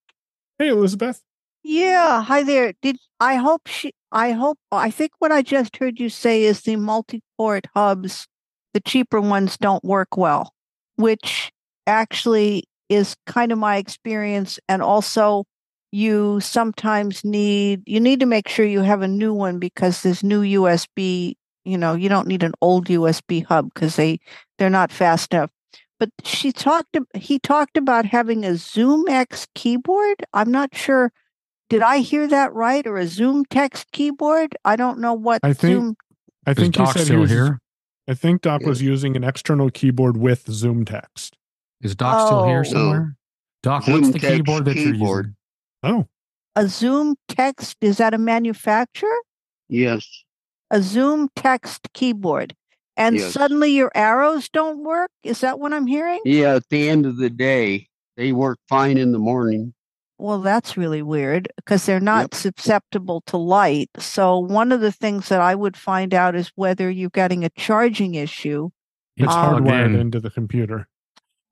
Hey, 0.59 0.69
Elizabeth. 0.69 1.23
Yeah, 1.63 2.23
hi 2.23 2.43
there. 2.43 2.73
Did 2.83 2.97
I 3.21 3.37
hope 3.37 3.69
she 3.69 3.93
I 4.11 4.33
hope 4.33 4.59
I 4.73 4.91
think 4.91 5.13
what 5.21 5.31
I 5.31 5.43
just 5.43 5.77
heard 5.77 6.01
you 6.01 6.09
say 6.09 6.43
is 6.43 6.63
the 6.63 6.75
multi-port 6.75 7.67
hubs, 7.75 8.27
the 8.75 8.81
cheaper 8.81 9.21
ones 9.21 9.57
don't 9.57 9.85
work 9.85 10.17
well, 10.17 10.53
which 10.97 11.53
actually 11.87 12.65
is 12.89 13.15
kind 13.27 13.53
of 13.53 13.59
my 13.59 13.77
experience 13.77 14.59
and 14.69 14.83
also 14.83 15.45
you 15.93 16.41
sometimes 16.41 17.25
need 17.25 17.83
you 17.87 18.01
need 18.01 18.19
to 18.21 18.27
make 18.27 18.49
sure 18.49 18.67
you 18.67 18.81
have 18.81 19.03
a 19.03 19.09
new 19.09 19.33
one 19.33 19.61
because 19.61 20.03
this 20.03 20.25
new 20.25 20.43
USB, 20.43 21.35
you 21.65 21.79
know, 21.79 21.95
you 21.95 22.09
don't 22.09 22.27
need 22.27 22.43
an 22.43 22.55
old 22.61 22.89
USB 22.89 23.45
hub 23.45 23.73
because 23.73 23.95
they 23.95 24.19
they're 24.59 24.69
not 24.69 24.91
fast 24.91 25.33
enough. 25.33 25.51
But 26.03 26.11
she 26.25 26.51
talked 26.51 26.99
he 27.15 27.39
talked 27.39 27.77
about 27.77 28.07
having 28.07 28.45
a 28.45 28.57
Zoom 28.57 29.09
X 29.09 29.47
keyboard. 29.55 30.17
I'm 30.33 30.51
not 30.51 30.75
sure 30.75 31.13
did 31.71 31.81
I 31.81 31.99
hear 31.99 32.27
that 32.27 32.53
right 32.53 32.85
or 32.89 32.97
a 32.97 33.07
Zoom 33.07 33.45
text 33.45 33.93
keyboard? 33.93 34.57
I 34.65 34.75
don't 34.75 34.99
know 34.99 35.15
what 35.15 35.39
I 35.45 35.53
think 35.53 35.81
Zoom 35.81 35.97
I 36.45 36.55
think 36.55 36.75
he 36.75 36.83
Doc 36.83 36.95
said 36.95 37.03
he 37.03 37.05
still 37.05 37.21
was, 37.21 37.31
here? 37.31 37.61
I 38.09 38.15
think 38.15 38.43
Doc 38.43 38.63
was 38.63 38.83
using 38.83 39.15
an 39.15 39.23
external 39.23 39.71
keyboard 39.71 40.17
with 40.17 40.51
Zoom 40.51 40.85
text. 40.85 41.37
Is 41.83 41.95
Doc 41.95 42.27
still 42.27 42.41
Oh. 42.41 42.49
here 42.49 42.65
somewhere? 42.65 43.17
Doc, 43.63 43.87
what's 43.87 44.11
the 44.11 44.19
keyboard 44.19 44.65
that 44.65 44.75
you're 44.75 44.95
keyboard. 44.95 45.37
using? 45.85 45.99
Oh, 45.99 46.09
a 46.57 46.67
Zoom 46.67 47.15
text 47.29 47.77
is 47.81 47.99
that 47.99 48.13
a 48.13 48.19
manufacturer? 48.19 49.21
Yes. 49.69 50.25
A 50.73 50.83
Zoom 50.83 51.29
text 51.37 51.93
keyboard. 51.93 52.57
And 52.97 53.17
Yes. 53.19 53.33
suddenly 53.33 53.71
your 53.71 53.91
arrows 53.95 54.49
don't 54.49 54.85
work? 54.85 55.11
Is 55.23 55.41
that 55.41 55.59
what 55.59 55.73
I'm 55.73 55.87
hearing? 55.87 56.21
Yeah, 56.25 56.57
at 56.57 56.69
the 56.69 56.89
end 56.89 57.07
of 57.07 57.17
the 57.17 57.31
day, 57.31 57.89
they 58.17 58.33
work 58.33 58.59
fine 58.69 58.99
in 58.99 59.13
the 59.13 59.19
morning. 59.19 59.75
Well, 60.19 60.41
that's 60.41 60.77
really 60.77 61.03
weird 61.03 61.49
because 61.57 61.85
they're 61.85 61.99
not 61.99 62.35
susceptible 62.35 63.23
to 63.27 63.37
light. 63.37 63.91
So, 63.99 64.39
one 64.39 64.71
of 64.71 64.81
the 64.81 64.93
things 64.93 65.29
that 65.31 65.41
I 65.41 65.55
would 65.55 65.77
find 65.77 66.15
out 66.15 66.37
is 66.37 66.53
whether 66.55 66.89
you're 66.91 67.11
getting 67.11 67.45
a 67.45 67.51
charging 67.51 68.15
issue 68.15 68.71
it's 69.17 69.35
Um, 69.35 69.65
hardwired 69.65 69.99
into 70.01 70.21
the 70.21 70.31
computer. 70.31 70.87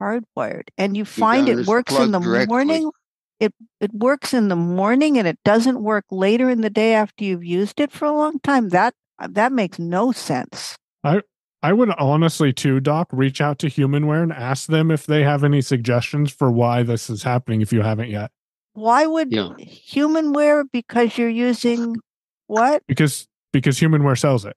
hardwired 0.00 0.68
and 0.78 0.96
you 0.96 1.04
find 1.04 1.46
got 1.48 1.58
it 1.58 1.66
works 1.66 1.92
in 1.98 2.10
the 2.12 2.20
directly. 2.20 2.46
morning 2.46 2.90
it 3.38 3.54
it 3.80 3.92
works 3.92 4.32
in 4.32 4.48
the 4.48 4.56
morning 4.56 5.18
and 5.18 5.28
it 5.28 5.38
doesn't 5.44 5.82
work 5.82 6.04
later 6.10 6.48
in 6.48 6.62
the 6.62 6.70
day 6.70 6.94
after 6.94 7.24
you've 7.24 7.44
used 7.44 7.80
it 7.80 7.92
for 7.92 8.06
a 8.06 8.12
long 8.12 8.38
time 8.40 8.70
that 8.70 8.94
that 9.28 9.52
makes 9.52 9.78
no 9.78 10.10
sense 10.12 10.76
I 11.04 11.22
I 11.62 11.72
would 11.72 11.90
honestly 11.98 12.52
too, 12.52 12.80
Doc, 12.80 13.08
reach 13.12 13.40
out 13.40 13.58
to 13.60 13.66
Humanware 13.66 14.22
and 14.22 14.32
ask 14.32 14.66
them 14.68 14.90
if 14.90 15.06
they 15.06 15.22
have 15.22 15.44
any 15.44 15.60
suggestions 15.60 16.32
for 16.32 16.50
why 16.50 16.82
this 16.82 17.10
is 17.10 17.22
happening 17.22 17.60
if 17.60 17.72
you 17.72 17.82
haven't 17.82 18.08
yet. 18.10 18.30
why 18.72 19.04
would 19.04 19.32
Yeah. 19.32 19.48
humanware 19.58 20.64
because 20.72 21.18
you're 21.18 21.28
using 21.28 21.96
what 22.46 22.82
Because 22.86 23.26
because 23.52 23.78
Humanware 23.80 24.18
sells 24.18 24.44
it. 24.44 24.56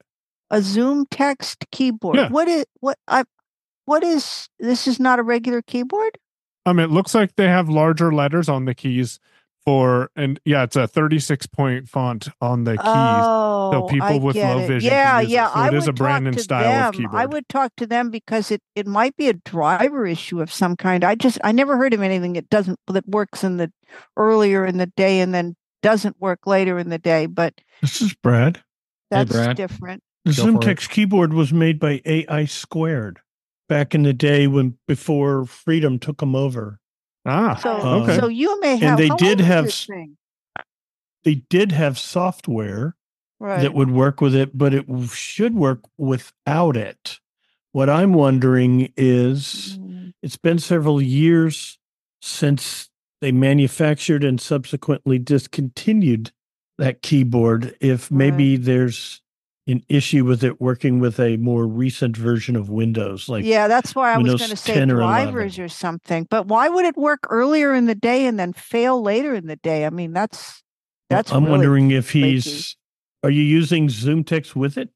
a 0.52 0.62
zoom 0.62 1.06
text 1.10 1.66
keyboard 1.72 2.16
Yeah. 2.18 2.30
what 2.30 2.48
is 2.48 2.66
what 2.80 2.98
i 3.08 3.24
what 3.86 4.04
is 4.04 4.48
this 4.60 4.88
is 4.88 5.00
not 5.00 5.18
a 5.20 5.24
regular 5.24 5.62
keyboard 5.64 6.18
Um, 6.66 6.80
it 6.80 6.92
looks 6.92 7.14
like 7.16 7.36
they 7.36 7.48
have 7.48 7.68
larger 7.70 8.14
letters 8.14 8.48
on 8.48 8.66
the 8.66 8.76
keys 8.76 9.20
for 9.66 10.10
and 10.16 10.40
yeah, 10.46 10.64
it's 10.64 10.76
a 10.76 10.88
36 10.88 11.48
point 11.48 11.88
font 11.88 12.28
on 12.42 12.64
the 12.66 12.74
keys. 12.74 12.82
Oh, 12.86 13.72
so 13.74 13.88
people 13.88 14.08
I 14.08 14.18
with 14.18 14.36
low 14.36 14.60
it. 14.60 14.68
vision. 14.68 14.90
can 14.90 14.98
Yeah, 14.98 15.22
it. 15.22 15.30
yeah. 15.30 15.48
So 15.48 15.54
I 15.60 15.68
it 15.68 15.74
is 15.74 15.88
a 15.88 15.94
brand 15.94 16.26
talk 16.26 16.34
and 16.34 16.42
style 16.42 16.64
them. 16.64 16.90
of 16.90 16.96
keyboard. 16.96 17.16
I 17.16 17.26
would 17.26 17.48
talk 17.50 17.72
to 17.78 17.88
them 17.88 18.10
because 18.10 18.52
it 18.52 18.62
it 18.76 18.88
might 18.88 19.16
be 19.16 19.30
a 19.30 19.34
driver 19.34 20.06
issue 20.06 20.42
of 20.42 20.52
some 20.52 20.76
kind. 20.76 21.04
I 21.04 21.16
just 21.16 21.40
I 21.44 21.52
never 21.52 21.78
heard 21.78 21.94
of 21.94 22.02
anything 22.02 22.34
that 22.34 22.50
doesn't 22.50 22.80
that 22.88 23.08
works 23.08 23.44
in 23.44 23.58
the 23.58 23.72
earlier 24.18 24.66
in 24.66 24.78
the 24.78 24.88
day 24.88 25.20
and 25.20 25.34
then 25.34 25.56
doesn't 25.82 26.20
work 26.20 26.46
later 26.48 26.78
in 26.80 26.90
the 26.90 27.00
day. 27.00 27.26
But 27.26 27.54
This 27.82 28.02
is 28.02 28.14
Brad. 28.14 28.62
that's 29.12 29.32
Brad. 29.32 29.56
different. 29.58 30.02
The 30.26 30.32
Go 30.34 30.44
for 30.44 30.50
it. 30.50 30.54
ZoomText 30.54 30.90
keyboard 30.90 31.34
was 31.34 31.52
made 31.52 31.80
by 31.80 32.02
AI 32.06 32.46
Squared 32.46 33.20
back 33.70 33.94
in 33.96 34.04
the 34.04 34.14
day 34.14 34.48
when 34.48 34.78
before 34.88 35.46
Freedom 35.46 36.00
took 36.00 36.20
them 36.20 36.36
over. 36.36 36.80
Ah, 37.26 37.56
So 37.56 37.72
okay. 38.04 38.20
so 38.20 38.28
you 38.28 38.60
may 38.60 38.76
have. 38.78 39.00
And 39.00 39.12
they 39.12 39.16
did 39.16 39.40
have 39.40 39.66
this 39.66 39.82
s- 39.84 39.86
thing? 39.88 40.18
They 41.24 41.36
did 41.50 41.72
have 41.72 41.98
software 41.98 42.96
Right. 43.40 43.62
that 43.62 43.74
would 43.74 43.92
work 43.92 44.22
with 44.22 44.36
it, 44.36 44.58
but 44.58 44.74
it 44.74 44.86
should 45.10 45.56
work 45.56 45.82
without 45.98 46.78
it. 46.78 47.20
What 47.72 47.90
I'm 47.90 48.14
wondering 48.14 48.92
is 48.96 49.78
Mm. 49.80 50.14
it's 50.22 50.38
been 50.38 50.60
several 50.60 51.02
years 51.02 51.78
since 52.22 52.90
they 53.22 53.32
manufactured 53.32 54.24
and 54.24 54.40
subsequently 54.40 55.18
discontinued 55.18 56.32
that 56.78 57.02
keyboard. 57.02 57.76
If 57.82 58.12
maybe 58.12 58.56
there's 58.58 59.22
an 59.68 59.84
issue 59.88 60.26
with 60.26 60.44
it 60.44 60.60
working 60.60 61.00
with 61.00 61.20
a 61.20 61.38
more 61.38 61.66
recent 61.66 62.18
version 62.18 62.56
of 62.56 62.70
Windows, 62.70 63.30
like 63.30 63.46
yeah, 63.46 63.68
that's 63.68 63.96
why 63.96 64.14
I 64.14 64.18
was 64.18 64.36
going 64.36 64.50
to 64.50 64.58
say 64.58 64.74
10 64.74 64.92
or 64.92 65.02
11. 65.02 65.08
drivers 65.08 65.60
or 65.60 65.70
something. 65.70 66.28
But 66.30 66.48
why 66.48 66.68
would 66.70 66.86
it 66.86 66.98
work 66.98 67.22
earlier 67.30 67.74
in 67.74 67.86
the 67.86 67.96
day 67.96 68.26
and 68.26 68.38
then 68.38 68.54
fail 68.54 69.02
later 69.02 69.34
in 69.34 69.48
the 69.48 69.56
day? 69.58 69.86
I 69.86 69.90
mean, 69.90 70.12
that's 70.12 70.62
that's. 71.10 71.32
I'm 71.32 71.46
really 71.46 71.52
wondering 71.58 71.92
if 71.92 72.12
flaky. 72.12 72.32
he's. 72.32 72.76
Are 73.24 73.30
you 73.30 73.44
using 73.44 73.88
ZoomText 73.88 74.54
with 74.54 74.78
it? 74.78 74.90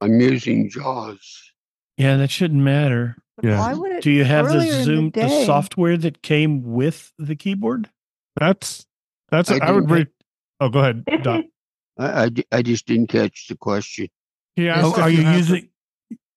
I'm 0.00 0.20
using 0.20 0.68
JAWS. 0.68 1.52
Yeah, 1.96 2.16
that 2.16 2.30
shouldn't 2.30 2.60
matter. 2.60 3.16
Yeah. 3.42 3.58
Why 3.58 3.74
would 3.74 3.92
it? 3.92 4.02
Do 4.02 4.10
you 4.10 4.24
have 4.24 4.48
the 4.48 4.56
earlier 4.56 4.72
in 4.72 4.78
the 4.78 4.84
Zoom 4.84 5.10
the, 5.10 5.44
software 5.44 5.96
that 5.96 6.22
came 6.22 6.62
with 6.62 7.12
the 7.18 7.36
keyboard? 7.36 7.88
That's 8.38 8.84
that's 9.30 9.50
I 9.50 9.58
I, 9.58 9.70
would 9.70 9.86
didn't- 9.86 10.08
Oh, 10.60 10.68
go 10.68 10.80
ahead, 10.80 11.04
Doc. 11.22 11.44
Is 11.98 12.04
I, 12.04 12.24
I, 12.24 12.58
I 12.58 12.62
just 12.62 12.86
didn't 12.86 13.08
catch 13.08 13.48
the 13.48 13.56
question. 13.56 14.08
Yeah. 14.56 14.80
Oh, 14.84 15.00
are 15.00 15.10
you 15.10 15.22
have- 15.22 15.36
using? 15.36 15.68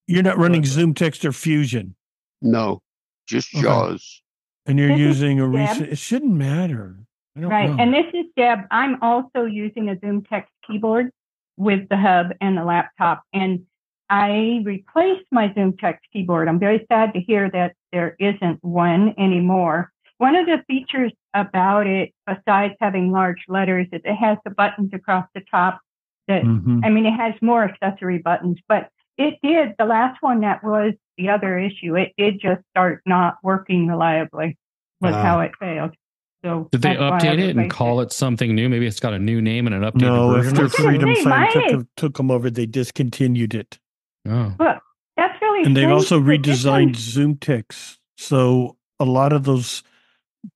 You're 0.09 0.23
not 0.23 0.37
running 0.37 0.63
Zoom 0.63 0.93
Text 0.93 1.25
or 1.25 1.33
Fusion, 1.33 1.93
No, 2.41 2.81
just 3.27 3.53
Okay. 3.53 3.63
JAWS. 3.63 4.21
and 4.65 4.79
you're 4.79 4.87
This 4.89 4.99
using 4.99 5.41
a 5.41 5.51
Deb. 5.51 5.53
recent. 5.53 5.89
It 5.89 5.97
shouldn't 5.97 6.33
matter. 6.33 6.95
I 7.35 7.41
don't 7.41 7.49
Right. 7.49 7.69
know. 7.69 7.75
And 7.77 7.93
this 7.93 8.05
is 8.13 8.25
Deb. 8.37 8.59
I'm 8.71 9.03
also 9.03 9.43
using 9.43 9.89
a 9.89 9.99
Zoom 9.99 10.23
Text 10.23 10.49
keyboard 10.65 11.11
with 11.57 11.89
the 11.89 11.97
hub 11.97 12.27
and 12.39 12.57
the 12.57 12.63
laptop. 12.63 13.23
And 13.33 13.65
I 14.09 14.61
replaced 14.63 15.25
my 15.29 15.53
Zoom 15.53 15.75
Text 15.75 16.05
keyboard. 16.13 16.47
I'm 16.47 16.57
very 16.59 16.85
sad 16.87 17.13
to 17.13 17.19
hear 17.19 17.51
that 17.51 17.75
there 17.91 18.15
isn't 18.17 18.63
one 18.63 19.13
anymore. 19.17 19.91
One 20.19 20.35
of 20.35 20.45
the 20.45 20.63
features 20.67 21.11
about 21.41 21.88
it, 21.88 22.13
besides 22.25 22.73
having 22.79 23.11
large 23.11 23.43
letters, 23.47 23.88
is 23.91 24.01
it 24.03 24.15
has 24.15 24.38
the 24.43 24.49
buttons 24.51 24.91
across 24.93 25.25
the 25.35 25.41
top 25.51 25.79
that, 26.27 26.43
Mhm. 26.43 26.81
I 26.83 26.89
mean, 26.89 27.05
it 27.05 27.13
has 27.13 27.33
more 27.41 27.63
accessory 27.63 28.17
buttons, 28.17 28.57
but 28.67 28.89
it 29.17 29.35
did, 29.41 29.75
the 29.79 29.85
last 29.85 30.21
one 30.21 30.41
that 30.41 30.63
was 30.63 30.93
the 31.17 31.29
other 31.29 31.57
issue, 31.57 31.95
it 31.95 32.13
did 32.17 32.39
just 32.41 32.61
start 32.69 33.01
not 33.05 33.38
working 33.43 33.88
reliably, 33.88 34.57
was 35.01 35.13
Ah. 35.15 35.21
how 35.23 35.39
it 35.41 35.51
failed. 35.59 35.95
So 36.43 36.67
Did 36.71 36.81
they 36.83 36.95
that's 36.95 37.23
update 37.23 37.39
it 37.39 37.55
and 37.57 37.69
call 37.71 37.99
it 38.01 38.11
something 38.11 38.53
new? 38.53 38.69
Maybe 38.69 38.85
it's 38.85 38.99
got 38.99 39.13
a 39.13 39.19
new 39.19 39.41
name 39.41 39.65
and 39.67 39.75
an 39.75 39.81
updated 39.81 40.01
No, 40.01 40.29
version. 40.33 40.51
after 40.53 40.65
or 40.65 40.69
something? 40.69 40.85
Freedom 40.91 41.09
Hey, 41.09 41.23
Fund 41.23 41.49
took, 41.51 41.67
them- 41.71 41.88
took 41.97 42.17
them 42.17 42.31
over, 42.31 42.49
they 42.49 42.65
discontinued 42.67 43.55
it, 43.55 43.79
Oh. 44.27 44.53
Look, 44.59 44.77
that's 45.15 45.41
really 45.41 45.63
and 45.63 45.75
they've 45.75 45.89
also 45.89 46.19
but 46.21 46.43
this 46.43 46.65
one- 46.65 46.89
redesigned 46.89 46.95
ZoomText. 46.95 47.97
So 48.17 48.75
a 48.99 49.05
lot 49.05 49.31
of 49.33 49.43
those 49.45 49.81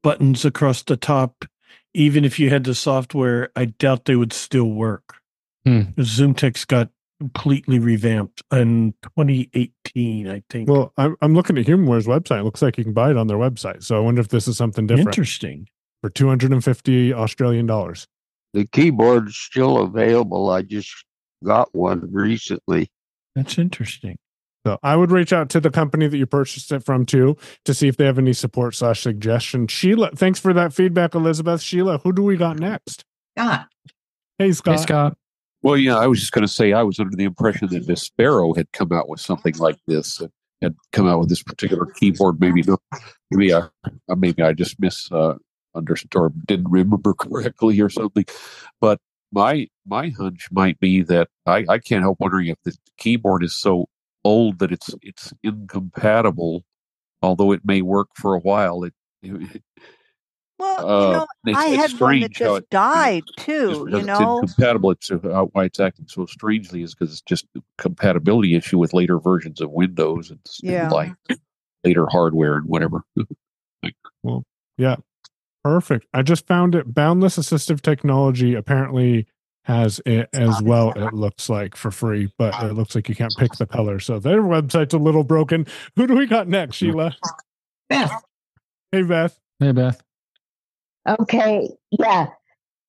buttons 0.04 0.46
across 0.46 0.84
the 0.84 0.98
top, 0.98 1.46
even 1.94 2.26
if 2.26 2.40
you 2.40 2.50
had 2.50 2.64
the 2.64 2.76
software, 2.76 3.50
I 3.56 3.66
doubt 3.66 4.06
they 4.06 4.16
would 4.16 4.34
still 4.34 4.70
work. 4.72 5.16
Hmm. 5.66 5.82
ZoomText 5.98 6.68
got 6.68 6.90
completely 7.20 7.78
revamped 7.78 8.42
in 8.52 8.94
2018, 9.04 10.28
I 10.28 10.42
think. 10.50 10.68
Well, 10.68 10.92
I'm 10.98 11.16
I'm 11.22 11.36
looking 11.36 11.58
at 11.58 11.66
HumanWare's 11.66 12.08
website. 12.08 12.40
It 12.40 12.44
looks 12.44 12.62
like 12.62 12.78
you 12.78 12.84
can 12.84 12.94
buy 12.94 13.12
it 13.12 13.18
on 13.18 13.28
their 13.28 13.38
website. 13.38 13.84
So 13.84 13.96
I 13.96 14.00
wonder 14.00 14.22
if 14.22 14.30
this 14.30 14.48
is 14.48 14.58
something 14.58 14.88
different 14.88 15.10
Interesting. 15.10 15.68
for 16.02 16.10
250 16.10 17.14
Australian 17.14 17.68
dollars. 17.68 18.08
The 18.54 18.66
keyboard's 18.66 19.38
still 19.38 19.78
available. 19.78 20.50
I 20.50 20.64
just 20.64 21.06
got 21.44 21.74
one 21.76 22.10
recently. 22.12 22.90
That's 23.36 23.58
interesting. 23.58 24.18
So 24.66 24.78
I 24.84 24.96
would 24.96 25.12
reach 25.12 25.34
out 25.34 25.50
to 25.50 25.60
the 25.60 25.72
company 25.72 26.08
that 26.08 26.18
you 26.18 26.26
purchased 26.26 26.72
it 26.72 26.84
from 26.84 27.06
too 27.06 27.36
to 27.66 27.74
see 27.74 27.88
if 27.88 27.98
they 27.98 28.06
have 28.06 28.20
any 28.20 28.34
support 28.34 28.76
slash 28.76 29.02
suggestion. 29.02 29.68
Sheila, 29.68 30.12
thanks 30.16 30.40
for 30.40 30.54
that 30.54 30.74
feedback, 30.74 31.16
Elizabeth. 31.16 31.62
Sheila, 31.62 31.98
who 32.00 32.14
do 32.14 32.22
we 32.22 32.38
got 32.38 32.60
next? 32.60 33.04
Scott. 33.38 33.68
Hey 34.38 34.52
Scott. 34.52 34.78
Hey, 34.78 34.82
Scott. 34.84 35.18
Well, 35.64 35.78
yeah, 35.78 35.98
I 35.98 36.08
was 36.08 36.20
just 36.20 36.32
going 36.32 36.46
to 36.46 36.52
say 36.52 36.74
I 36.74 36.82
was 36.82 37.00
under 37.00 37.16
the 37.16 37.24
impression 37.24 37.68
that 37.70 37.88
Miss 37.88 38.02
Sparrow 38.02 38.54
had 38.54 38.72
come 38.72 38.92
out 38.92 39.08
with 39.08 39.20
something 39.20 39.56
like 39.58 39.78
this, 39.86 40.20
and 40.20 40.32
had 40.62 40.76
come 40.92 41.08
out 41.08 41.20
with 41.20 41.30
this 41.30 41.44
particular 41.44 41.86
keyboard. 41.86 42.40
Maybe 42.40 42.64
no, 42.64 42.78
maybe 43.30 43.54
I, 43.54 43.68
uh, 44.10 44.16
maybe 44.16 44.42
I 44.42 44.54
just 44.54 44.80
mis 44.80 45.12
uh, 45.12 45.36
understood 45.76 46.16
or 46.16 46.34
didn't 46.48 46.70
remember 46.72 47.14
correctly 47.20 47.80
or 47.80 47.90
something. 47.90 48.26
But 48.80 49.00
my 49.32 49.68
my 49.86 50.10
hunch 50.10 50.48
might 50.52 50.80
be 50.80 51.04
that 51.04 51.30
I, 51.46 51.66
I 51.70 51.78
can't 51.80 52.02
help 52.02 52.20
wondering 52.20 52.48
if 52.48 52.58
the 52.64 52.76
keyboard 52.98 53.44
is 53.44 53.56
so 53.56 53.88
old 54.24 54.60
that 54.60 54.72
it's 54.72 54.94
it's 55.02 55.34
incompatible, 55.44 56.64
although 57.22 57.52
it 57.52 57.62
may 57.66 57.82
work 57.82 58.10
for 58.16 58.36
a 58.36 58.40
while. 58.40 58.84
It, 58.84 58.94
it 59.24 59.62
Well, 60.60 60.76
uh, 60.88 61.06
you 61.06 61.12
know, 61.12 61.28
it's, 61.46 61.60
I 61.60 61.68
it's 61.68 61.76
had 61.94 62.02
one 62.02 62.20
that 62.22 62.36
strange 62.36 62.40
how 62.40 62.46
just 62.56 62.62
it- 62.64 62.70
died 62.70 63.24
too. 63.38 63.86
because 63.86 63.92
You 63.94 63.98
it's 63.98 64.06
know, 64.08 64.40
incompatible. 64.40 64.92
It's 64.92 65.12
uh, 65.12 65.18
why 65.52 65.66
it's 65.66 65.80
acting 65.80 66.08
so 66.08 66.26
strangely 66.26 66.84
is 66.84 66.94
because 66.96 67.12
it's 67.14 67.22
just 67.22 67.46
a 67.58 67.62
compatibility 67.78 68.56
issue 68.56 68.78
with 68.78 68.94
later 68.94 69.20
versions 69.20 69.60
of 69.62 69.72
Windows 69.72 70.30
and, 70.30 70.40
s- 70.46 70.60
and 70.64 70.92
like 70.92 71.14
later 71.84 72.06
hardware 72.08 72.58
and 72.58 72.68
whatever. 72.68 73.04
Well, 74.24 74.44
yeah, 74.78 74.98
perfect. 75.64 76.06
I 76.14 76.22
just 76.22 76.46
found 76.46 76.76
it. 76.76 76.94
Boundless 76.94 77.38
Assistive 77.40 77.82
Technology 77.82 78.54
apparently 78.54 79.26
has 79.64 80.02
it 80.06 80.30
as 80.34 80.62
well. 80.62 80.92
It 80.92 81.14
looks 81.14 81.50
like 81.50 81.76
for 81.76 81.92
free, 81.92 82.32
but 82.38 82.54
it 82.64 82.74
looks 82.74 82.96
like 82.96 83.08
you 83.10 83.16
can't 83.16 83.34
pick 83.38 83.54
the 83.54 83.68
color. 83.68 84.00
So 84.00 84.20
their 84.20 84.42
website's 84.42 84.94
a 84.94 84.98
little 84.98 85.24
broken. 85.24 85.68
Who 85.96 86.08
do 86.08 86.16
we 86.16 86.26
got 86.26 86.48
next, 86.48 86.78
Sheila? 86.78 87.16
Beth. 87.90 88.12
Hey 88.92 89.04
Beth. 89.04 89.40
Hey, 89.60 89.72
Beth. 89.72 90.02
Okay. 91.08 91.70
Yeah. 91.92 92.28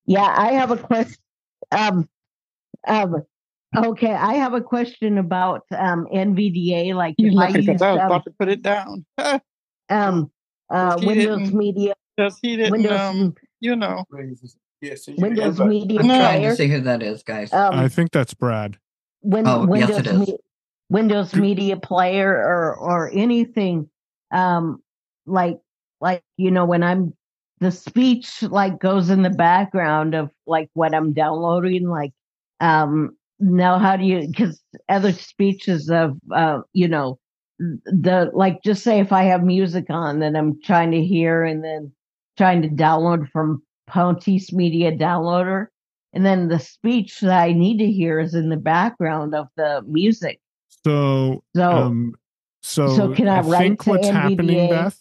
Yeah. 0.07 0.35
I 0.37 0.53
have 0.53 0.71
a 0.71 0.77
question. 0.77 1.17
Um, 1.71 2.09
um, 2.87 3.23
okay. 3.77 4.13
I 4.13 4.35
have 4.35 4.55
a 4.55 4.61
question 4.61 5.19
about 5.19 5.65
um, 5.77 6.07
NVDA. 6.13 6.95
Like, 6.95 7.15
You 7.19 7.33
if 7.33 7.39
I 7.39 7.49
look 7.49 7.57
use. 7.67 7.83
I 7.83 7.93
was 7.93 8.01
um, 8.01 8.07
about 8.07 8.25
to 8.25 8.31
put 8.39 8.49
it 8.49 8.63
down. 8.63 9.05
um, 9.89 10.31
uh, 10.71 10.97
Windows 11.03 11.39
didn't- 11.39 11.55
Media. 11.55 11.95
Yes, 12.19 12.39
he 12.43 12.57
didn't. 12.57 12.73
Windows, 12.73 13.01
um, 13.01 13.35
you 13.61 13.75
know. 13.77 14.05
Windows 15.19 15.61
Media 15.61 16.01
I'm 16.01 16.07
trying 16.09 16.43
to 16.43 16.57
see 16.57 16.69
who 16.69 16.81
that 16.81 17.03
is, 17.03 17.23
guys. 17.23 17.53
Um, 17.53 17.75
I 17.75 17.89
think 17.89 18.11
that's 18.11 18.35
Brad. 18.35 18.77
Win- 19.23 19.47
Oh, 19.47 19.61
yes, 19.75 19.89
Windows 19.89 19.99
it 19.99 20.07
is. 20.07 20.19
Me- 20.29 20.39
Windows 20.91 21.35
Media 21.35 21.77
Player 21.77 22.31
or 22.35 22.77
or 22.77 23.11
anything 23.15 23.89
um 24.31 24.83
like 25.27 25.59
like 26.01 26.23
you 26.37 26.51
know 26.51 26.65
when 26.65 26.83
I'm 26.83 27.15
the 27.61 27.71
speech 27.71 28.43
like 28.43 28.79
goes 28.81 29.09
in 29.09 29.23
the 29.23 29.31
background 29.31 30.15
of 30.15 30.31
like 30.47 30.69
what 30.75 30.95
I'm 30.95 31.13
downloading 31.13 31.89
like 31.89 32.13
um 32.61 33.17
now 33.39 33.79
how 33.79 33.97
do 33.97 34.05
you 34.05 34.27
because 34.27 34.61
other 34.89 35.13
speeches 35.13 35.89
of 35.91 36.17
uh 36.35 36.61
you 36.73 36.89
know 36.89 37.19
the 37.59 38.31
like 38.35 38.63
just 38.63 38.83
say 38.83 38.99
if 39.01 39.13
I 39.13 39.23
have 39.25 39.43
music 39.45 39.87
on 39.89 40.19
that 40.21 40.35
I'm 40.37 40.61
trying 40.63 40.91
to 40.91 41.03
hear 41.05 41.45
and 41.45 41.63
then 41.65 41.93
trying 42.37 42.63
to 42.63 42.69
download 42.69 43.31
from 43.31 43.63
Pontice 43.87 44.53
Media 44.53 44.93
Downloader 44.97 45.67
and 46.13 46.25
then 46.27 46.49
the 46.49 46.59
speech 46.59 47.21
that 47.21 47.43
I 47.43 47.53
need 47.53 47.79
to 47.79 47.91
hear 47.91 48.21
is 48.21 48.35
in 48.35 48.49
the 48.51 48.57
background 48.57 49.35
of 49.35 49.49
the 49.57 49.83
music. 49.87 50.41
So, 50.85 51.43
So- 51.57 51.71
um, 51.71 52.15
so, 52.63 52.97
so 52.97 53.15
can 53.15 53.29
I 53.29 53.41
write 53.41 53.59
think 53.59 53.87
what's 53.87 54.09
happening, 54.09 54.69
Beth? 54.69 54.99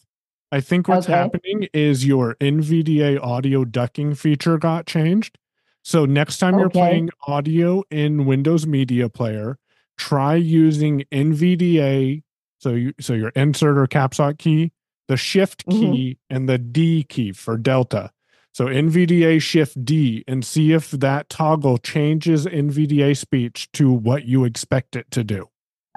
I 0.52 0.62
think 0.62 0.88
what's 0.88 1.06
Okay. 1.06 1.14
happening 1.18 1.68
is 1.74 2.06
your 2.06 2.36
NVDA 2.42 3.18
audio 3.22 3.64
ducking 3.66 4.16
feature 4.16 4.58
got 4.58 4.86
changed. 4.86 5.38
So 5.84 6.06
next 6.06 6.38
time 6.40 6.58
you're 6.60 6.70
playing 6.70 7.10
audio 7.28 7.84
in 7.90 8.26
Windows 8.26 8.68
Media 8.68 9.10
Player, 9.10 9.58
try 9.98 10.36
using 10.36 11.04
NVDA. 11.12 12.24
So 12.60 12.72
you 12.74 12.94
so 13.00 13.14
your 13.14 13.30
insert 13.30 13.78
or 13.78 13.88
caps 13.88 14.20
lock 14.20 14.38
key, 14.38 14.72
the 15.08 15.18
shift 15.18 15.66
Mm-hmm. 15.68 15.80
key, 15.94 16.18
and 16.30 16.48
the 16.50 16.58
D 16.58 17.04
key 17.04 17.32
for 17.32 17.58
Delta. 17.58 18.12
So 18.54 18.66
NVDA 18.66 19.42
Shift 19.42 19.84
D 19.86 20.24
and 20.28 20.44
see 20.46 20.74
if 20.74 20.92
that 20.92 21.30
toggle 21.30 21.78
changes 21.78 22.46
NVDA 22.46 23.16
speech 23.16 23.72
to 23.74 23.92
what 23.92 24.26
you 24.26 24.44
expect 24.44 24.96
it 24.96 25.10
to 25.12 25.24
do. 25.24 25.48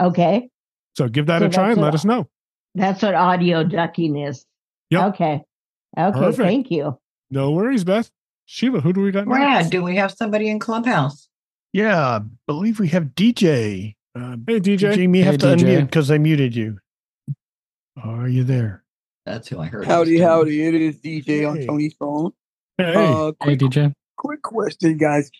Okay. 0.00 0.48
So 0.96 1.08
give 1.08 1.26
that 1.26 1.40
So 1.40 1.46
a 1.46 1.48
try 1.48 1.64
that's 1.68 1.72
and 1.76 1.80
what- 1.80 1.84
let 1.86 1.94
us 1.94 2.04
know. 2.04 2.28
That's 2.76 3.02
what 3.02 3.14
audio 3.14 3.62
ducking 3.64 4.16
is. 4.18 4.44
Yep. 4.90 5.14
Okay. 5.14 5.42
Okay. 5.96 6.18
Perfect. 6.18 6.46
Thank 6.46 6.70
you. 6.70 6.98
No 7.30 7.50
worries, 7.52 7.84
Beth. 7.84 8.10
Sheila, 8.46 8.80
who 8.80 8.92
do 8.92 9.00
we 9.00 9.10
got 9.10 9.24
Brad, 9.26 9.40
next? 9.64 9.70
do 9.70 9.82
we 9.82 9.96
have 9.96 10.12
somebody 10.12 10.48
in 10.48 10.58
Clubhouse? 10.58 11.28
Yeah, 11.72 11.98
I 11.98 12.20
believe 12.46 12.78
we 12.78 12.88
have 12.88 13.14
DJ. 13.14 13.94
Uh, 14.14 14.36
hey, 14.46 14.60
DJ. 14.60 14.96
You 15.00 15.08
may 15.08 15.18
Hey, 15.18 15.24
have 15.24 15.38
to 15.38 15.46
DJ. 15.46 15.56
unmute 15.64 15.86
because 15.86 16.10
I 16.10 16.18
muted 16.18 16.54
you. 16.54 16.78
Are 18.02 18.28
you 18.28 18.44
there? 18.44 18.84
That's 19.24 19.48
who 19.48 19.58
I 19.60 19.66
heard. 19.66 19.86
Howdy, 19.86 20.18
howdy. 20.18 20.62
It 20.66 20.74
is 20.74 20.98
DJ 20.98 21.48
on 21.48 21.64
Tony's 21.66 21.94
phone. 21.94 22.32
Hey, 22.76 22.92
Uh, 22.94 23.32
hey, 23.42 23.56
DJ. 23.56 23.92
quick 24.16 24.42
question, 24.42 24.96
guys. 24.96 25.30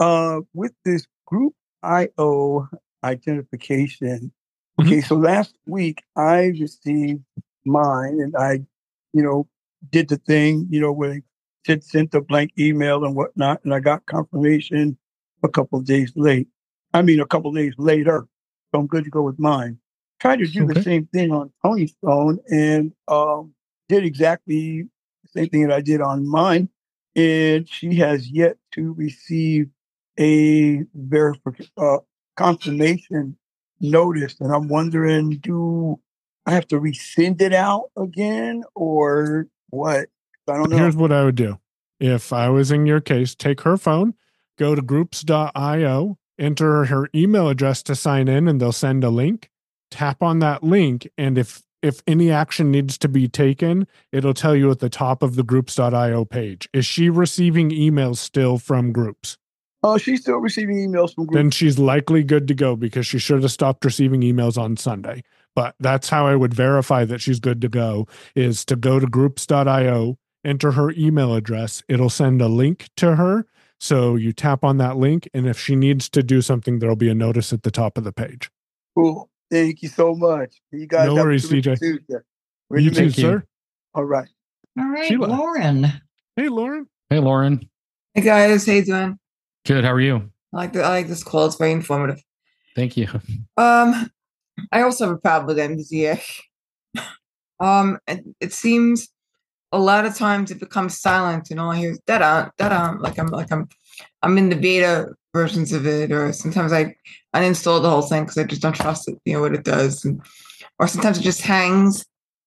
Uh, 0.00 0.40
with 0.54 0.72
this 0.84 1.06
group 1.26 1.54
IO 1.82 2.68
identification. 3.04 4.32
Okay, 4.80 5.00
so 5.00 5.16
last 5.16 5.54
week 5.66 6.02
I 6.16 6.46
received 6.58 7.22
mine 7.66 8.20
and 8.20 8.34
I, 8.36 8.64
you 9.12 9.22
know, 9.22 9.48
did 9.90 10.08
the 10.08 10.16
thing, 10.18 10.66
you 10.70 10.80
know, 10.80 10.92
where 10.92 11.20
it 11.66 11.84
sent 11.84 12.14
a 12.14 12.20
blank 12.20 12.52
email 12.58 13.04
and 13.04 13.14
whatnot, 13.14 13.62
and 13.64 13.74
I 13.74 13.80
got 13.80 14.06
confirmation 14.06 14.96
a 15.42 15.48
couple 15.48 15.78
of 15.78 15.84
days 15.84 16.12
late. 16.16 16.48
I 16.94 17.02
mean, 17.02 17.20
a 17.20 17.26
couple 17.26 17.50
of 17.50 17.56
days 17.56 17.74
later. 17.76 18.26
So 18.72 18.80
I'm 18.80 18.86
good 18.86 19.04
to 19.04 19.10
go 19.10 19.22
with 19.22 19.38
mine. 19.38 19.78
Tried 20.20 20.38
to 20.38 20.46
do 20.46 20.66
the 20.66 20.80
same 20.82 21.06
thing 21.06 21.32
on 21.32 21.52
Tony's 21.62 21.94
phone 22.02 22.38
and 22.50 22.92
um, 23.08 23.52
did 23.88 24.04
exactly 24.04 24.82
the 25.24 25.28
same 25.28 25.48
thing 25.48 25.68
that 25.68 25.74
I 25.74 25.80
did 25.80 26.00
on 26.00 26.26
mine. 26.26 26.68
And 27.18 27.68
she 27.68 27.96
has 27.96 28.30
yet 28.30 28.58
to 28.72 28.92
receive 28.92 29.68
a 30.18 30.84
verification 30.94 31.72
uh, 31.76 31.98
confirmation 32.36 33.36
notice. 33.80 34.36
And 34.40 34.54
I'm 34.54 34.68
wondering, 34.68 35.38
do 35.38 35.98
I 36.46 36.52
have 36.52 36.68
to 36.68 36.80
resend 36.80 37.40
it 37.40 37.52
out 37.52 37.90
again 37.96 38.62
or 38.74 39.48
what? 39.70 40.08
I 40.48 40.56
don't 40.56 40.70
know. 40.70 40.76
Here's 40.78 40.96
what 40.96 41.12
I 41.12 41.24
would 41.24 41.34
do. 41.34 41.58
If 41.98 42.32
I 42.32 42.48
was 42.48 42.70
in 42.70 42.86
your 42.86 43.00
case, 43.00 43.34
take 43.34 43.62
her 43.62 43.76
phone, 43.76 44.14
go 44.56 44.76
to 44.76 44.80
groups.io, 44.80 46.18
enter 46.38 46.84
her 46.84 47.08
email 47.14 47.48
address 47.48 47.82
to 47.82 47.96
sign 47.96 48.28
in, 48.28 48.46
and 48.46 48.60
they'll 48.60 48.70
send 48.70 49.02
a 49.02 49.10
link. 49.10 49.50
Tap 49.90 50.22
on 50.22 50.38
that 50.38 50.62
link, 50.62 51.08
and 51.18 51.36
if 51.36 51.62
if 51.82 52.02
any 52.06 52.30
action 52.30 52.70
needs 52.70 52.98
to 52.98 53.08
be 53.08 53.28
taken, 53.28 53.86
it'll 54.12 54.34
tell 54.34 54.56
you 54.56 54.70
at 54.70 54.80
the 54.80 54.90
top 54.90 55.22
of 55.22 55.36
the 55.36 55.42
groups.io 55.42 56.24
page. 56.24 56.68
Is 56.72 56.86
she 56.86 57.08
receiving 57.08 57.70
emails 57.70 58.16
still 58.16 58.58
from 58.58 58.92
groups? 58.92 59.38
Oh, 59.82 59.96
she's 59.96 60.22
still 60.22 60.38
receiving 60.38 60.76
emails 60.76 61.14
from 61.14 61.26
groups. 61.26 61.36
Then 61.36 61.50
she's 61.50 61.78
likely 61.78 62.24
good 62.24 62.48
to 62.48 62.54
go 62.54 62.74
because 62.74 63.06
she 63.06 63.18
should 63.18 63.42
have 63.42 63.52
stopped 63.52 63.84
receiving 63.84 64.22
emails 64.22 64.58
on 64.58 64.76
Sunday. 64.76 65.22
But 65.54 65.76
that's 65.78 66.08
how 66.08 66.26
I 66.26 66.34
would 66.34 66.52
verify 66.52 67.04
that 67.04 67.20
she's 67.20 67.40
good 67.40 67.60
to 67.62 67.68
go 67.68 68.06
is 68.34 68.64
to 68.66 68.76
go 68.76 68.98
to 68.98 69.06
groups.io, 69.06 70.18
enter 70.44 70.72
her 70.72 70.90
email 70.92 71.34
address. 71.34 71.82
It'll 71.88 72.10
send 72.10 72.42
a 72.42 72.48
link 72.48 72.88
to 72.96 73.16
her. 73.16 73.46
So 73.80 74.16
you 74.16 74.32
tap 74.32 74.64
on 74.64 74.78
that 74.78 74.96
link. 74.96 75.28
And 75.32 75.46
if 75.46 75.58
she 75.60 75.76
needs 75.76 76.08
to 76.10 76.22
do 76.24 76.42
something, 76.42 76.80
there'll 76.80 76.96
be 76.96 77.08
a 77.08 77.14
notice 77.14 77.52
at 77.52 77.62
the 77.62 77.70
top 77.70 77.96
of 77.96 78.02
the 78.02 78.12
page. 78.12 78.50
Cool. 78.96 79.30
Thank 79.50 79.82
you 79.82 79.88
so 79.88 80.14
much. 80.14 80.56
You 80.72 80.86
guys 80.86 81.06
No 81.06 81.16
have 81.16 81.24
a 81.24 81.28
worries, 81.28 81.48
terrific 81.48 81.72
CJ. 81.74 81.78
Tuesday. 81.78 82.14
You 82.14 82.20
Ready 82.70 82.90
too, 82.90 83.02
make- 83.06 83.14
sir. 83.14 83.44
All 83.94 84.04
right. 84.04 84.28
All 84.78 84.88
right, 84.88 85.06
Sheila. 85.06 85.26
Lauren. 85.26 85.84
Hey, 86.36 86.48
Lauren. 86.48 86.86
Hey, 87.10 87.18
Lauren. 87.18 87.68
Hey 88.14 88.20
guys, 88.22 88.66
how 88.66 88.72
you 88.72 88.84
doing? 88.84 89.18
Good. 89.66 89.84
How 89.84 89.92
are 89.92 90.00
you? 90.00 90.30
I 90.52 90.56
like 90.56 90.72
the, 90.72 90.82
I 90.82 90.88
like 90.88 91.08
this 91.08 91.24
call. 91.24 91.46
It's 91.46 91.56
very 91.56 91.72
informative. 91.72 92.22
Thank 92.76 92.96
you. 92.96 93.08
Um, 93.56 94.10
I 94.72 94.82
also 94.82 95.06
have 95.06 95.14
a 95.16 95.18
problem 95.18 95.46
with 95.56 95.58
NVDA. 95.58 96.20
Um, 97.60 97.98
it, 98.06 98.24
it 98.38 98.52
seems 98.52 99.08
a 99.72 99.80
lot 99.80 100.06
of 100.06 100.14
times 100.16 100.52
it 100.52 100.60
becomes 100.60 101.00
silent, 101.00 101.50
and 101.50 101.58
all 101.58 101.72
I 101.72 101.76
hear 101.78 101.90
is 101.90 101.98
da 102.06 102.18
da 102.18 102.50
da 102.56 102.68
da. 102.68 102.90
Like 103.00 103.18
I'm 103.18 103.26
like 103.26 103.50
I'm 103.50 103.68
I'm 104.22 104.38
in 104.38 104.48
the 104.48 104.54
beta 104.54 105.08
versions 105.34 105.72
of 105.72 105.84
it, 105.84 106.12
or 106.12 106.32
sometimes 106.32 106.72
I 106.72 106.94
uninstall 107.34 107.82
the 107.82 107.90
whole 107.90 108.02
thing 108.02 108.24
because 108.24 108.38
I 108.38 108.44
just 108.44 108.62
don't 108.62 108.74
trust 108.74 109.08
it. 109.08 109.18
You 109.24 109.34
know 109.34 109.40
what 109.40 109.54
it 109.54 109.64
does, 109.64 110.04
and 110.04 110.22
or 110.78 110.88
sometimes 110.88 111.18
it 111.18 111.22
just 111.22 111.42
hangs, 111.42 112.04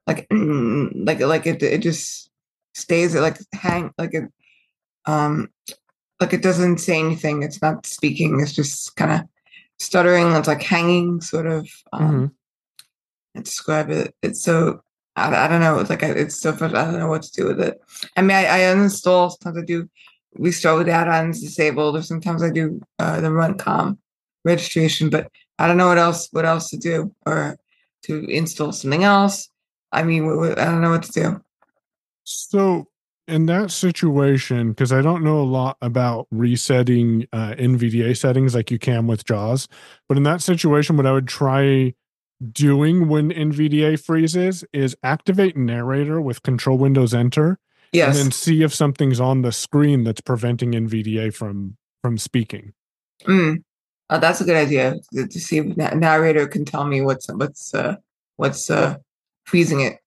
like 0.08 0.28
like 0.32 1.20
like 1.20 1.46
it 1.48 1.62
it 1.64 1.82
just 1.82 2.30
stays 2.74 3.16
it 3.16 3.22
like 3.22 3.38
hang 3.54 3.92
like 3.98 4.14
it 4.14 4.24
um 5.06 5.50
like 6.20 6.34
it 6.34 6.42
doesn't 6.42 6.78
say 6.78 7.00
anything. 7.00 7.44
It's 7.44 7.62
not 7.62 7.86
speaking. 7.86 8.40
It's 8.40 8.54
just 8.54 8.96
kind 8.96 9.12
of 9.12 9.22
stuttering. 9.80 10.34
It's 10.34 10.48
like 10.48 10.62
hanging, 10.62 11.20
sort 11.22 11.48
of. 11.48 11.68
Um, 11.92 12.36
and 13.34 13.44
describe 13.44 13.90
it. 13.90 14.14
It's 14.22 14.44
so 14.44 14.82
I, 15.16 15.46
I 15.46 15.48
don't 15.48 15.62
know. 15.62 15.80
It's 15.80 15.90
like 15.90 16.04
I- 16.04 16.12
it's 16.12 16.40
so. 16.40 16.54
I 16.54 16.68
don't 16.68 17.00
know 17.00 17.08
what 17.08 17.24
to 17.24 17.32
do 17.32 17.48
with 17.48 17.60
it. 17.60 17.80
I 18.16 18.22
mean, 18.22 18.38
I, 18.38 18.46
I 18.46 18.60
uninstall. 18.74 19.32
Sometimes 19.32 19.64
I 19.64 19.66
do 19.66 19.90
restart 20.36 20.78
with 20.78 20.90
add-ons 20.90 21.42
disabled, 21.42 21.98
or 21.98 22.02
sometimes 22.02 22.44
I 22.44 22.50
do 22.50 22.82
uh, 23.00 23.20
the 23.20 23.30
runcom 23.30 23.98
registration. 24.44 25.10
But 25.10 25.32
I 25.60 25.68
don't 25.68 25.78
know 25.78 25.88
what 25.88 25.98
else 25.98 26.28
what 26.32 26.46
else 26.46 26.70
to 26.72 26.78
do 26.78 27.14
or 27.26 27.58
to 28.04 28.26
install 28.30 28.72
something 28.72 29.04
else. 29.04 29.50
I 29.92 30.04
mean, 30.04 30.24
I 30.24 30.66
don't 30.66 30.82
know 30.82 30.92
what 30.92 31.04
to 31.04 31.12
do. 31.12 31.42
So 32.24 32.88
in 33.28 33.46
that 33.48 33.72
situation, 33.72 34.70
because 34.70 34.92
I 34.92 35.02
don't 35.02 35.24
know 35.24 35.40
a 35.40 35.44
lot 35.44 35.78
about 35.82 36.28
resetting 36.32 37.28
uh, 37.32 37.56
NVDA 37.58 38.18
settings 38.18 38.56
like 38.56 38.72
you 38.72 38.80
can 38.80 39.08
with 39.08 39.26
JAWS, 39.26 39.68
but 40.08 40.18
in 40.18 40.24
that 40.24 40.42
situation, 40.42 40.98
what 40.98 41.06
I 41.06 41.12
would 41.12 41.28
try 41.28 41.94
doing 42.52 43.08
when 43.08 43.30
NVDA 43.32 44.04
freezes 44.04 44.64
is 44.74 44.96
activate 45.04 45.56
narrator 45.56 46.20
with 46.20 46.42
Control 46.44 46.78
Windows 46.78 47.14
Enter, 47.14 47.60
Yes. 47.94 48.16
and 48.16 48.26
then 48.26 48.32
see 48.32 48.64
if 48.64 48.74
something's 48.74 49.20
on 49.20 49.42
the 49.42 49.52
screen 49.52 50.04
that's 50.04 50.22
preventing 50.22 50.72
NVDA 50.72 51.34
from 51.34 51.78
from 52.02 52.18
speaking. 52.18 52.74
Mm. 53.26 53.64
Oh, 54.12 54.20
that's 54.20 54.42
a 54.42 54.44
good 54.44 54.58
idea 54.58 54.98
to, 55.14 55.40
see 55.40 55.58
if 55.58 55.78
na- 55.78 55.94
narrator 55.94 56.46
can 56.46 56.66
tell 56.66 56.84
me 56.84 57.00
what's 57.00 57.28
what's 57.32 57.74
uh, 57.74 57.96
what's 58.36 58.70
uh, 58.70 58.98
freezing 59.46 59.80
it. 59.80 60.00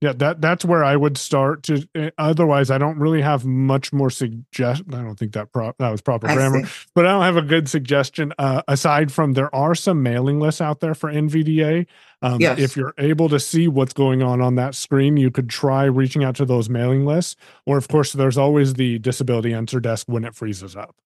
Yeah, 0.00 0.14
that 0.14 0.40
that's 0.40 0.64
where 0.64 0.82
I 0.82 0.96
would 0.96 1.16
start. 1.18 1.62
To 1.64 1.86
eh, 1.94 2.10
otherwise, 2.18 2.70
I 2.72 2.78
don't 2.78 2.98
really 2.98 3.20
have 3.20 3.44
much 3.44 3.92
more 3.92 4.10
suggest. 4.10 4.82
I 4.88 4.96
don't 4.96 5.16
think 5.16 5.34
that 5.34 5.52
pro- 5.52 5.74
that 5.78 5.90
was 5.90 6.00
proper 6.00 6.28
I 6.28 6.34
grammar, 6.34 6.66
see. 6.66 6.86
but 6.94 7.06
I 7.06 7.10
don't 7.10 7.22
have 7.22 7.36
a 7.36 7.42
good 7.42 7.68
suggestion. 7.68 8.32
Uh, 8.36 8.62
aside 8.66 9.12
from 9.12 9.34
there 9.34 9.54
are 9.54 9.76
some 9.76 10.02
mailing 10.02 10.40
lists 10.40 10.60
out 10.60 10.80
there 10.80 10.94
for 10.94 11.12
NVDA. 11.12 11.86
Um, 12.20 12.40
Yes. 12.40 12.58
If 12.58 12.76
you're 12.76 12.94
able 12.98 13.28
to 13.28 13.38
see 13.38 13.68
what's 13.68 13.92
going 13.92 14.22
on 14.22 14.40
on 14.40 14.54
that 14.56 14.74
screen, 14.74 15.16
you 15.18 15.30
could 15.30 15.48
try 15.48 15.84
reaching 15.84 16.24
out 16.24 16.34
to 16.36 16.44
those 16.44 16.68
mailing 16.68 17.04
lists. 17.04 17.36
Or, 17.66 17.78
of 17.78 17.86
course, 17.86 18.12
there's 18.12 18.38
always 18.38 18.74
the 18.74 18.98
disability 18.98 19.52
answer 19.52 19.78
desk 19.78 20.06
when 20.08 20.24
it 20.24 20.34
freezes 20.34 20.74
up. 20.74 20.96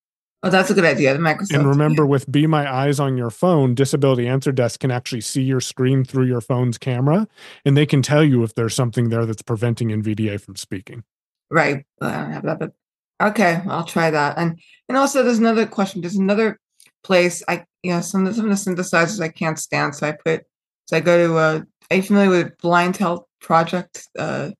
Oh, 0.42 0.50
that's 0.50 0.70
a 0.70 0.74
good 0.74 0.84
idea. 0.84 1.12
The 1.12 1.18
Microsoft. 1.18 1.54
And 1.54 1.66
remember, 1.66 2.06
with 2.06 2.30
Be 2.30 2.46
My 2.46 2.72
Eyes 2.72 3.00
on 3.00 3.16
your 3.16 3.30
phone, 3.30 3.74
Disability 3.74 4.28
Answer 4.28 4.52
Desk 4.52 4.78
can 4.78 4.90
actually 4.90 5.22
see 5.22 5.42
your 5.42 5.60
screen 5.60 6.04
through 6.04 6.26
your 6.26 6.40
phone's 6.40 6.78
camera, 6.78 7.26
and 7.64 7.76
they 7.76 7.86
can 7.86 8.02
tell 8.02 8.22
you 8.22 8.42
if 8.42 8.54
there's 8.54 8.74
something 8.74 9.08
there 9.08 9.26
that's 9.26 9.42
preventing 9.42 9.88
NVDA 9.88 10.40
from 10.40 10.56
speaking. 10.56 11.04
Right. 11.50 11.84
I 12.00 12.10
don't 12.10 12.32
have 12.32 12.42
that, 12.44 12.58
but 12.58 12.72
okay, 13.20 13.62
I'll 13.66 13.84
try 13.84 14.10
that. 14.10 14.36
And 14.38 14.60
and 14.88 14.98
also 14.98 15.22
there's 15.22 15.38
another 15.38 15.66
question. 15.66 16.00
There's 16.00 16.16
another 16.16 16.58
place 17.04 17.42
I 17.46 17.64
you 17.82 17.92
know 17.92 18.00
some 18.00 18.26
of 18.26 18.34
the, 18.34 18.34
some 18.34 18.50
of 18.50 18.76
the 18.76 18.82
synthesizers 18.82 19.20
I 19.20 19.28
can't 19.28 19.58
stand. 19.58 19.94
So 19.94 20.08
I 20.08 20.12
put 20.12 20.44
so 20.86 20.96
I 20.96 21.00
go 21.00 21.26
to 21.26 21.36
uh 21.36 21.60
are 21.90 21.96
you 21.96 22.02
familiar 22.02 22.30
with 22.30 22.58
Blind 22.58 22.96
Help 22.96 23.28
Project? 23.40 24.08
Uh 24.18 24.50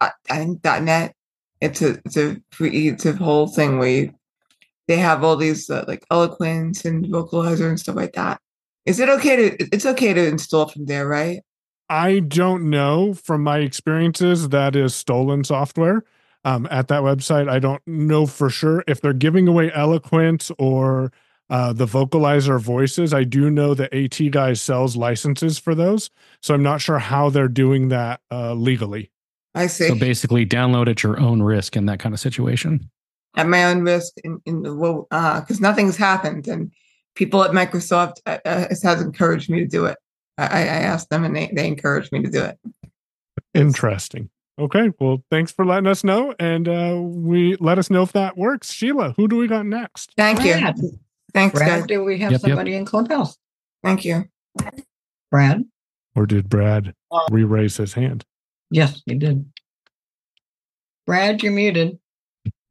I 0.00 0.10
I 0.30 0.38
think 0.38 0.62
dot 0.62 0.82
net. 0.82 1.14
It's 1.60 1.80
a 1.80 1.98
it's 2.04 2.16
a 2.16 2.36
free 2.50 2.88
it's 2.88 3.06
a 3.06 3.14
whole 3.14 3.46
thing 3.46 3.78
where 3.78 3.88
you, 3.88 4.14
they 4.88 4.96
have 4.96 5.24
all 5.24 5.36
these 5.36 5.70
uh, 5.70 5.84
like 5.88 6.04
eloquence 6.10 6.84
and 6.84 7.04
vocalizer 7.06 7.68
and 7.68 7.80
stuff 7.80 7.96
like 7.96 8.12
that. 8.12 8.40
Is 8.86 9.00
it 9.00 9.08
okay 9.08 9.36
to 9.36 9.68
it's 9.72 9.86
okay 9.86 10.12
to 10.12 10.26
install 10.26 10.68
from 10.68 10.86
there, 10.86 11.06
right? 11.06 11.40
I 11.88 12.20
don't 12.20 12.70
know 12.70 13.14
from 13.14 13.42
my 13.42 13.58
experiences 13.58 14.50
that 14.50 14.74
is 14.74 14.94
stolen 14.94 15.44
software 15.44 16.04
um, 16.44 16.66
at 16.70 16.88
that 16.88 17.02
website. 17.02 17.48
I 17.48 17.58
don't 17.58 17.82
know 17.86 18.26
for 18.26 18.50
sure 18.50 18.84
if 18.86 19.00
they're 19.00 19.12
giving 19.12 19.48
away 19.48 19.72
eloquence 19.72 20.50
or 20.58 21.12
uh, 21.50 21.72
the 21.72 21.86
vocalizer 21.86 22.60
voices. 22.60 23.12
I 23.12 23.24
do 23.24 23.50
know 23.50 23.74
that 23.74 23.92
AT 23.92 24.30
guy 24.30 24.54
sells 24.54 24.96
licenses 24.96 25.58
for 25.58 25.74
those, 25.74 26.10
so 26.42 26.54
I'm 26.54 26.62
not 26.62 26.80
sure 26.80 26.98
how 26.98 27.30
they're 27.30 27.48
doing 27.48 27.88
that 27.88 28.20
uh, 28.30 28.54
legally. 28.54 29.10
I 29.54 29.66
see. 29.68 29.88
So 29.88 29.94
basically, 29.94 30.46
download 30.46 30.88
at 30.88 31.02
your 31.02 31.20
own 31.20 31.42
risk 31.42 31.76
in 31.76 31.86
that 31.86 32.00
kind 32.00 32.14
of 32.14 32.20
situation. 32.20 32.90
At 33.36 33.48
my 33.48 33.64
own 33.64 33.82
risk 33.82 34.14
in, 34.24 34.40
in 34.46 34.62
the 34.62 34.74
well 34.74 35.06
because 35.40 35.60
nothing's 35.60 35.96
happened 35.96 36.46
and 36.48 36.72
people 37.14 37.42
at 37.44 37.50
microsoft 37.52 38.14
uh, 38.26 38.38
uh, 38.44 38.66
has 38.82 39.00
encouraged 39.00 39.50
me 39.50 39.60
to 39.60 39.66
do 39.66 39.86
it 39.86 39.98
i, 40.38 40.44
I 40.44 40.62
asked 40.64 41.10
them 41.10 41.24
and 41.24 41.34
they, 41.34 41.50
they 41.54 41.66
encouraged 41.66 42.12
me 42.12 42.22
to 42.22 42.30
do 42.30 42.42
it 42.42 42.58
Interesting. 43.54 44.30
Okay, 44.58 44.90
well, 45.00 45.22
thanks 45.30 45.50
for 45.50 45.64
letting 45.64 45.86
us 45.88 46.04
know, 46.04 46.34
and 46.38 46.68
uh, 46.68 46.96
we 47.00 47.56
let 47.56 47.78
us 47.78 47.90
know 47.90 48.02
if 48.02 48.12
that 48.12 48.36
works. 48.36 48.72
Sheila, 48.72 49.12
who 49.16 49.26
do 49.26 49.36
we 49.36 49.48
got 49.48 49.66
next? 49.66 50.12
Thank 50.16 50.44
you. 50.44 50.54
Thanks, 51.32 51.58
Brad, 51.58 51.80
guys. 51.80 51.86
do 51.86 52.04
we 52.04 52.18
have 52.18 52.30
Yep, 52.32 52.40
yep. 52.42 52.48
somebody 52.50 52.74
in 52.76 52.84
Clubhouse? 52.84 53.36
Thank 53.82 54.04
you. 54.04 54.24
Brad? 55.30 55.64
Or 56.14 56.26
did 56.26 56.48
Brad 56.48 56.94
re-raise 57.30 57.76
his 57.78 57.94
hand? 57.94 58.24
Yes, 58.70 59.02
he 59.06 59.16
did. 59.16 59.44
Brad, 61.06 61.42
you're 61.42 61.52
muted. 61.52 61.98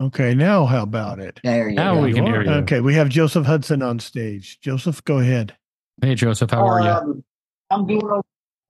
Okay, 0.01 0.33
now 0.33 0.65
how 0.65 0.83
about 0.83 1.19
it? 1.19 1.39
There 1.43 1.69
you 1.69 1.75
Now 1.75 1.95
go. 1.95 2.01
we 2.01 2.13
can 2.13 2.25
hear 2.25 2.43
you. 2.43 2.51
Okay, 2.51 2.81
we 2.81 2.93
have 2.95 3.09
Joseph 3.09 3.45
Hudson 3.45 3.81
on 3.81 3.99
stage. 3.99 4.59
Joseph, 4.59 5.03
go 5.03 5.19
ahead. 5.19 5.55
Hey, 6.01 6.15
Joseph, 6.15 6.51
how 6.51 6.65
are 6.67 6.81
you? 6.81 6.89
Um, 6.89 7.23
I'm 7.69 7.85
doing 7.87 8.21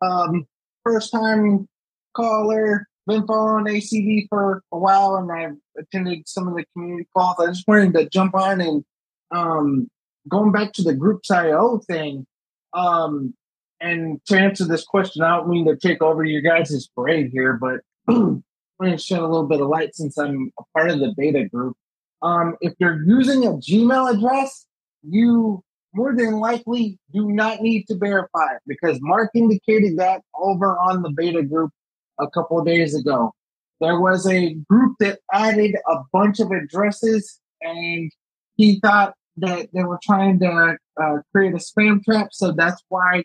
um 0.01 0.45
first 0.83 1.11
time 1.11 1.67
caller. 2.15 2.87
Been 3.05 3.25
following 3.27 3.65
ACB 3.65 4.27
for 4.29 4.63
a 4.71 4.77
while, 4.77 5.15
and 5.15 5.31
I've 5.31 5.57
attended 5.77 6.27
some 6.27 6.47
of 6.47 6.55
the 6.55 6.63
community 6.73 7.07
calls. 7.15 7.35
I 7.39 7.47
just 7.47 7.67
wanted 7.67 7.93
to 7.95 8.09
jump 8.09 8.35
on 8.35 8.61
and 8.61 8.85
um 9.31 9.89
going 10.29 10.51
back 10.51 10.73
to 10.73 10.83
the 10.83 10.93
groups 10.93 11.31
IO 11.31 11.79
thing. 11.79 12.25
Um, 12.73 13.33
and 13.81 14.23
to 14.27 14.37
answer 14.37 14.65
this 14.65 14.85
question, 14.85 15.21
I 15.23 15.35
don't 15.37 15.49
mean 15.49 15.65
to 15.67 15.75
take 15.75 16.01
over 16.01 16.23
your 16.23 16.41
guys' 16.41 16.87
parade 16.95 17.31
here, 17.33 17.59
but 17.59 17.81
Going 18.79 18.91
to 18.91 18.97
shed 18.97 19.19
a 19.19 19.27
little 19.27 19.47
bit 19.47 19.61
of 19.61 19.67
light 19.67 19.95
since 19.95 20.17
I'm 20.17 20.51
a 20.59 20.63
part 20.75 20.89
of 20.89 20.99
the 20.99 21.13
beta 21.15 21.47
group. 21.47 21.77
Um, 22.21 22.55
if 22.61 22.73
you're 22.79 23.03
using 23.03 23.45
a 23.45 23.51
Gmail 23.51 24.15
address, 24.15 24.65
you 25.03 25.63
more 25.93 26.15
than 26.15 26.39
likely 26.39 26.97
do 27.13 27.31
not 27.31 27.61
need 27.61 27.85
to 27.87 27.95
verify 27.95 28.55
it 28.55 28.61
because 28.65 28.97
Mark 29.01 29.29
indicated 29.35 29.97
that 29.97 30.21
over 30.35 30.77
on 30.79 31.03
the 31.03 31.11
beta 31.11 31.43
group 31.43 31.71
a 32.19 32.27
couple 32.29 32.59
of 32.59 32.65
days 32.65 32.95
ago. 32.95 33.31
There 33.79 33.99
was 33.99 34.27
a 34.27 34.55
group 34.69 34.95
that 34.99 35.19
added 35.31 35.75
a 35.87 35.97
bunch 36.11 36.39
of 36.39 36.51
addresses 36.51 37.39
and 37.61 38.11
he 38.55 38.79
thought 38.79 39.13
that 39.37 39.69
they 39.73 39.83
were 39.83 39.99
trying 40.03 40.39
to 40.39 40.77
uh, 41.01 41.17
create 41.31 41.53
a 41.53 41.57
spam 41.57 42.03
trap. 42.03 42.29
So 42.31 42.51
that's 42.51 42.81
why 42.89 43.23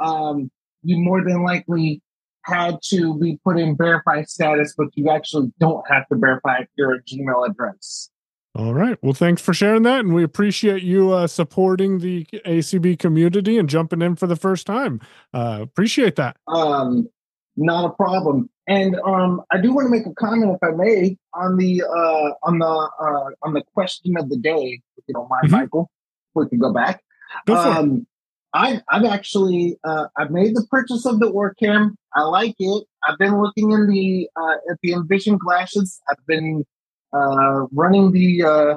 um, 0.00 0.50
you 0.82 0.98
more 0.98 1.22
than 1.22 1.42
likely 1.42 2.02
had 2.44 2.78
to 2.84 3.18
be 3.18 3.38
put 3.44 3.58
in 3.58 3.76
verified 3.76 4.28
status, 4.28 4.74
but 4.76 4.88
you 4.94 5.10
actually 5.10 5.52
don't 5.58 5.84
have 5.90 6.08
to 6.08 6.16
verify 6.16 6.62
your 6.76 7.00
Gmail 7.00 7.48
address. 7.48 8.10
All 8.56 8.74
right. 8.74 8.98
Well, 9.00 9.12
thanks 9.12 9.40
for 9.40 9.54
sharing 9.54 9.84
that, 9.84 10.00
and 10.00 10.12
we 10.12 10.24
appreciate 10.24 10.82
you 10.82 11.12
uh, 11.12 11.28
supporting 11.28 12.00
the 12.00 12.26
ACB 12.44 12.98
community 12.98 13.58
and 13.58 13.68
jumping 13.68 14.02
in 14.02 14.16
for 14.16 14.26
the 14.26 14.36
first 14.36 14.66
time. 14.66 15.00
Uh, 15.32 15.60
appreciate 15.62 16.16
that. 16.16 16.36
Um, 16.48 17.08
not 17.56 17.84
a 17.84 17.90
problem. 17.90 18.50
And 18.66 18.96
um, 19.04 19.42
I 19.50 19.60
do 19.60 19.72
want 19.72 19.86
to 19.86 19.90
make 19.90 20.06
a 20.06 20.14
comment, 20.14 20.52
if 20.52 20.62
I 20.62 20.74
may, 20.74 21.16
on 21.34 21.56
the 21.56 21.82
uh, 21.82 22.30
on 22.42 22.58
the 22.58 22.66
uh, 22.66 23.30
on 23.42 23.52
the 23.54 23.62
question 23.74 24.16
of 24.16 24.28
the 24.28 24.36
day. 24.36 24.80
If 24.96 25.04
you 25.06 25.14
don't 25.14 25.28
mind, 25.28 25.50
Michael, 25.50 25.90
we 26.34 26.48
can 26.48 26.58
go 26.58 26.72
back. 26.72 27.02
Go 27.46 27.54
um, 27.54 28.06
I, 28.52 28.82
I've 28.88 29.04
actually 29.04 29.78
uh, 29.84 30.06
I've 30.16 30.30
made 30.30 30.56
the 30.56 30.66
purchase 30.70 31.06
of 31.06 31.20
the 31.20 31.30
OrCam. 31.30 31.94
I 32.14 32.22
like 32.22 32.56
it. 32.58 32.84
I've 33.06 33.18
been 33.18 33.40
looking 33.40 33.70
in 33.70 33.86
the 33.86 34.28
uh, 34.36 34.54
at 34.70 34.78
the 34.82 34.92
Envision 34.92 35.38
glasses. 35.38 36.00
I've 36.10 36.26
been 36.26 36.64
uh, 37.12 37.66
running 37.72 38.12
the 38.12 38.42
uh, 38.42 38.76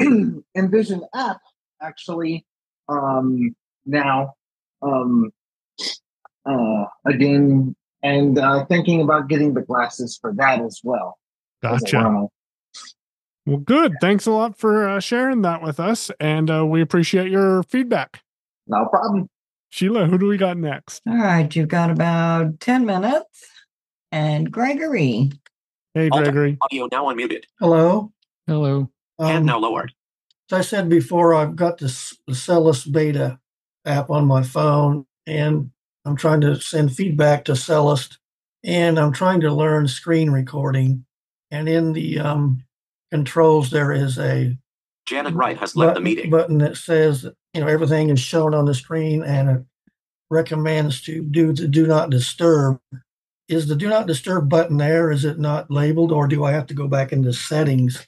Envision 0.56 1.02
app 1.14 1.38
actually 1.80 2.44
um, 2.88 3.54
now 3.86 4.34
um, 4.82 5.30
uh, 6.44 6.84
again, 7.06 7.76
and 8.02 8.38
uh, 8.38 8.64
thinking 8.66 9.00
about 9.00 9.28
getting 9.28 9.54
the 9.54 9.62
glasses 9.62 10.18
for 10.20 10.32
that 10.34 10.60
as 10.60 10.80
well. 10.82 11.18
Gotcha. 11.62 12.28
Well, 13.46 13.58
good. 13.58 13.94
Thanks 14.00 14.26
a 14.26 14.30
lot 14.32 14.58
for 14.58 14.88
uh, 14.88 15.00
sharing 15.00 15.42
that 15.42 15.62
with 15.62 15.80
us, 15.80 16.10
and 16.20 16.50
uh, 16.50 16.66
we 16.66 16.80
appreciate 16.80 17.30
your 17.30 17.62
feedback. 17.62 18.22
No 18.70 18.86
problem. 18.86 19.28
Sheila, 19.70 20.06
who 20.06 20.16
do 20.16 20.26
we 20.26 20.36
got 20.36 20.56
next? 20.56 21.02
All 21.06 21.16
right, 21.16 21.54
you've 21.54 21.68
got 21.68 21.90
about 21.90 22.60
10 22.60 22.86
minutes. 22.86 23.46
And 24.12 24.50
Gregory. 24.50 25.32
Hey, 25.94 26.08
Gregory. 26.08 26.56
Audio 26.62 26.88
now 26.90 27.06
unmuted. 27.06 27.44
Hello. 27.58 28.12
Hello. 28.46 28.90
and 29.18 29.46
now 29.46 29.58
lowered. 29.58 29.92
As 30.50 30.58
I 30.58 30.62
said 30.62 30.88
before, 30.88 31.34
I've 31.34 31.54
got 31.54 31.78
this 31.78 32.16
the 32.26 32.34
Cellus 32.34 32.84
beta 32.84 33.38
app 33.84 34.10
on 34.10 34.26
my 34.26 34.42
phone, 34.42 35.06
and 35.26 35.70
I'm 36.04 36.16
trying 36.16 36.40
to 36.40 36.60
send 36.60 36.96
feedback 36.96 37.44
to 37.44 37.52
Cellus, 37.52 38.18
and 38.64 38.98
I'm 38.98 39.12
trying 39.12 39.40
to 39.42 39.52
learn 39.52 39.86
screen 39.86 40.30
recording. 40.30 41.04
And 41.52 41.68
in 41.68 41.92
the 41.92 42.18
um, 42.18 42.64
controls, 43.12 43.70
there 43.70 43.92
is 43.92 44.18
a 44.18 44.56
Janet 45.06 45.34
Wright 45.34 45.58
has 45.58 45.76
left 45.76 45.94
the 45.94 46.00
meeting. 46.00 46.30
button 46.30 46.58
that 46.58 46.76
says 46.76 47.26
you 47.54 47.60
know 47.60 47.66
everything 47.66 48.10
is 48.10 48.20
shown 48.20 48.54
on 48.54 48.64
the 48.64 48.74
screen, 48.74 49.22
and 49.22 49.50
it 49.50 49.64
recommends 50.30 51.00
to 51.02 51.22
do 51.22 51.52
the 51.52 51.68
do 51.68 51.86
not 51.86 52.10
disturb. 52.10 52.80
Is 53.48 53.66
the 53.66 53.74
do 53.74 53.88
not 53.88 54.06
disturb 54.06 54.48
button 54.48 54.76
there? 54.76 55.10
Is 55.10 55.24
it 55.24 55.38
not 55.38 55.70
labeled, 55.70 56.12
or 56.12 56.28
do 56.28 56.44
I 56.44 56.52
have 56.52 56.66
to 56.68 56.74
go 56.74 56.86
back 56.86 57.12
into 57.12 57.32
settings? 57.32 58.06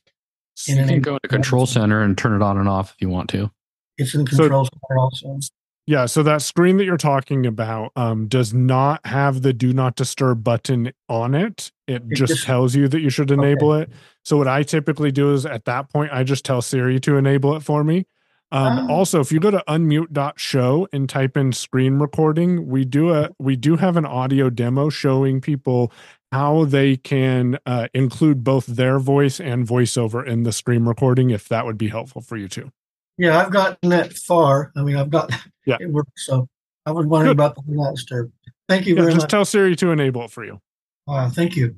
You 0.69 0.77
can 0.77 1.01
go 1.01 1.19
to 1.19 1.29
Control 1.29 1.67
Center 1.67 2.03
and 2.03 2.17
turn 2.17 2.35
it 2.35 2.43
on 2.43 2.59
and 2.59 2.69
off 2.69 2.91
if 2.95 2.97
you 3.03 3.09
want 3.09 3.31
to. 3.31 3.51
It's 3.99 4.15
in 4.15 4.27
So- 4.27 4.37
control 4.45 4.65
center 4.67 4.99
also. 4.99 5.39
Yeah, 5.85 6.07
so 6.07 6.23
that 6.23 6.43
screen 6.43 6.77
that 6.77 6.85
you're 6.85 6.97
talking 6.97 7.45
about 7.45 7.91
um, 7.97 8.29
does 8.29 8.55
not 8.55 9.05
have 9.05 9.43
the 9.43 9.53
do 9.53 9.73
not 9.73 9.97
disturb 9.97 10.45
button 10.45 10.93
on 11.09 11.35
it. 11.35 11.73
It 11.89 12.03
It 12.09 12.15
just 12.15 12.35
just- 12.35 12.45
tells 12.45 12.77
you 12.77 12.87
that 12.87 13.01
you 13.01 13.11
should 13.11 13.33
enable 13.33 13.73
it. 13.75 13.91
So 14.25 14.37
what 14.37 14.47
I 14.47 14.63
typically 14.63 15.11
do 15.11 15.33
is 15.33 15.45
at 15.45 15.65
that 15.65 15.91
point 15.91 16.13
I 16.13 16.23
just 16.23 16.45
tell 16.45 16.63
Siri 16.63 17.01
to 17.01 17.17
enable 17.17 17.57
it 17.57 17.65
for 17.65 17.83
me. 17.83 18.07
Um, 18.53 18.91
Oh. 18.91 18.95
Also, 18.95 19.21
if 19.21 19.33
you 19.33 19.41
go 19.41 19.51
to 19.51 19.65
unmute.show 19.67 20.87
and 20.93 21.09
type 21.09 21.37
in 21.37 21.53
screen 21.53 21.99
recording, 21.99 22.69
we 22.69 22.85
do 22.85 23.11
a 23.13 23.31
we 23.39 23.57
do 23.57 23.77
have 23.77 23.97
an 23.97 24.05
audio 24.07 24.51
demo 24.51 24.91
showing 24.91 25.41
people 25.41 25.91
how 26.31 26.65
they 26.67 26.97
can 26.97 27.59
uh, 27.67 27.89
include 27.95 28.45
both 28.45 28.67
their 28.67 28.99
voice 28.99 29.41
and 29.41 29.67
voiceover 29.67 30.27
in 30.27 30.43
the 30.45 30.53
screen 30.53 30.85
recording. 30.85 31.31
If 31.31 31.49
that 31.49 31.65
would 31.67 31.79
be 31.79 31.89
helpful 31.89 32.21
for 32.21 32.37
you 32.37 32.47
too. 32.49 32.71
Yeah, 33.19 33.39
I've 33.39 33.51
gotten 33.51 33.91
that 33.91 34.13
far. 34.13 34.71
I 34.77 34.83
mean, 34.83 34.97
I've 34.97 35.11
got 35.11 35.31
Yeah. 35.67 35.77
it 35.81 35.91
works. 35.91 36.27
So 36.27 36.47
I 36.87 36.91
was 36.93 37.07
wondering 37.07 37.33
about 37.33 37.55
the 37.57 37.63
do 37.63 37.73
not 37.75 37.95
disturb. 37.95 38.31
Thank 38.69 38.87
you 38.87 38.95
Yeah, 38.97 39.03
very 39.03 39.15
just 39.15 39.25
much. 39.25 39.31
tell 39.31 39.45
Siri 39.45 39.77
to 39.77 39.91
enable 39.91 40.25
it 40.25 40.31
for 40.31 40.45
you. 40.45 40.61
Uh, 41.09 41.29
thank 41.31 41.57
you. 41.57 41.75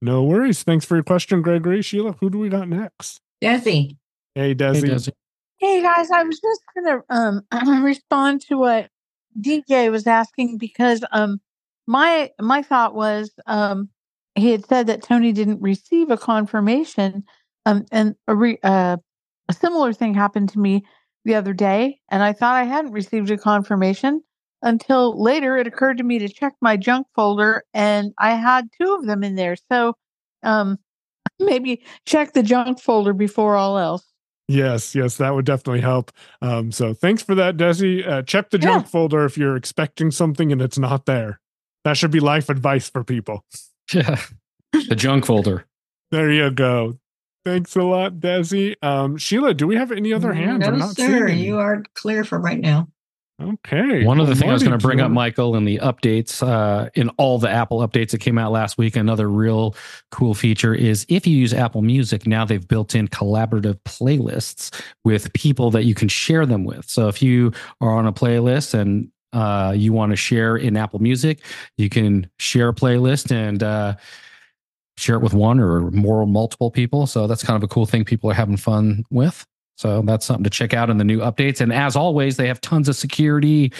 No 0.00 0.22
worries. 0.24 0.62
Thanks 0.62 0.84
for 0.84 0.96
your 0.96 1.04
question, 1.04 1.42
Gregory. 1.42 1.82
Sheila, 1.82 2.12
who 2.20 2.30
do 2.30 2.38
we 2.38 2.48
got 2.48 2.68
next? 2.68 3.20
Desi. 3.42 3.96
Hey, 4.34 4.54
Desi. 4.54 4.88
Hey 4.88 5.12
guys, 5.62 6.10
I 6.10 6.22
was 6.24 6.40
just 6.40 6.60
gonna 6.74 7.02
um 7.08 7.82
respond 7.84 8.40
to 8.48 8.58
what 8.58 8.90
DJ 9.40 9.90
was 9.90 10.06
asking 10.06 10.58
because 10.58 11.04
um 11.12 11.40
my 11.86 12.30
my 12.40 12.62
thought 12.62 12.94
was 12.94 13.30
um 13.46 13.88
he 14.34 14.50
had 14.50 14.66
said 14.66 14.86
that 14.88 15.02
Tony 15.02 15.32
didn't 15.32 15.60
receive 15.60 16.10
a 16.10 16.16
confirmation 16.16 17.24
um 17.66 17.84
and 17.92 18.14
a 18.28 18.34
re, 18.34 18.58
uh, 18.62 18.96
a 19.48 19.52
similar 19.52 19.92
thing 19.92 20.14
happened 20.14 20.48
to 20.50 20.58
me 20.58 20.84
the 21.24 21.34
other 21.34 21.52
day 21.52 22.00
and 22.10 22.22
I 22.22 22.32
thought 22.32 22.56
I 22.56 22.64
hadn't 22.64 22.92
received 22.92 23.30
a 23.30 23.38
confirmation 23.38 24.22
until 24.62 25.20
later 25.20 25.56
it 25.56 25.66
occurred 25.66 25.98
to 25.98 26.04
me 26.04 26.18
to 26.18 26.28
check 26.28 26.54
my 26.60 26.76
junk 26.76 27.06
folder 27.14 27.64
and 27.74 28.12
I 28.18 28.34
had 28.34 28.68
two 28.80 28.94
of 28.94 29.06
them 29.06 29.22
in 29.24 29.36
there. 29.36 29.56
So 29.70 29.94
um 30.42 30.78
maybe 31.40 31.84
check 32.06 32.32
the 32.32 32.42
junk 32.42 32.80
folder 32.80 33.12
before 33.12 33.56
all 33.56 33.78
else 33.78 34.11
Yes, 34.52 34.94
yes, 34.94 35.16
that 35.16 35.34
would 35.34 35.46
definitely 35.46 35.80
help. 35.80 36.12
Um, 36.42 36.72
so 36.72 36.92
thanks 36.92 37.22
for 37.22 37.34
that, 37.34 37.56
Desi. 37.56 38.06
Uh, 38.06 38.20
check 38.20 38.50
the 38.50 38.58
junk 38.58 38.86
folder 38.86 39.24
if 39.24 39.38
you're 39.38 39.56
expecting 39.56 40.10
something 40.10 40.52
and 40.52 40.60
it's 40.60 40.78
not 40.78 41.06
there. 41.06 41.40
That 41.84 41.96
should 41.96 42.10
be 42.10 42.20
life 42.20 42.50
advice 42.50 42.88
for 42.88 43.02
people. 43.04 43.44
Yeah. 43.92 44.20
The 44.88 44.94
junk 44.94 45.26
folder. 45.26 45.66
There 46.12 46.30
you 46.30 46.50
go. 46.50 46.98
Thanks 47.44 47.76
a 47.76 47.82
lot, 47.82 48.20
Desi. 48.20 48.74
Um, 48.80 49.18
Sheila, 49.18 49.52
do 49.52 49.66
we 49.66 49.76
have 49.76 49.92
any 49.92 50.14
other 50.14 50.32
hands? 50.32 50.60
No, 50.60 50.68
I'm 50.68 50.78
not 50.78 50.96
sir. 50.96 51.28
seeing. 51.28 51.40
You 51.40 51.58
are 51.58 51.82
clear 51.94 52.24
for 52.24 52.38
right 52.38 52.58
now. 52.58 52.88
Okay. 53.40 54.04
One 54.04 54.20
other 54.20 54.30
Well, 54.30 54.36
thing 54.36 54.50
I 54.50 54.52
was 54.52 54.62
going 54.62 54.78
to 54.78 54.84
bring 54.84 55.00
up, 55.00 55.10
Michael, 55.10 55.56
in 55.56 55.64
the 55.64 55.78
updates, 55.78 56.46
uh, 56.46 56.90
in 56.94 57.08
all 57.10 57.38
the 57.38 57.50
Apple 57.50 57.78
updates 57.80 58.10
that 58.10 58.20
came 58.20 58.38
out 58.38 58.52
last 58.52 58.78
week, 58.78 58.94
another 58.94 59.28
real 59.28 59.74
cool 60.10 60.34
feature 60.34 60.74
is 60.74 61.04
if 61.08 61.26
you 61.26 61.36
use 61.36 61.52
Apple 61.52 61.82
Music, 61.82 62.26
now 62.26 62.44
they've 62.44 62.66
built 62.66 62.94
in 62.94 63.08
collaborative 63.08 63.80
playlists 63.84 64.80
with 65.04 65.32
people 65.32 65.70
that 65.72 65.84
you 65.84 65.94
can 65.94 66.08
share 66.08 66.46
them 66.46 66.64
with. 66.64 66.88
So 66.88 67.08
if 67.08 67.22
you 67.22 67.52
are 67.80 67.90
on 67.90 68.06
a 68.06 68.12
playlist 68.12 68.74
and 68.74 69.10
uh, 69.32 69.72
you 69.74 69.92
want 69.92 70.10
to 70.10 70.16
share 70.16 70.56
in 70.56 70.76
Apple 70.76 71.00
Music, 71.00 71.42
you 71.76 71.88
can 71.88 72.30
share 72.38 72.68
a 72.68 72.74
playlist 72.74 73.32
and 73.32 73.62
uh, 73.62 73.96
share 74.96 75.16
it 75.16 75.22
with 75.22 75.34
one 75.34 75.58
or 75.58 75.90
more 75.90 76.26
multiple 76.26 76.70
people. 76.70 77.06
So 77.06 77.26
that's 77.26 77.42
kind 77.42 77.56
of 77.56 77.62
a 77.62 77.68
cool 77.68 77.86
thing 77.86 78.04
people 78.04 78.30
are 78.30 78.34
having 78.34 78.56
fun 78.56 79.04
with. 79.10 79.46
So 79.76 80.02
that's 80.02 80.26
something 80.26 80.44
to 80.44 80.50
check 80.50 80.74
out 80.74 80.90
in 80.90 80.98
the 80.98 81.04
new 81.04 81.18
updates. 81.18 81.60
And 81.60 81.72
as 81.72 81.96
always, 81.96 82.36
they 82.36 82.48
have 82.48 82.60
tons 82.60 82.88
of 82.88 82.96
security, 82.96 83.72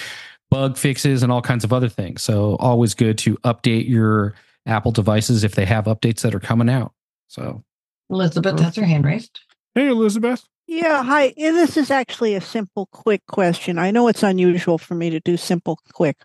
bug 0.50 0.76
fixes, 0.76 1.22
and 1.22 1.30
all 1.30 1.42
kinds 1.42 1.64
of 1.64 1.72
other 1.72 1.88
things. 1.88 2.22
So 2.22 2.56
always 2.56 2.94
good 2.94 3.18
to 3.18 3.36
update 3.38 3.88
your 3.88 4.34
Apple 4.66 4.92
devices 4.92 5.44
if 5.44 5.54
they 5.54 5.64
have 5.66 5.84
updates 5.84 6.20
that 6.22 6.34
are 6.34 6.40
coming 6.40 6.68
out. 6.68 6.92
So, 7.28 7.64
Elizabeth 8.10 8.56
that's 8.56 8.76
her 8.76 8.84
hand 8.84 9.04
raised. 9.04 9.40
Hey, 9.74 9.88
Elizabeth. 9.88 10.46
Yeah, 10.66 11.02
hi. 11.02 11.34
This 11.36 11.76
is 11.76 11.90
actually 11.90 12.34
a 12.34 12.40
simple, 12.40 12.86
quick 12.92 13.22
question. 13.26 13.78
I 13.78 13.90
know 13.90 14.08
it's 14.08 14.22
unusual 14.22 14.78
for 14.78 14.94
me 14.94 15.10
to 15.10 15.20
do 15.20 15.36
simple, 15.36 15.78
quick, 15.92 16.16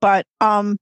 but 0.00 0.26
um, 0.40 0.78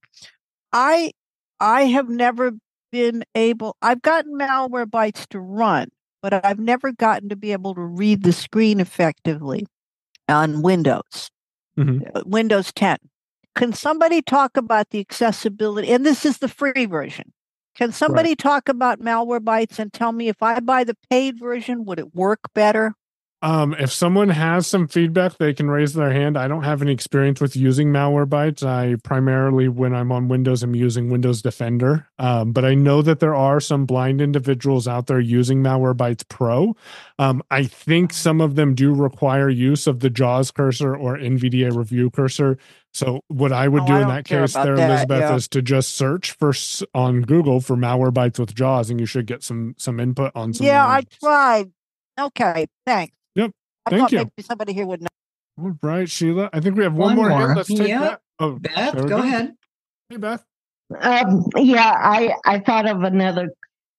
I 0.73 1.13
I 1.61 1.83
have 1.83 2.09
never 2.09 2.53
been 2.91 3.25
able. 3.35 3.77
I've 3.83 4.03
gotten 4.03 4.39
Malwarebytes 4.39 5.27
to 5.29 5.41
run, 5.41 5.89
but 6.23 6.45
I've 6.45 6.59
never 6.59 6.93
gotten 6.93 7.29
to 7.29 7.37
be 7.37 7.53
able 7.53 7.75
to 7.75 7.81
read 7.81 8.23
the 8.23 8.33
screen 8.33 8.81
effectively 8.81 9.67
on 10.29 10.63
Windows, 10.63 11.31
uh, 12.15 12.23
Windows 12.27 12.73
10. 12.73 12.99
Can 13.55 13.73
somebody 13.73 14.23
talk 14.23 14.57
about 14.57 14.91
the 14.91 15.01
accessibility? 15.01 15.91
And 15.91 16.05
this 16.07 16.25
is 16.25 16.39
the 16.39 16.49
free 16.49 16.87
version. 16.87 17.33
Can 17.77 17.93
somebody 17.93 18.35
talk 18.37 18.69
about 18.69 19.01
Malwarebytes 19.01 19.79
and 19.79 19.93
tell 19.93 20.13
me 20.13 20.29
if 20.29 20.43
I 20.43 20.61
buy 20.61 20.85
the 20.85 20.97
paid 21.11 21.39
version, 21.39 21.85
would 21.85 21.99
it 21.99 22.15
work 22.15 22.41
better? 22.55 22.95
Um, 23.41 23.75
if 23.79 23.93
someone 23.93 24.31
has 24.31 24.67
some 24.67 24.89
feedback, 24.89 25.39
they 25.39 25.55
can 25.55 25.71
raise 25.71 25.93
their 25.93 26.11
hand. 26.13 26.37
I 26.37 26.49
don't 26.49 26.65
have 26.65 26.83
any 26.83 26.91
experience 26.93 27.41
with 27.41 27.55
using 27.55 27.89
Malwarebytes. 27.93 28.65
I 28.67 28.97
primarily, 29.05 29.69
when 29.69 29.95
I'm 29.95 30.11
on 30.11 30.27
Windows, 30.27 30.65
I'm 30.65 30.75
using 30.75 31.09
Windows 31.09 31.41
Defender. 31.41 32.09
Um, 32.19 32.51
but 32.51 32.65
I 32.65 32.75
know 32.75 33.01
that 33.03 33.21
there 33.21 33.37
are 33.37 33.61
some 33.61 33.87
blind 33.87 34.21
individuals 34.21 34.89
out 34.89 35.07
there 35.07 35.21
using 35.21 35.63
Malwarebytes 35.63 36.29
Pro. 36.29 36.75
Um, 37.21 37.41
I 37.51 37.63
think 37.65 38.13
some 38.13 38.41
of 38.41 38.57
them 38.57 38.75
do 38.75 38.93
require 38.93 39.49
use 39.49 39.87
of 39.87 40.01
the 40.01 40.11
JAWS 40.11 40.51
cursor 40.51 40.97
or 40.97 41.17
NVDA 41.17 41.77
review 41.77 42.11
cursor. 42.11 42.59
So 42.93 43.21
what 43.29 43.53
I 43.53 43.69
would 43.69 43.83
Oh, 43.83 43.87
do 43.87 43.93
I 43.93 44.03
in 44.03 44.09
that 44.09 44.25
case, 44.25 44.55
there, 44.55 44.75
that, 44.75 44.91
Elizabeth, 44.91 45.21
yeah. 45.21 45.35
is 45.37 45.47
to 45.49 45.63
just 45.63 45.95
search 45.95 46.33
for 46.33 46.53
on 46.93 47.23
Google 47.23 47.61
for 47.61 47.77
Malwarebytes 47.77 48.41
with 48.41 48.55
JAWS, 48.57 48.91
and 48.91 48.99
you 48.99 49.07
should 49.07 49.27
get 49.27 49.45
some 49.45 49.75
some 49.79 50.01
input 50.01 50.33
on 50.35 50.55
some. 50.55 50.67
yeah. 50.67 50.85
I 50.85 51.03
tried. 51.21 51.71
Okay, 52.19 52.67
thanks. 52.85 53.15
Yep. 53.91 53.93
I 53.93 53.97
Thank 53.99 54.03
thought 54.03 54.13
you. 54.13 54.19
maybe 54.19 54.43
somebody 54.47 54.73
here 54.73 54.87
would 54.87 55.03
know. 55.03 55.09
All 55.61 55.77
right, 55.83 56.09
Sheila. 56.09 56.51
I 56.53 56.61
think 56.61 56.77
we 56.77 56.85
have 56.85 56.95
one, 56.95 57.17
One 57.17 57.17
more. 57.17 57.31
hand. 57.31 57.49
more. 57.49 57.57
Let's 57.57 57.69
take 57.69 57.89
Yep. 57.89 58.01
that. 58.01 58.21
Oh, 58.39 58.59
Beth, 58.59 58.95
there 58.95 59.05
we 59.05 59.09
go 59.11 59.19
ahead. 59.19 59.55
Hey, 60.09 60.17
Beth. 60.17 60.45
Um, 61.01 61.45
yeah, 61.57 61.95
I 61.99 62.35
I 62.47 62.61
thought 62.61 62.89
of 62.89 63.03
another 63.03 63.51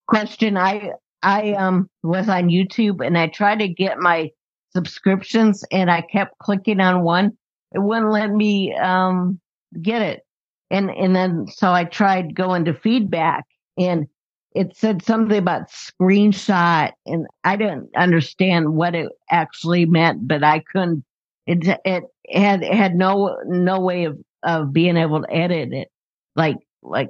question. 0.07 0.57
I 0.57 0.91
I 1.21 1.53
um 1.53 1.89
was 2.03 2.29
on 2.29 2.49
YouTube 2.49 3.05
and 3.05 3.17
I 3.17 3.27
tried 3.27 3.59
to 3.59 3.67
get 3.67 3.99
my 3.99 4.31
subscriptions 4.73 5.63
and 5.71 5.91
I 5.91 6.01
kept 6.01 6.37
clicking 6.39 6.79
on 6.79 7.03
one. 7.03 7.37
It 7.73 7.79
wouldn't 7.79 8.11
let 8.11 8.31
me 8.31 8.73
um 8.75 9.39
get 9.81 10.01
it. 10.01 10.21
And 10.71 10.89
and 10.89 11.15
then 11.15 11.47
so 11.47 11.71
I 11.71 11.83
tried 11.83 12.35
going 12.35 12.65
to 12.65 12.73
feedback 12.73 13.45
and 13.77 14.07
it 14.55 14.75
said 14.75 15.03
something 15.03 15.37
about 15.37 15.69
screenshot 15.69 16.91
and 17.05 17.27
I 17.43 17.55
didn't 17.55 17.89
understand 17.95 18.73
what 18.73 18.95
it 18.95 19.09
actually 19.29 19.85
meant, 19.85 20.27
but 20.27 20.43
I 20.43 20.59
couldn't 20.71 21.03
it 21.45 21.67
it 21.85 22.03
had 22.31 22.63
it 22.63 22.73
had 22.73 22.95
no 22.95 23.37
no 23.45 23.79
way 23.79 24.05
of 24.05 24.17
of 24.43 24.73
being 24.73 24.97
able 24.97 25.21
to 25.21 25.31
edit 25.31 25.73
it. 25.73 25.89
Like 26.35 26.57
like 26.81 27.09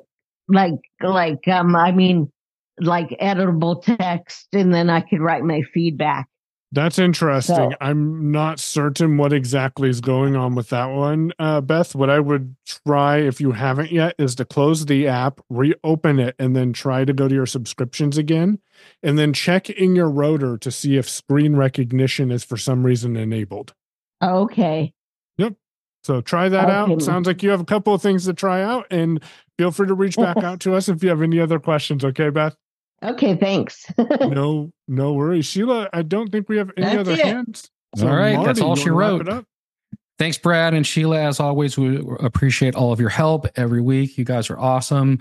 like 0.49 0.79
like 1.01 1.47
um 1.47 1.75
i 1.75 1.91
mean 1.91 2.31
like 2.79 3.09
editable 3.21 3.81
text 3.83 4.47
and 4.53 4.73
then 4.73 4.89
i 4.89 4.99
could 4.99 5.21
write 5.21 5.43
my 5.43 5.61
feedback 5.73 6.27
That's 6.71 6.99
interesting. 6.99 7.55
So- 7.55 7.71
I'm 7.81 8.31
not 8.31 8.59
certain 8.59 9.17
what 9.17 9.33
exactly 9.33 9.89
is 9.89 10.01
going 10.01 10.35
on 10.35 10.53
with 10.53 10.69
that 10.69 10.85
one, 10.85 11.31
uh, 11.39 11.61
Beth. 11.61 11.95
What 11.95 12.11
I 12.11 12.19
would 12.19 12.55
try, 12.85 13.17
if 13.17 13.41
you 13.41 13.53
haven't 13.53 13.91
yet, 13.91 14.13
is 14.19 14.35
to 14.35 14.45
close 14.45 14.85
the 14.85 15.07
app, 15.07 15.41
reopen 15.49 16.19
it, 16.19 16.35
and 16.37 16.55
then 16.55 16.71
try 16.73 17.05
to 17.05 17.13
go 17.13 17.27
to 17.27 17.33
your 17.33 17.47
subscriptions 17.47 18.19
again. 18.19 18.59
And 19.01 19.17
then 19.17 19.33
check 19.33 19.69
in 19.71 19.95
your 19.95 20.09
rotor 20.09 20.57
to 20.59 20.69
see 20.71 20.95
if 20.97 21.09
screen 21.09 21.55
recognition 21.55 22.29
is 22.31 22.43
for 22.43 22.55
some 22.57 22.85
reason 22.85 23.17
enabled. 23.17 23.73
okay 24.21 24.93
Yep. 25.39 25.53
So 26.03 26.21
try 26.21 26.49
that 26.49 26.65
Okay. 26.69 26.93
out. 26.93 27.01
Sounds 27.01 27.25
like 27.25 27.41
you 27.41 27.49
have 27.49 27.61
a 27.61 27.65
couple 27.65 27.93
of 27.95 28.01
things 28.01 28.25
to 28.25 28.33
try 28.33 28.61
out, 28.61 28.85
and 28.91 29.21
feel 29.57 29.71
free 29.71 29.87
to 29.87 29.93
reach 29.95 30.17
back 30.17 30.37
out 30.43 30.59
to 30.61 30.75
us 30.75 30.87
if 30.87 31.01
you 31.03 31.09
have 31.09 31.21
any 31.23 31.39
other 31.39 31.57
questions. 31.59 32.05
Okay, 32.05 32.29
Beth? 32.29 32.55
Okay 33.03 33.35
thanks 33.35 33.85
no, 34.21 34.71
no 34.87 35.13
worries. 35.13 35.45
Sheila, 35.45 35.89
I 35.93 36.01
don't 36.01 36.31
think 36.31 36.49
we 36.49 36.57
have 36.57 36.71
any 36.77 36.85
That's 36.85 36.99
other 36.99 37.11
it. 37.13 37.19
hands. 37.19 37.69
all 38.01 38.07
right, 38.15 38.43
that's 38.45 38.61
all 38.61 38.75
she 38.75 38.89
wrote. 38.89 39.27
Thanks, 40.17 40.37
Brad 40.37 40.73
and 40.73 40.85
Sheila. 40.85 41.21
As 41.21 41.39
always, 41.39 41.77
we 41.77 42.03
appreciate 42.19 42.75
all 42.75 42.91
of 42.91 42.99
your 42.99 43.09
help 43.09 43.47
every 43.55 43.79
week. 43.79 44.17
You 44.17 44.25
guys 44.25 44.49
are 44.49 44.59
awesome. 44.59 45.19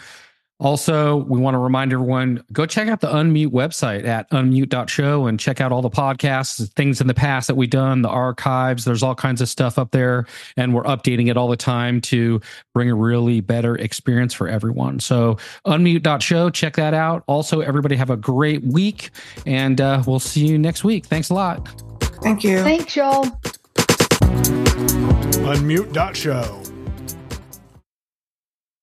Also, 0.61 1.17
we 1.17 1.39
want 1.39 1.55
to 1.55 1.59
remind 1.59 1.93
everyone 1.93 2.43
go 2.53 2.67
check 2.67 2.89
out 2.89 3.01
the 3.01 3.07
Unmute 3.07 3.49
website 3.49 4.05
at 4.05 4.29
unmute.show 4.31 5.27
and 5.27 5.39
check 5.39 5.61
out 5.61 5.71
all 5.71 5.83
the 5.83 5.91
podcasts, 5.91 6.69
things 6.73 7.01
in 7.01 7.07
the 7.07 7.15
past 7.15 7.47
that 7.47 7.55
we've 7.55 7.71
done, 7.71 8.03
the 8.03 8.09
archives. 8.09 8.85
There's 8.85 9.05
all 9.05 9.15
kinds 9.15 9.41
of 9.41 9.49
stuff 9.49 9.79
up 9.79 9.93
there, 9.93 10.27
and 10.57 10.75
we're 10.75 10.83
updating 10.83 11.29
it 11.29 11.37
all 11.37 11.47
the 11.49 11.57
time 11.57 12.01
to 12.03 12.41
bring 12.75 12.91
a 12.91 12.95
really 12.95 13.41
better 13.41 13.77
experience 13.77 14.35
for 14.35 14.49
everyone. 14.49 14.99
So, 14.99 15.39
unmute.show, 15.65 16.51
check 16.51 16.75
that 16.75 16.93
out. 16.93 17.23
Also, 17.29 17.61
everybody 17.61 17.95
have 17.95 18.11
a 18.11 18.17
great 18.17 18.65
week, 18.65 19.11
and 19.47 19.81
uh, 19.81 20.03
we'll 20.07 20.19
see 20.19 20.45
you 20.45 20.59
next 20.59 20.83
week. 20.83 21.07
Thanks 21.07 21.31
a 21.31 21.35
lot. 21.35 21.69
Thank 22.21 22.43
you. 22.43 22.63
Thanks, 22.65 22.97
y'all. 22.97 23.25
Unmute.show. 25.47 26.68